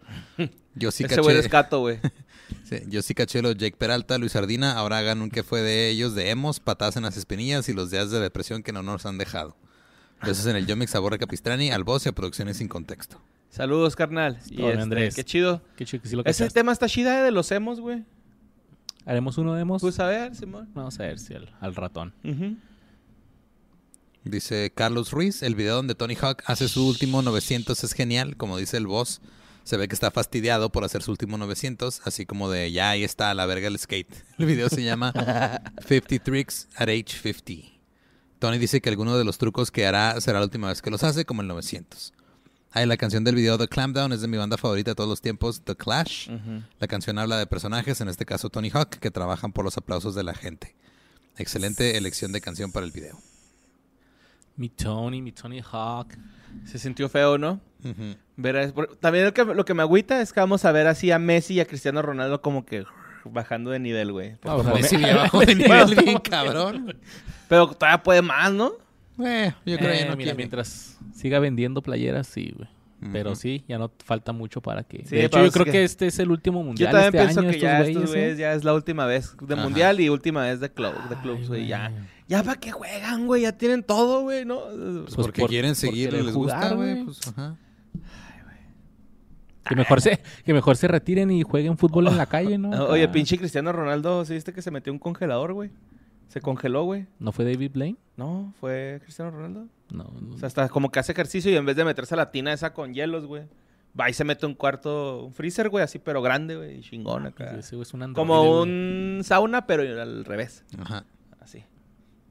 Yo 0.73 0.91
sí 0.91 1.03
Ese 1.03 1.19
güey 1.21 1.35
es 1.35 1.41
caché. 1.43 1.49
cato, 1.49 1.79
güey. 1.81 1.99
Sí, 2.67 2.81
yo 2.87 3.01
sí 3.01 3.13
caché 3.13 3.41
los 3.41 3.55
Jake 3.55 3.77
Peralta, 3.77 4.17
Luis 4.17 4.35
Ardina. 4.35 4.73
Ahora 4.73 4.97
hagan 4.97 5.21
un 5.21 5.29
que 5.29 5.43
fue 5.43 5.61
de 5.61 5.89
ellos, 5.89 6.15
de 6.15 6.31
hemos, 6.31 6.59
patadas 6.59 6.97
en 6.97 7.03
las 7.03 7.15
espinillas 7.15 7.69
y 7.69 7.73
los 7.73 7.91
días 7.91 8.11
de 8.11 8.19
depresión 8.19 8.61
que 8.61 8.73
no 8.73 8.83
nos 8.83 9.05
han 9.05 9.17
dejado. 9.17 9.55
Besos 10.21 10.47
en 10.47 10.55
el 10.55 10.65
Yomix, 10.65 10.91
Sabor 10.91 11.17
Capistrani, 11.17 11.71
al 11.71 11.83
voz 11.83 12.05
y 12.05 12.09
a 12.09 12.11
Producciones 12.11 12.57
Sin 12.57 12.67
Contexto. 12.67 13.21
Saludos, 13.49 13.95
carnal. 13.95 14.39
Y 14.49 14.57
todo, 14.57 14.69
este, 14.69 14.81
Andrés. 14.81 15.15
Qué 15.15 15.23
chido. 15.23 15.61
Qué 15.77 15.85
chido 15.85 16.01
que 16.01 16.09
sí 16.09 16.15
lo 16.15 16.23
Ese 16.23 16.43
cachaste. 16.43 16.59
tema 16.59 16.71
está 16.71 16.89
chida 16.89 17.21
eh, 17.21 17.23
de 17.23 17.31
los 17.31 17.49
emos, 17.51 17.79
güey. 17.79 18.03
Haremos 19.05 19.37
uno 19.37 19.53
de 19.53 19.59
demos. 19.59 19.81
Pues 19.81 19.99
a 19.99 20.07
ver, 20.07 20.35
Simón. 20.35 20.69
Vamos 20.73 20.99
a 20.99 21.03
ver 21.03 21.19
si 21.19 21.33
al, 21.33 21.55
al 21.61 21.73
ratón. 21.73 22.13
Dice 24.25 24.73
Carlos 24.75 25.11
Ruiz, 25.11 25.41
el 25.41 25.55
video 25.55 25.75
donde 25.77 25.95
Tony 25.95 26.15
Hawk 26.15 26.43
hace 26.45 26.67
su 26.67 26.85
último 26.85 27.21
900 27.21 27.81
es 27.81 27.93
genial, 27.93 28.35
como 28.35 28.57
dice 28.57 28.75
el 28.75 28.87
boss. 28.87 29.21
Se 29.67 29.75
ve 29.75 29.89
que 29.89 29.95
está 29.95 30.11
fastidiado 30.11 30.71
por 30.71 30.85
hacer 30.85 31.03
su 31.03 31.11
último 31.11 31.37
900, 31.37 31.99
así 32.05 32.25
como 32.25 32.49
de 32.49 32.71
ya 32.71 32.91
ahí 32.91 33.03
está 33.03 33.31
a 33.31 33.33
la 33.33 33.45
verga 33.45 33.67
el 33.67 33.77
skate. 33.77 34.23
El 34.37 34.45
video 34.45 34.69
se 34.69 34.81
llama 34.81 35.11
50 35.85 36.23
Tricks 36.23 36.69
at 36.77 36.87
Age 36.87 37.19
50. 37.21 37.77
Tony 38.39 38.59
dice 38.59 38.79
que 38.79 38.87
alguno 38.87 39.17
de 39.17 39.25
los 39.25 39.37
trucos 39.37 39.69
que 39.69 39.85
hará 39.85 40.21
será 40.21 40.39
la 40.39 40.45
última 40.45 40.69
vez 40.69 40.81
que 40.81 40.89
los 40.89 41.03
hace, 41.03 41.25
como 41.25 41.41
el 41.41 41.49
900. 41.49 42.13
Hay 42.71 42.85
la 42.85 42.95
canción 42.95 43.25
del 43.25 43.35
video 43.35 43.57
The 43.57 43.67
Clampdown, 43.67 44.13
es 44.13 44.21
de 44.21 44.29
mi 44.29 44.37
banda 44.37 44.55
favorita 44.55 44.91
de 44.91 44.95
todos 44.95 45.09
los 45.09 45.19
tiempos, 45.19 45.61
The 45.61 45.75
Clash. 45.75 46.29
La 46.79 46.87
canción 46.87 47.19
habla 47.19 47.37
de 47.37 47.45
personajes, 47.45 47.99
en 47.99 48.07
este 48.07 48.25
caso 48.25 48.49
Tony 48.49 48.69
Hawk, 48.69 48.91
que 48.91 49.11
trabajan 49.11 49.51
por 49.51 49.65
los 49.65 49.75
aplausos 49.75 50.15
de 50.15 50.23
la 50.23 50.33
gente. 50.33 50.77
Excelente 51.35 51.97
elección 51.97 52.31
de 52.31 52.39
canción 52.39 52.71
para 52.71 52.85
el 52.85 52.93
video. 52.93 53.19
Mi 54.55 54.69
Tony, 54.69 55.21
mi 55.21 55.33
Tony 55.33 55.61
Hawk. 55.61 56.13
Se 56.65 56.79
sintió 56.79 57.09
feo, 57.09 57.37
¿no? 57.37 57.59
Ujú. 57.83 58.15
Ver 58.35 58.57
a- 58.57 58.71
también 58.99 59.25
lo 59.25 59.33
que, 59.33 59.43
lo 59.45 59.65
que 59.65 59.73
me 59.73 59.81
agüita 59.83 60.21
es 60.21 60.33
que 60.33 60.39
vamos 60.39 60.65
a 60.65 60.71
ver 60.71 60.87
así 60.87 61.11
a 61.11 61.19
Messi 61.19 61.55
y 61.55 61.59
a 61.59 61.65
Cristiano 61.65 62.01
Ronaldo 62.01 62.41
como 62.41 62.65
que 62.65 62.85
bajando 63.25 63.71
de 63.71 63.79
nivel, 63.79 64.11
güey. 64.11 64.35
O 64.43 64.63
sea, 64.63 64.73
Messi 64.73 64.97
me- 64.97 65.13
bajó 65.13 65.39
de 65.41 65.55
Bueno, 65.55 65.85
nivel 65.85 66.05
bien 66.05 66.17
cabrón. 66.19 66.95
Pero 67.49 67.67
todavía 67.69 68.03
puede 68.03 68.21
más, 68.21 68.51
¿no? 68.53 68.71
Eh, 69.23 69.53
yo 69.65 69.77
creo 69.77 69.91
que 69.91 69.95
Eh, 69.97 69.99
ya 70.01 70.05
no 70.05 70.15
mira, 70.15 70.17
quiere. 70.17 70.35
mientras 70.35 70.97
siga 71.15 71.39
vendiendo 71.39 71.81
playeras, 71.81 72.27
sí, 72.27 72.53
güey. 72.55 72.69
Pero 73.11 73.35
sí, 73.35 73.63
ya 73.67 73.77
no 73.77 73.91
falta 74.03 74.31
mucho 74.31 74.59
para 74.59 74.83
que... 74.83 75.05
Sí, 75.05 75.15
de 75.17 75.25
hecho, 75.25 75.43
yo 75.45 75.51
creo 75.51 75.65
que- 75.65 75.71
que... 75.71 75.83
este 75.83 76.07
es 76.07 76.17
el 76.17 76.31
último 76.31 76.61
Yo 76.61 76.65
mundial 76.65 76.91
también 76.91 77.05
este 77.13 77.17
pienso 77.19 77.39
año, 77.41 77.49
que 77.51 77.55
estos 77.57 77.69
ya 77.69 77.77
güeyes, 77.77 77.95
estos 77.95 78.09
güeyes 78.11 78.33
¿eh? 78.33 78.41
ya 78.41 78.53
es 78.53 78.63
la 78.63 78.73
última 78.73 79.05
vez 79.05 79.35
de 79.39 79.53
Ajá. 79.53 79.63
mundial 79.63 79.99
y 79.99 80.09
última 80.09 80.41
vez 80.43 80.59
de 80.59 80.71
club, 80.71 80.93
de 81.07 81.15
clubs, 81.17 81.47
güey. 81.47 81.67
Ya, 81.67 81.91
ya 82.27 82.41
para 82.41 82.59
qué 82.59 82.71
juegan, 82.71 83.27
güey. 83.27 83.43
Ya 83.43 83.51
tienen 83.55 83.83
todo, 83.83 84.21
güey, 84.23 84.45
¿no? 84.45 84.61
Pues 84.65 85.13
Pues 85.13 85.15
porque 85.15 85.41
por- 85.41 85.49
quieren 85.51 85.71
porque 85.71 85.79
seguir, 85.87 86.09
quieren 86.09 86.25
les 86.25 86.35
gusta, 86.35 86.55
jugar, 86.57 86.75
güey. 86.75 86.93
güey. 86.93 87.05
Pues, 87.05 87.27
ajá. 87.27 87.55
Que 89.69 89.75
mejor, 89.75 90.01
se, 90.01 90.19
que 90.45 90.53
mejor 90.53 90.77
se 90.77 90.87
retiren 90.87 91.29
y 91.29 91.43
jueguen 91.43 91.77
fútbol 91.77 92.07
en 92.07 92.17
la 92.17 92.25
calle, 92.27 92.57
¿no? 92.57 92.69
Oye, 92.87 93.07
pinche 93.09 93.37
Cristiano 93.37 93.71
Ronaldo, 93.73 94.23
¿sí 94.25 94.33
viste 94.33 94.53
que 94.53 94.61
se 94.61 94.71
metió 94.71 94.93
un 94.93 94.99
congelador, 94.99 95.53
güey? 95.53 95.71
Se 96.29 96.39
congeló, 96.41 96.83
güey. 96.85 97.05
¿No 97.19 97.31
fue 97.31 97.45
David 97.45 97.71
Blaine? 97.73 97.97
No, 98.15 98.53
fue 98.59 98.99
Cristiano 99.03 99.29
Ronaldo. 99.31 99.67
No, 99.91 100.03
no. 100.21 100.35
O 100.35 100.37
sea, 100.37 100.47
hasta 100.47 100.67
como 100.69 100.89
que 100.91 100.99
hace 100.99 101.11
ejercicio 101.13 101.51
y 101.51 101.55
en 101.55 101.65
vez 101.65 101.75
de 101.75 101.85
meterse 101.85 102.13
a 102.13 102.17
la 102.17 102.31
tina 102.31 102.51
esa 102.53 102.73
con 102.73 102.93
hielos, 102.93 103.25
güey. 103.25 103.43
Va 103.99 104.09
y 104.09 104.13
se 104.13 104.23
mete 104.23 104.45
un 104.45 104.53
cuarto, 104.53 105.25
un 105.25 105.33
freezer, 105.33 105.69
güey, 105.69 105.83
así, 105.83 105.97
pero 105.97 106.21
grande, 106.21 106.55
güey, 106.55 106.77
y 106.79 106.81
chingón 106.81 107.25
acá. 107.25 107.55
Ese 107.57 107.75
güey 107.75 107.83
es 107.87 107.93
un 107.93 108.03
androide, 108.03 108.27
Como 108.27 108.43
güey. 108.59 108.69
un 108.69 109.21
sauna, 109.23 109.65
pero 109.65 109.81
al 110.01 110.23
revés. 110.25 110.63
Ajá. 110.77 111.03
Así. 111.39 111.63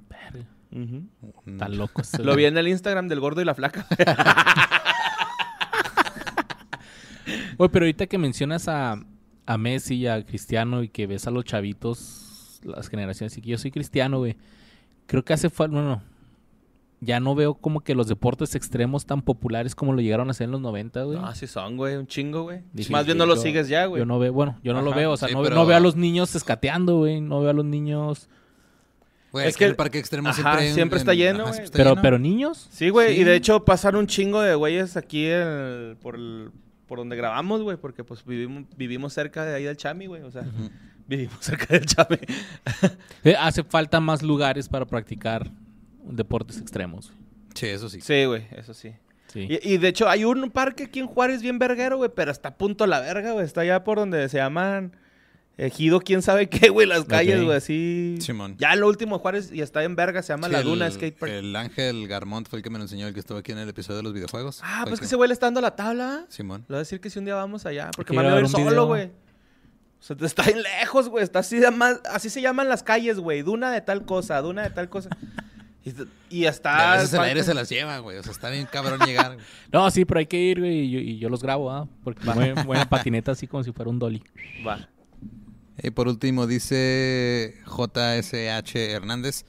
Verga, 0.08 0.46
Ujú. 0.70 1.08
Está 1.46 1.68
loco. 1.68 2.02
ese 2.02 2.18
Lo 2.18 2.32
güey. 2.32 2.36
vi 2.36 2.44
en 2.44 2.58
el 2.58 2.68
Instagram 2.68 3.08
del 3.08 3.18
gordo 3.20 3.40
y 3.40 3.44
la 3.44 3.54
flaca. 3.54 3.86
Oye, 7.58 7.68
pero 7.70 7.84
ahorita 7.84 8.06
que 8.06 8.18
mencionas 8.18 8.68
a, 8.68 9.02
a 9.46 9.58
Messi 9.58 9.96
y 9.96 10.06
a 10.06 10.24
Cristiano 10.24 10.82
y 10.82 10.88
que 10.88 11.06
ves 11.06 11.26
a 11.26 11.30
los 11.30 11.44
chavitos, 11.44 12.60
las 12.62 12.88
generaciones, 12.88 13.36
y 13.38 13.40
que 13.42 13.48
yo 13.50 13.58
soy 13.58 13.70
cristiano, 13.70 14.18
güey. 14.18 14.36
Creo 15.06 15.24
que 15.24 15.32
hace 15.32 15.50
falta, 15.50 15.74
bueno, 15.74 16.02
ya 17.00 17.20
no 17.20 17.34
veo 17.34 17.54
como 17.54 17.80
que 17.80 17.94
los 17.94 18.08
deportes 18.08 18.54
extremos 18.54 19.04
tan 19.06 19.20
populares 19.22 19.74
como 19.74 19.92
lo 19.92 20.00
llegaron 20.00 20.30
a 20.30 20.32
ser 20.34 20.46
en 20.46 20.52
los 20.52 20.60
90, 20.60 21.02
güey. 21.04 21.18
No, 21.18 21.26
así 21.26 21.46
son, 21.46 21.76
güey, 21.76 21.96
un 21.96 22.06
chingo, 22.06 22.44
güey. 22.44 22.62
Dije, 22.72 22.90
Más 22.90 23.04
bien 23.06 23.18
no 23.18 23.24
yo- 23.24 23.34
lo 23.34 23.36
sigues 23.40 23.68
ya, 23.68 23.86
güey. 23.86 24.00
Yo 24.00 24.06
no 24.06 24.18
veo, 24.18 24.32
bueno, 24.32 24.58
yo 24.62 24.72
no 24.72 24.80
lo 24.82 24.90
Ajá, 24.90 24.98
veo, 25.00 25.12
o 25.12 25.16
sea, 25.16 25.28
sí, 25.28 25.34
no, 25.34 25.42
pero- 25.42 25.54
no 25.54 25.66
veo 25.66 25.76
a 25.76 25.80
los 25.80 25.94
niños 25.96 26.34
escateando, 26.34 26.96
güey, 26.98 27.20
no 27.20 27.40
veo 27.40 27.50
a 27.50 27.54
los 27.54 27.64
niños, 27.64 28.28
Güey, 29.32 29.48
Es 29.48 29.56
que- 29.58 29.66
el 29.66 29.76
parque 29.76 29.98
extremo 29.98 30.28
Ajá, 30.30 30.40
siempre, 30.40 30.72
siempre 30.72 30.98
está 30.98 31.12
lleno, 31.12 31.44
siempre 31.44 31.64
está 31.64 31.76
pero, 31.76 31.90
lleno. 31.90 32.02
pero 32.02 32.18
niños, 32.18 32.68
Sí, 32.70 32.88
güey, 32.88 33.14
Sí. 33.16 33.20
y 33.20 33.24
de 33.24 33.34
hecho 33.36 33.64
pasaron 33.66 34.00
un 34.00 34.06
chingo 34.06 34.40
de 34.40 34.54
güeyes 34.54 34.96
aquí 34.96 35.26
en 35.26 35.40
el- 35.42 35.96
por, 36.00 36.14
el- 36.14 36.50
por 36.86 36.98
donde 36.98 37.16
grabamos, 37.16 37.60
güey, 37.60 37.76
porque 37.76 38.02
pues 38.04 38.24
vivimos, 38.24 38.64
vivimos 38.78 39.12
cerca 39.12 39.44
de 39.44 39.54
ahí 39.56 39.64
del 39.64 39.76
Chami, 39.76 40.06
güey, 40.06 40.22
o 40.22 40.30
sea, 40.30 40.42
vivimos 41.06 41.36
cerca 41.40 41.66
del 41.74 41.84
Chami. 41.84 42.16
Eh, 43.24 43.36
hace 43.38 43.62
falta 43.62 44.00
más 44.00 44.22
lugares 44.22 44.68
para 44.70 44.86
practicar 44.86 45.50
deportes 46.10 46.58
extremos. 46.58 47.10
güey. 47.10 47.18
Sí, 47.54 47.66
eso 47.66 47.88
sí. 47.88 48.00
Sí, 48.00 48.24
güey, 48.24 48.46
eso 48.52 48.74
sí. 48.74 48.92
Sí. 49.32 49.46
Y, 49.48 49.74
y 49.74 49.78
de 49.78 49.88
hecho 49.88 50.08
hay 50.08 50.24
un 50.24 50.50
parque 50.50 50.84
aquí 50.84 51.00
en 51.00 51.06
Juárez 51.06 51.42
bien 51.42 51.58
verguero, 51.58 51.96
güey, 51.96 52.10
pero 52.14 52.30
está 52.30 52.50
a 52.50 52.54
punto 52.56 52.86
la 52.86 53.00
verga, 53.00 53.32
güey, 53.32 53.44
está 53.44 53.62
allá 53.62 53.82
por 53.84 53.98
donde 53.98 54.28
se 54.28 54.38
llaman 54.38 54.92
Ejido, 55.58 56.00
quién 56.00 56.20
sabe 56.20 56.48
qué, 56.50 56.68
güey, 56.70 56.86
las 56.86 57.04
calles, 57.04 57.42
güey, 57.42 57.56
así. 57.56 58.18
Simón. 58.20 58.56
Ya 58.58 58.74
en 58.74 58.80
lo 58.80 58.88
último 58.88 59.16
de 59.16 59.22
Juárez 59.22 59.50
y 59.52 59.62
está 59.62 59.82
en 59.84 59.96
verga, 59.96 60.22
se 60.22 60.32
llama 60.34 60.48
Sí, 60.48 60.52
La 60.52 60.62
Duna 60.62 60.90
Skate 60.90 61.18
Park. 61.18 61.32
El 61.32 61.56
Ángel 61.56 62.06
Garmont 62.08 62.46
fue 62.46 62.58
el 62.58 62.62
que 62.62 62.68
me 62.68 62.76
lo 62.78 62.84
enseñó, 62.84 63.06
el 63.06 63.14
que 63.14 63.20
estuvo 63.20 63.38
aquí 63.38 63.52
en 63.52 63.58
el 63.58 63.68
episodio 63.68 63.96
de 63.98 64.02
los 64.02 64.12
videojuegos. 64.12 64.60
Ah, 64.62 64.82
pues 64.82 64.94
el 64.94 64.98
que 65.00 65.04
ese 65.06 65.16
güey 65.16 65.28
le 65.28 65.32
está 65.32 65.46
dando 65.46 65.62
la 65.62 65.74
tabla. 65.74 66.26
Simón. 66.28 66.60
Le 66.68 66.74
voy 66.74 66.76
a 66.76 66.78
decir 66.80 67.00
que 67.00 67.08
si 67.08 67.18
un 67.18 67.24
día 67.24 67.34
vamos 67.36 67.64
allá, 67.64 67.90
porque 67.96 68.12
que 68.12 68.16
me 68.18 68.22
voy 68.22 68.32
a 68.32 68.40
ir 68.40 68.48
solo, 68.48 68.86
güey. 68.86 69.06
O 69.98 70.02
sea, 70.02 70.16
está 70.20 70.42
bien 70.42 70.62
lejos, 70.62 71.08
güey. 71.08 71.24
Está 71.24 71.38
así, 71.38 71.58
de 71.58 71.70
más, 71.70 72.00
así 72.10 72.28
se 72.28 72.42
llaman 72.42 72.68
las 72.68 72.82
calles, 72.82 73.18
güey. 73.18 73.40
Duna 73.40 73.72
de 73.72 73.80
tal 73.80 74.04
cosa, 74.04 74.40
duna 74.42 74.62
de 74.62 74.70
tal 74.70 74.90
cosa. 74.90 75.08
Y, 75.86 75.90
y 75.90 76.40
Y 76.40 76.46
está... 76.46 76.92
a 76.92 76.96
veces 76.96 77.14
el 77.14 77.20
aire 77.20 77.42
se 77.44 77.54
las 77.54 77.68
lleva, 77.68 77.98
güey. 78.00 78.18
O 78.18 78.22
sea, 78.22 78.32
está 78.32 78.50
bien 78.50 78.66
cabrón 78.70 79.00
llegar. 79.06 79.34
güey. 79.34 79.46
No, 79.72 79.90
sí, 79.90 80.04
pero 80.04 80.18
hay 80.18 80.26
que 80.26 80.38
ir, 80.38 80.58
güey, 80.60 80.80
y 80.80 80.90
yo, 80.90 80.98
y 80.98 81.18
yo 81.18 81.28
los 81.28 81.42
grabo, 81.42 81.70
¿ah? 81.70 81.88
Porque 82.04 82.28
voy, 82.28 82.52
voy 82.66 82.78
en 82.78 82.88
patineta 82.88 83.32
así 83.32 83.46
como 83.46 83.62
si 83.62 83.72
fuera 83.72 83.90
un 83.90 83.98
dolly. 83.98 84.22
Va. 84.66 84.88
Y 85.82 85.90
por 85.90 86.08
último 86.08 86.46
dice 86.46 87.54
JSH 87.66 88.76
Hernández. 88.76 89.44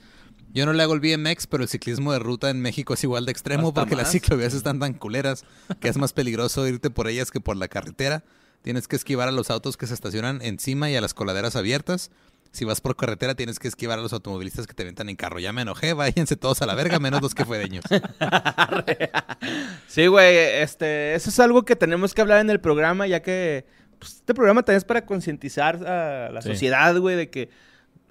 Yo 0.54 0.66
no 0.66 0.74
le 0.74 0.82
hago 0.82 0.94
el 0.94 1.00
BMX, 1.02 1.48
pero 1.48 1.64
el 1.64 1.70
ciclismo 1.70 2.14
de 2.14 2.20
ruta 2.20 2.50
en 2.50 2.62
México 2.62 2.94
es 2.94 3.04
igual 3.04 3.26
de 3.26 3.32
extremo 3.32 3.68
Hasta 3.70 3.82
porque 3.82 3.96
las 3.96 4.12
ciclovías 4.12 4.54
están 4.54 4.80
tan 4.80 4.94
culeras 4.94 5.46
que 5.80 5.88
es 5.88 5.98
más 5.98 6.14
peligroso 6.14 6.68
irte 6.68 6.90
por 6.90 7.08
ellas 7.08 7.32
que 7.32 7.40
por 7.40 7.58
la 7.58 7.68
carretera. 7.68 8.24
Tienes 8.62 8.88
que 8.88 8.96
esquivar 8.96 9.28
a 9.28 9.32
los 9.32 9.50
autos 9.52 9.78
que 9.78 9.88
se 9.88 9.94
estacionan 9.94 10.42
encima 10.42 10.90
y 10.90 10.96
a 10.96 11.02
las 11.02 11.14
coladeras 11.14 11.56
abiertas. 11.56 12.12
Si 12.58 12.66
vas 12.66 12.82
por 12.82 12.96
carretera 12.96 13.36
tienes 13.36 13.60
que 13.60 13.68
esquivar 13.68 14.00
a 14.00 14.02
los 14.02 14.14
automovilistas 14.14 14.66
que 14.66 14.74
te 14.74 14.84
ventan 14.84 15.10
en 15.10 15.16
carro. 15.16 15.38
Ya 15.40 15.54
me 15.54 15.62
enojé, 15.62 15.94
váyanse 15.94 16.36
todos 16.36 16.62
a 16.62 16.66
la 16.66 16.74
verga, 16.74 16.98
menos 17.00 17.22
los 17.22 17.36
que 17.36 17.46
fuedeños. 17.46 17.84
Sí, 19.88 20.08
güey. 20.08 20.36
Este, 20.38 21.16
eso 21.16 21.30
es 21.30 21.40
algo 21.40 21.64
que 21.66 21.76
tenemos 21.76 22.14
que 22.14 22.22
hablar 22.22 22.40
en 22.42 22.50
el 22.50 22.60
programa, 22.60 23.08
ya 23.08 23.22
que 23.22 23.66
pues, 24.00 24.16
este 24.16 24.34
programa 24.34 24.64
también 24.64 24.78
es 24.78 24.86
para 24.86 25.06
concientizar 25.06 25.76
a 25.88 26.30
la 26.32 26.42
Sí. 26.42 26.50
sociedad, 26.50 26.96
güey, 26.98 27.16
de 27.16 27.30
que 27.30 27.50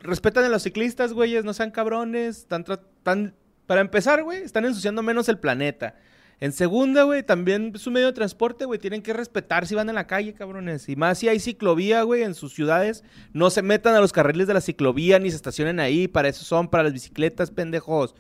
respetan 0.01 0.45
a 0.45 0.49
los 0.49 0.63
ciclistas, 0.63 1.13
güeyes, 1.13 1.45
no 1.45 1.53
sean 1.55 1.71
cabrones. 1.71 2.39
Están, 2.39 2.65
tan- 3.03 3.35
para 3.67 3.81
empezar, 3.81 4.23
güey, 4.23 4.43
están 4.43 4.65
ensuciando 4.65 5.03
menos 5.03 5.29
el 5.29 5.39
planeta. 5.39 5.97
En 6.39 6.53
segunda, 6.53 7.05
güey, 7.05 7.23
también 7.23 7.73
es 7.75 7.87
un 7.87 7.95
medio 7.95 8.09
de 8.09 8.13
transporte, 8.13 8.67
güey. 8.67 8.79
Tienen 8.79 9.01
que 9.01 9.15
respetar 9.15 9.67
si 9.67 9.75
van 9.75 9.89
en 9.89 9.95
la 9.95 10.07
calle, 10.07 10.35
cabrones. 10.35 10.87
Y 10.89 10.95
más 10.97 11.19
si 11.19 11.29
hay 11.29 11.41
ciclovía, 11.41 12.03
güey, 12.03 12.23
en 12.25 12.35
sus 12.35 12.53
ciudades. 12.53 13.05
No 13.33 13.49
se 13.49 13.63
metan 13.63 13.95
a 13.95 14.01
los 14.01 14.13
carriles 14.13 14.47
de 14.47 14.53
la 14.55 14.61
ciclovía 14.61 15.19
ni 15.19 15.31
se 15.31 15.37
estacionen 15.37 15.81
ahí. 15.81 16.09
Para 16.09 16.29
eso 16.29 16.45
son, 16.45 16.69
para 16.69 16.83
las 16.85 16.93
bicicletas, 16.93 17.51
pendejos. 17.51 18.15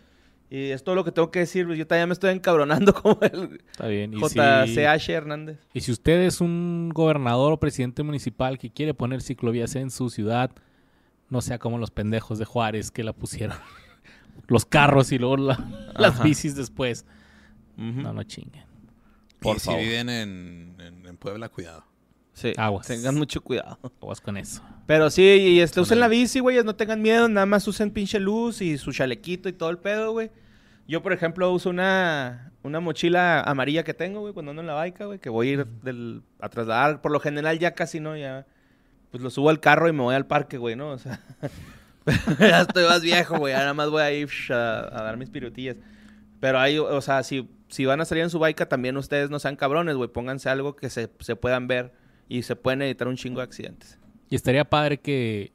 Y 0.48 0.70
es 0.70 0.82
todo 0.82 0.94
lo 0.94 1.04
que 1.04 1.12
tengo 1.12 1.30
que 1.30 1.40
decir, 1.40 1.66
güey. 1.66 1.76
Yo 1.78 1.86
también 1.86 2.08
me 2.08 2.14
estoy 2.14 2.30
encabronando 2.30 2.94
como 3.02 3.18
el 3.20 3.60
Está 3.70 3.86
bien. 3.88 4.14
Y 4.14 4.18
JCH 4.18 5.10
Hernández. 5.10 5.58
Si, 5.72 5.78
y 5.78 5.82
si 5.82 5.92
usted 5.92 6.20
es 6.22 6.40
un 6.40 6.90
gobernador 6.94 7.52
o 7.52 7.60
presidente 7.60 8.02
municipal 8.02 8.56
que 8.56 8.70
quiere 8.70 8.94
poner 8.94 9.20
ciclovías 9.20 9.74
en 9.76 9.90
su 9.90 10.08
ciudad, 10.08 10.52
no 11.28 11.42
sea 11.42 11.58
como 11.58 11.76
los 11.76 11.90
pendejos 11.90 12.38
de 12.38 12.46
Juárez 12.46 12.90
que 12.90 13.04
la 13.04 13.12
pusieron. 13.12 13.58
los 14.46 14.64
carros 14.64 15.12
y 15.12 15.18
luego 15.18 15.36
la- 15.36 15.92
las 15.98 16.22
bicis 16.22 16.54
después. 16.54 17.04
No, 17.76 18.12
no 18.12 18.22
chinguen. 18.24 18.64
Por 19.40 19.56
y 19.56 19.60
si 19.60 19.66
favor. 19.66 19.80
viven 19.82 20.08
en, 20.08 20.76
en- 20.80 21.06
en 21.06 21.16
Puebla, 21.16 21.48
cuidado. 21.48 21.84
Sí, 22.32 22.52
Aguas. 22.56 22.86
tengan 22.86 23.14
mucho 23.16 23.40
cuidado. 23.40 23.78
Aguas 24.00 24.20
con 24.20 24.36
eso. 24.36 24.62
Pero 24.86 25.08
sí, 25.10 25.22
y 25.22 25.60
este, 25.60 25.80
usen 25.80 25.96
el- 25.96 26.00
la 26.00 26.08
bici, 26.08 26.40
güey, 26.40 26.62
no 26.64 26.74
tengan 26.76 27.00
miedo, 27.02 27.28
nada 27.28 27.46
más 27.46 27.66
usen 27.68 27.90
pinche 27.90 28.18
luz 28.20 28.60
y 28.60 28.76
su 28.78 28.92
chalequito 28.92 29.48
y 29.48 29.52
todo 29.52 29.70
el 29.70 29.78
pedo, 29.78 30.12
güey. 30.12 30.30
Yo, 30.88 31.02
por 31.02 31.12
ejemplo, 31.12 31.50
uso 31.52 31.70
una, 31.70 32.52
una 32.62 32.78
mochila 32.80 33.40
amarilla 33.42 33.82
que 33.84 33.94
tengo, 33.94 34.20
güey, 34.20 34.32
cuando 34.32 34.50
ando 34.50 34.60
en 34.62 34.66
la 34.68 34.74
baica, 34.74 35.06
güey, 35.06 35.18
que 35.18 35.28
voy 35.30 35.48
a 35.48 35.52
ir 35.52 35.66
del, 35.66 36.22
a 36.40 36.48
trasladar. 36.48 37.00
Por 37.00 37.10
lo 37.10 37.20
general 37.20 37.58
ya 37.58 37.72
casi 37.74 38.00
no, 38.00 38.16
ya, 38.16 38.46
pues 39.10 39.22
lo 39.22 39.30
subo 39.30 39.50
al 39.50 39.58
carro 39.60 39.88
y 39.88 39.92
me 39.92 40.02
voy 40.02 40.14
al 40.14 40.26
parque, 40.26 40.58
güey, 40.58 40.76
¿no? 40.76 40.90
O 40.90 40.98
sea, 40.98 41.20
ya 42.38 42.60
estoy 42.62 42.84
más 42.84 43.02
viejo, 43.02 43.38
güey. 43.38 43.54
Nada 43.54 43.74
más 43.74 43.90
voy 43.90 44.02
a 44.02 44.12
ir 44.12 44.28
a 44.50 44.54
dar 45.02 45.16
mis 45.16 45.30
pirutillas. 45.30 45.76
Pero 46.38 46.58
hay, 46.60 46.78
o 46.78 47.00
sea, 47.00 47.22
si, 47.22 47.48
si 47.68 47.84
van 47.84 48.00
a 48.00 48.04
salir 48.04 48.24
en 48.24 48.30
su 48.30 48.38
baica, 48.38 48.68
también 48.68 48.96
ustedes 48.96 49.30
no 49.30 49.38
sean 49.38 49.56
cabrones, 49.56 49.96
güey. 49.96 50.08
Pónganse 50.10 50.48
algo 50.48 50.76
que 50.76 50.90
se, 50.90 51.10
se 51.20 51.36
puedan 51.36 51.66
ver 51.66 51.92
y 52.28 52.42
se 52.42 52.56
pueden 52.56 52.82
evitar 52.82 53.08
un 53.08 53.16
chingo 53.16 53.38
de 53.40 53.44
accidentes. 53.44 53.98
Y 54.30 54.34
estaría 54.36 54.64
padre 54.64 54.98
que, 54.98 55.52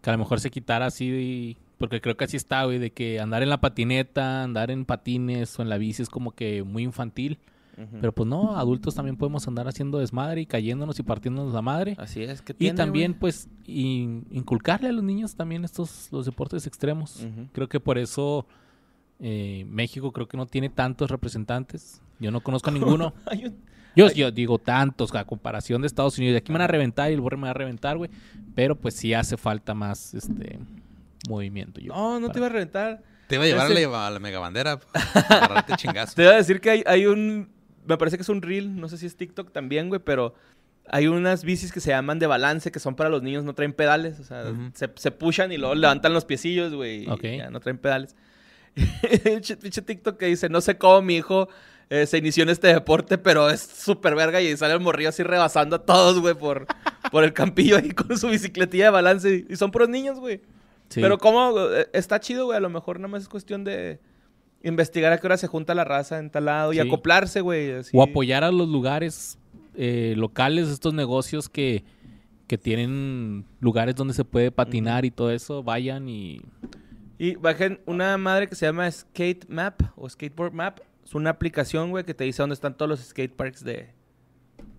que 0.00 0.10
a 0.10 0.12
lo 0.12 0.18
mejor 0.18 0.40
se 0.40 0.50
quitara 0.50 0.86
así, 0.86 1.10
de- 1.10 1.56
porque 1.78 2.00
creo 2.00 2.16
que 2.16 2.24
así 2.24 2.36
está, 2.36 2.64
güey, 2.64 2.78
de 2.78 2.92
que 2.92 3.18
andar 3.20 3.42
en 3.42 3.48
la 3.48 3.60
patineta, 3.60 4.42
andar 4.44 4.70
en 4.70 4.84
patines 4.84 5.58
o 5.58 5.62
en 5.62 5.68
la 5.68 5.78
bici 5.78 6.02
es 6.02 6.08
como 6.08 6.32
que 6.32 6.62
muy 6.62 6.82
infantil. 6.84 7.38
Pero 8.00 8.12
pues 8.12 8.28
no, 8.28 8.54
adultos 8.56 8.94
también 8.94 9.16
podemos 9.16 9.48
andar 9.48 9.66
haciendo 9.66 9.98
desmadre 9.98 10.42
y 10.42 10.46
cayéndonos 10.46 10.98
y 11.00 11.02
partiéndonos 11.02 11.52
la 11.54 11.62
madre. 11.62 11.96
Así 11.98 12.22
es 12.22 12.42
que 12.42 12.52
Y 12.52 12.56
tiene, 12.56 12.76
también, 12.76 13.12
güey? 13.12 13.20
pues, 13.20 13.48
in- 13.66 14.26
inculcarle 14.30 14.90
a 14.90 14.92
los 14.92 15.02
niños 15.02 15.34
también 15.34 15.64
estos, 15.64 16.08
los 16.12 16.26
deportes 16.26 16.66
extremos. 16.66 17.26
Creo 17.52 17.68
que 17.70 17.80
por 17.80 17.96
eso 17.98 18.46
eh, 19.24 19.64
México 19.68 20.12
creo 20.12 20.26
que 20.26 20.36
no 20.36 20.46
tiene 20.46 20.68
tantos 20.68 21.08
representantes. 21.10 22.02
Yo 22.18 22.30
no 22.32 22.40
conozco 22.40 22.70
a 22.70 22.72
ninguno. 22.74 23.14
Yo, 23.94 24.10
yo 24.10 24.30
digo 24.32 24.58
tantos 24.58 25.14
a 25.14 25.24
comparación 25.24 25.80
de 25.82 25.86
Estados 25.86 26.18
Unidos. 26.18 26.38
Aquí 26.38 26.50
me 26.50 26.58
van 26.58 26.64
a 26.64 26.66
reventar 26.66 27.10
y 27.10 27.14
el 27.14 27.20
borre 27.20 27.36
me 27.36 27.44
va 27.44 27.50
a 27.50 27.54
reventar, 27.54 27.96
güey. 27.96 28.10
Pero 28.54 28.74
pues 28.74 28.94
sí 28.96 29.14
hace 29.14 29.36
falta 29.36 29.74
más 29.74 30.12
este 30.14 30.58
movimiento. 31.28 31.80
Yo, 31.80 31.92
No, 31.94 32.18
no 32.18 32.30
te 32.30 32.38
iba 32.40 32.46
a 32.46 32.50
reventar. 32.50 33.02
Te 33.28 33.36
iba 33.36 33.44
a 33.44 33.46
llevar 33.46 33.70
la, 33.70 34.06
a 34.06 34.10
la 34.10 34.18
mega 34.18 34.40
bandera 34.40 34.78
para 35.28 35.54
darte 35.54 35.76
chingazo. 35.76 36.14
Te 36.14 36.22
iba 36.22 36.32
a 36.32 36.36
decir 36.36 36.60
que 36.60 36.70
hay, 36.70 36.82
hay 36.86 37.06
un... 37.06 37.48
Me 37.86 37.96
parece 37.96 38.16
que 38.16 38.22
es 38.22 38.28
un 38.28 38.42
reel, 38.42 38.76
no 38.78 38.88
sé 38.88 38.98
si 38.98 39.06
es 39.06 39.16
TikTok 39.16 39.52
también, 39.52 39.88
güey, 39.88 40.00
pero... 40.04 40.34
Hay 40.88 41.06
unas 41.06 41.44
bicis 41.44 41.70
que 41.70 41.78
se 41.78 41.90
llaman 41.90 42.18
de 42.18 42.26
balance, 42.26 42.72
que 42.72 42.80
son 42.80 42.96
para 42.96 43.08
los 43.08 43.22
niños, 43.22 43.44
no 43.44 43.54
traen 43.54 43.72
pedales. 43.72 44.18
O 44.18 44.24
sea, 44.24 44.52
se, 44.74 44.90
se 44.96 45.10
pushan 45.12 45.52
y 45.52 45.56
luego 45.56 45.76
levantan 45.76 46.12
los 46.12 46.24
piecillos, 46.24 46.74
güey. 46.74 47.04
y 47.04 47.08
Ok. 47.08 47.22
Ya 47.22 47.50
no 47.50 47.60
traen 47.60 47.78
pedales. 47.78 48.16
Pinche 49.60 49.82
TikTok 49.82 50.16
que 50.16 50.26
dice, 50.26 50.48
no 50.48 50.60
sé 50.60 50.78
cómo 50.78 51.02
mi 51.02 51.16
hijo 51.16 51.48
eh, 51.90 52.06
se 52.06 52.16
inició 52.16 52.42
en 52.44 52.48
este 52.48 52.68
deporte, 52.68 53.18
pero 53.18 53.50
es 53.50 53.60
súper 53.60 54.14
verga 54.14 54.40
y 54.40 54.56
sale 54.56 54.72
el 54.72 54.80
morrillo 54.80 55.10
así 55.10 55.22
rebasando 55.22 55.76
a 55.76 55.84
todos, 55.84 56.18
güey, 56.20 56.34
por, 56.34 56.66
por 57.10 57.22
el 57.22 57.34
campillo 57.34 57.76
ahí 57.76 57.90
con 57.90 58.16
su 58.16 58.28
bicicletilla 58.28 58.84
de 58.84 58.90
balance. 58.90 59.44
Y 59.46 59.56
son 59.56 59.70
puros 59.70 59.90
niños, 59.90 60.18
güey. 60.18 60.40
Sí. 60.88 61.02
Pero 61.02 61.18
cómo, 61.18 61.52
eh, 61.70 61.88
está 61.92 62.18
chido, 62.18 62.46
güey. 62.46 62.56
A 62.56 62.60
lo 62.60 62.70
mejor 62.70 62.98
nada 62.98 63.08
más 63.08 63.22
es 63.22 63.28
cuestión 63.28 63.62
de 63.62 64.00
investigar 64.62 65.12
a 65.12 65.18
qué 65.18 65.26
hora 65.26 65.36
se 65.36 65.48
junta 65.48 65.74
la 65.74 65.84
raza 65.84 66.18
en 66.18 66.30
tal 66.30 66.46
lado 66.46 66.72
y 66.72 66.78
acoplarse, 66.78 67.42
güey. 67.42 67.72
así. 67.72 67.94
O 67.94 68.02
apoyar 68.02 68.42
a 68.42 68.50
los 68.50 68.68
lugares 68.68 69.38
eh, 69.74 70.14
locales, 70.16 70.68
estos 70.68 70.94
negocios 70.94 71.50
que, 71.50 71.84
que 72.46 72.56
tienen 72.56 73.44
lugares 73.60 73.94
donde 73.96 74.14
se 74.14 74.24
puede 74.24 74.50
patinar 74.50 75.04
y 75.04 75.10
todo 75.10 75.30
eso. 75.30 75.62
Vayan 75.62 76.08
y... 76.08 76.40
Y 77.22 77.36
bajen 77.36 77.80
una 77.86 78.18
madre 78.18 78.48
que 78.48 78.56
se 78.56 78.66
llama 78.66 78.90
Skate 78.90 79.48
Map 79.48 79.80
o 79.94 80.10
Skateboard 80.10 80.52
Map. 80.52 80.80
Es 81.04 81.14
una 81.14 81.30
aplicación, 81.30 81.90
güey, 81.90 82.02
que 82.02 82.14
te 82.14 82.24
dice 82.24 82.42
dónde 82.42 82.54
están 82.54 82.76
todos 82.76 82.88
los 82.88 82.98
skate 82.98 83.32
parks 83.32 83.62
de, 83.62 83.94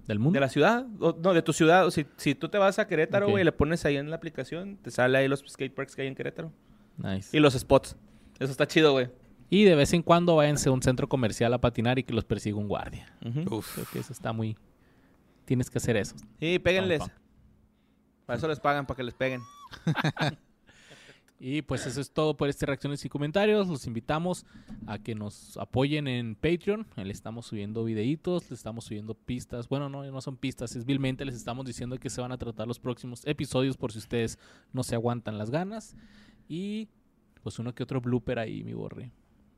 del 0.07 0.19
mundo. 0.19 0.35
de 0.35 0.41
la 0.41 0.49
ciudad. 0.49 0.85
O, 0.99 1.17
no, 1.17 1.33
de 1.33 1.41
tu 1.41 1.53
ciudad. 1.53 1.87
O 1.87 1.91
si, 1.91 2.05
si 2.17 2.35
tú 2.35 2.49
te 2.49 2.57
vas 2.57 2.79
a 2.79 2.87
Querétaro, 2.89 3.29
güey, 3.29 3.45
le 3.45 3.53
pones 3.53 3.85
ahí 3.85 3.95
en 3.95 4.09
la 4.09 4.17
aplicación, 4.17 4.75
te 4.75 4.91
sale 4.91 5.19
ahí 5.19 5.29
los 5.29 5.41
skate 5.47 5.73
parks 5.73 5.95
que 5.95 6.01
hay 6.01 6.09
en 6.09 6.15
Querétaro. 6.15 6.51
Nice. 6.97 7.29
Y 7.31 7.39
los 7.39 7.53
spots. 7.53 7.95
Eso 8.39 8.51
está 8.51 8.67
chido, 8.67 8.91
güey. 8.91 9.09
Y 9.49 9.63
de 9.63 9.75
vez 9.75 9.93
en 9.93 10.01
cuando 10.01 10.35
váyanse 10.35 10.67
a 10.67 10.73
un 10.73 10.81
centro 10.81 11.07
comercial 11.07 11.53
a 11.53 11.61
patinar 11.61 11.97
y 11.97 12.03
que 12.03 12.13
los 12.13 12.25
persiga 12.25 12.57
un 12.57 12.67
guardia. 12.67 13.05
Ujú. 13.25 13.55
Uf. 13.55 13.73
Creo 13.73 13.87
que 13.93 13.99
eso 13.99 14.11
está 14.11 14.33
muy... 14.33 14.57
Tienes 15.45 15.69
que 15.69 15.77
hacer 15.77 15.95
eso. 15.95 16.17
Sí, 16.41 16.59
péguenles. 16.59 17.03
Para 18.25 18.35
eso 18.35 18.49
les 18.49 18.59
pagan, 18.59 18.85
para 18.85 18.97
que 18.97 19.03
les 19.03 19.13
peguen. 19.13 19.39
Y 21.39 21.61
pues 21.61 21.85
eso 21.85 21.99
es 21.99 22.11
todo 22.11 22.37
por 22.37 22.47
este 22.47 22.65
reacciones 22.65 23.03
y 23.03 23.09
comentarios. 23.09 23.67
Los 23.67 23.85
invitamos 23.85 24.45
a 24.87 24.97
que 24.99 25.13
nos 25.13 25.57
apoyen 25.57 26.07
en 26.07 26.35
Patreon. 26.35 26.87
Le 26.95 27.11
estamos 27.11 27.47
subiendo 27.47 27.83
videitos, 27.83 28.49
le 28.49 28.55
estamos 28.55 28.85
subiendo 28.85 29.13
pistas. 29.13 29.67
Bueno, 29.67 29.89
no, 29.89 30.03
no 30.03 30.21
son 30.21 30.37
pistas, 30.37 30.75
es 30.75 30.85
vilmente 30.85 31.25
les 31.25 31.35
estamos 31.35 31.65
diciendo 31.65 31.97
que 31.97 32.09
se 32.09 32.21
van 32.21 32.31
a 32.31 32.37
tratar 32.37 32.67
los 32.67 32.79
próximos 32.79 33.25
episodios 33.25 33.75
por 33.75 33.91
si 33.91 33.99
ustedes 33.99 34.39
no 34.71 34.83
se 34.83 34.95
aguantan 34.95 35.37
las 35.37 35.49
ganas. 35.49 35.97
Y 36.47 36.87
pues 37.41 37.59
uno 37.59 37.75
que 37.75 37.83
otro 37.83 37.99
blooper 37.99 38.39
ahí, 38.39 38.63
mi 38.63 38.73
borre, 38.73 39.11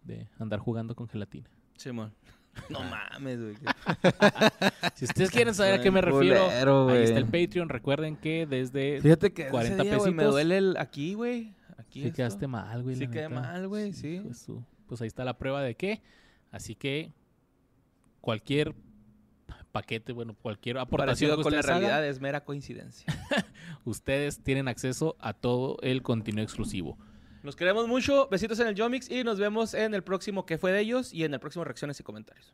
de 0.04 0.28
andar 0.40 0.60
jugando 0.60 0.96
con 0.96 1.08
gelatina. 1.08 1.50
Simón. 1.78 2.14
No 2.70 2.80
mames, 2.80 3.42
güey. 3.42 3.56
Si 4.96 5.04
ustedes 5.04 5.30
quieren 5.30 5.54
saber 5.54 5.74
a 5.74 5.82
qué 5.82 5.92
me 5.92 6.00
refiero, 6.00 6.90
ahí 6.90 7.04
está 7.04 7.18
el 7.18 7.26
Patreon. 7.26 7.68
Recuerden 7.68 8.16
que 8.16 8.46
desde... 8.46 9.02
Fíjate 9.02 9.34
que 9.34 9.50
40 9.50 9.76
40 9.76 9.84
ese 9.84 9.90
día, 9.90 9.98
güey, 9.98 10.14
me 10.14 10.24
duele 10.24 10.58
el 10.58 10.78
aquí, 10.78 11.16
güey. 11.16 11.54
Aquí 11.96 12.02
Sí 12.02 12.08
esto. 12.08 12.16
quedaste 12.18 12.48
mal, 12.48 12.84
güey. 12.84 12.96
Sí 12.98 13.08
quedé 13.08 13.30
neta. 13.30 13.42
mal, 13.42 13.68
güey, 13.70 13.94
sí. 13.94 14.22
su- 14.34 14.64
Pues 14.88 15.02
ahí 15.02 15.08
está 15.08 15.24
la 15.24 15.38
prueba 15.38 15.62
de 15.64 15.76
qué. 15.76 16.02
Así 16.52 16.76
que 16.76 17.14
cualquier 18.22 18.76
paquete, 19.72 20.12
bueno, 20.14 20.36
cualquier 20.42 20.78
aportación 20.78 21.30
Parecido 21.32 21.38
que 21.38 21.44
con 21.44 21.54
la 21.54 21.60
hagan, 21.60 21.80
realidad 21.82 22.06
es 22.08 22.20
mera 22.20 22.44
coincidencia. 22.44 23.06
ustedes 23.86 24.42
tienen 24.42 24.68
acceso 24.68 25.16
a 25.20 25.34
todo 25.34 25.78
el 25.82 26.02
contenido 26.02 26.44
exclusivo. 26.44 26.98
Nos 27.44 27.56
queremos 27.56 27.88
mucho. 27.88 28.28
Besitos 28.30 28.60
en 28.60 28.68
el 28.68 28.76
Yomix 28.76 29.10
y 29.10 29.24
nos 29.24 29.40
vemos 29.40 29.74
en 29.74 29.94
el 29.94 30.04
próximo 30.04 30.46
que 30.46 30.58
fue 30.58 30.72
de 30.72 30.80
ellos 30.82 31.14
y 31.14 31.24
en 31.24 31.34
el 31.34 31.40
próximo 31.40 31.64
reacciones 31.64 32.00
y 32.00 32.04
comentarios. 32.04 32.54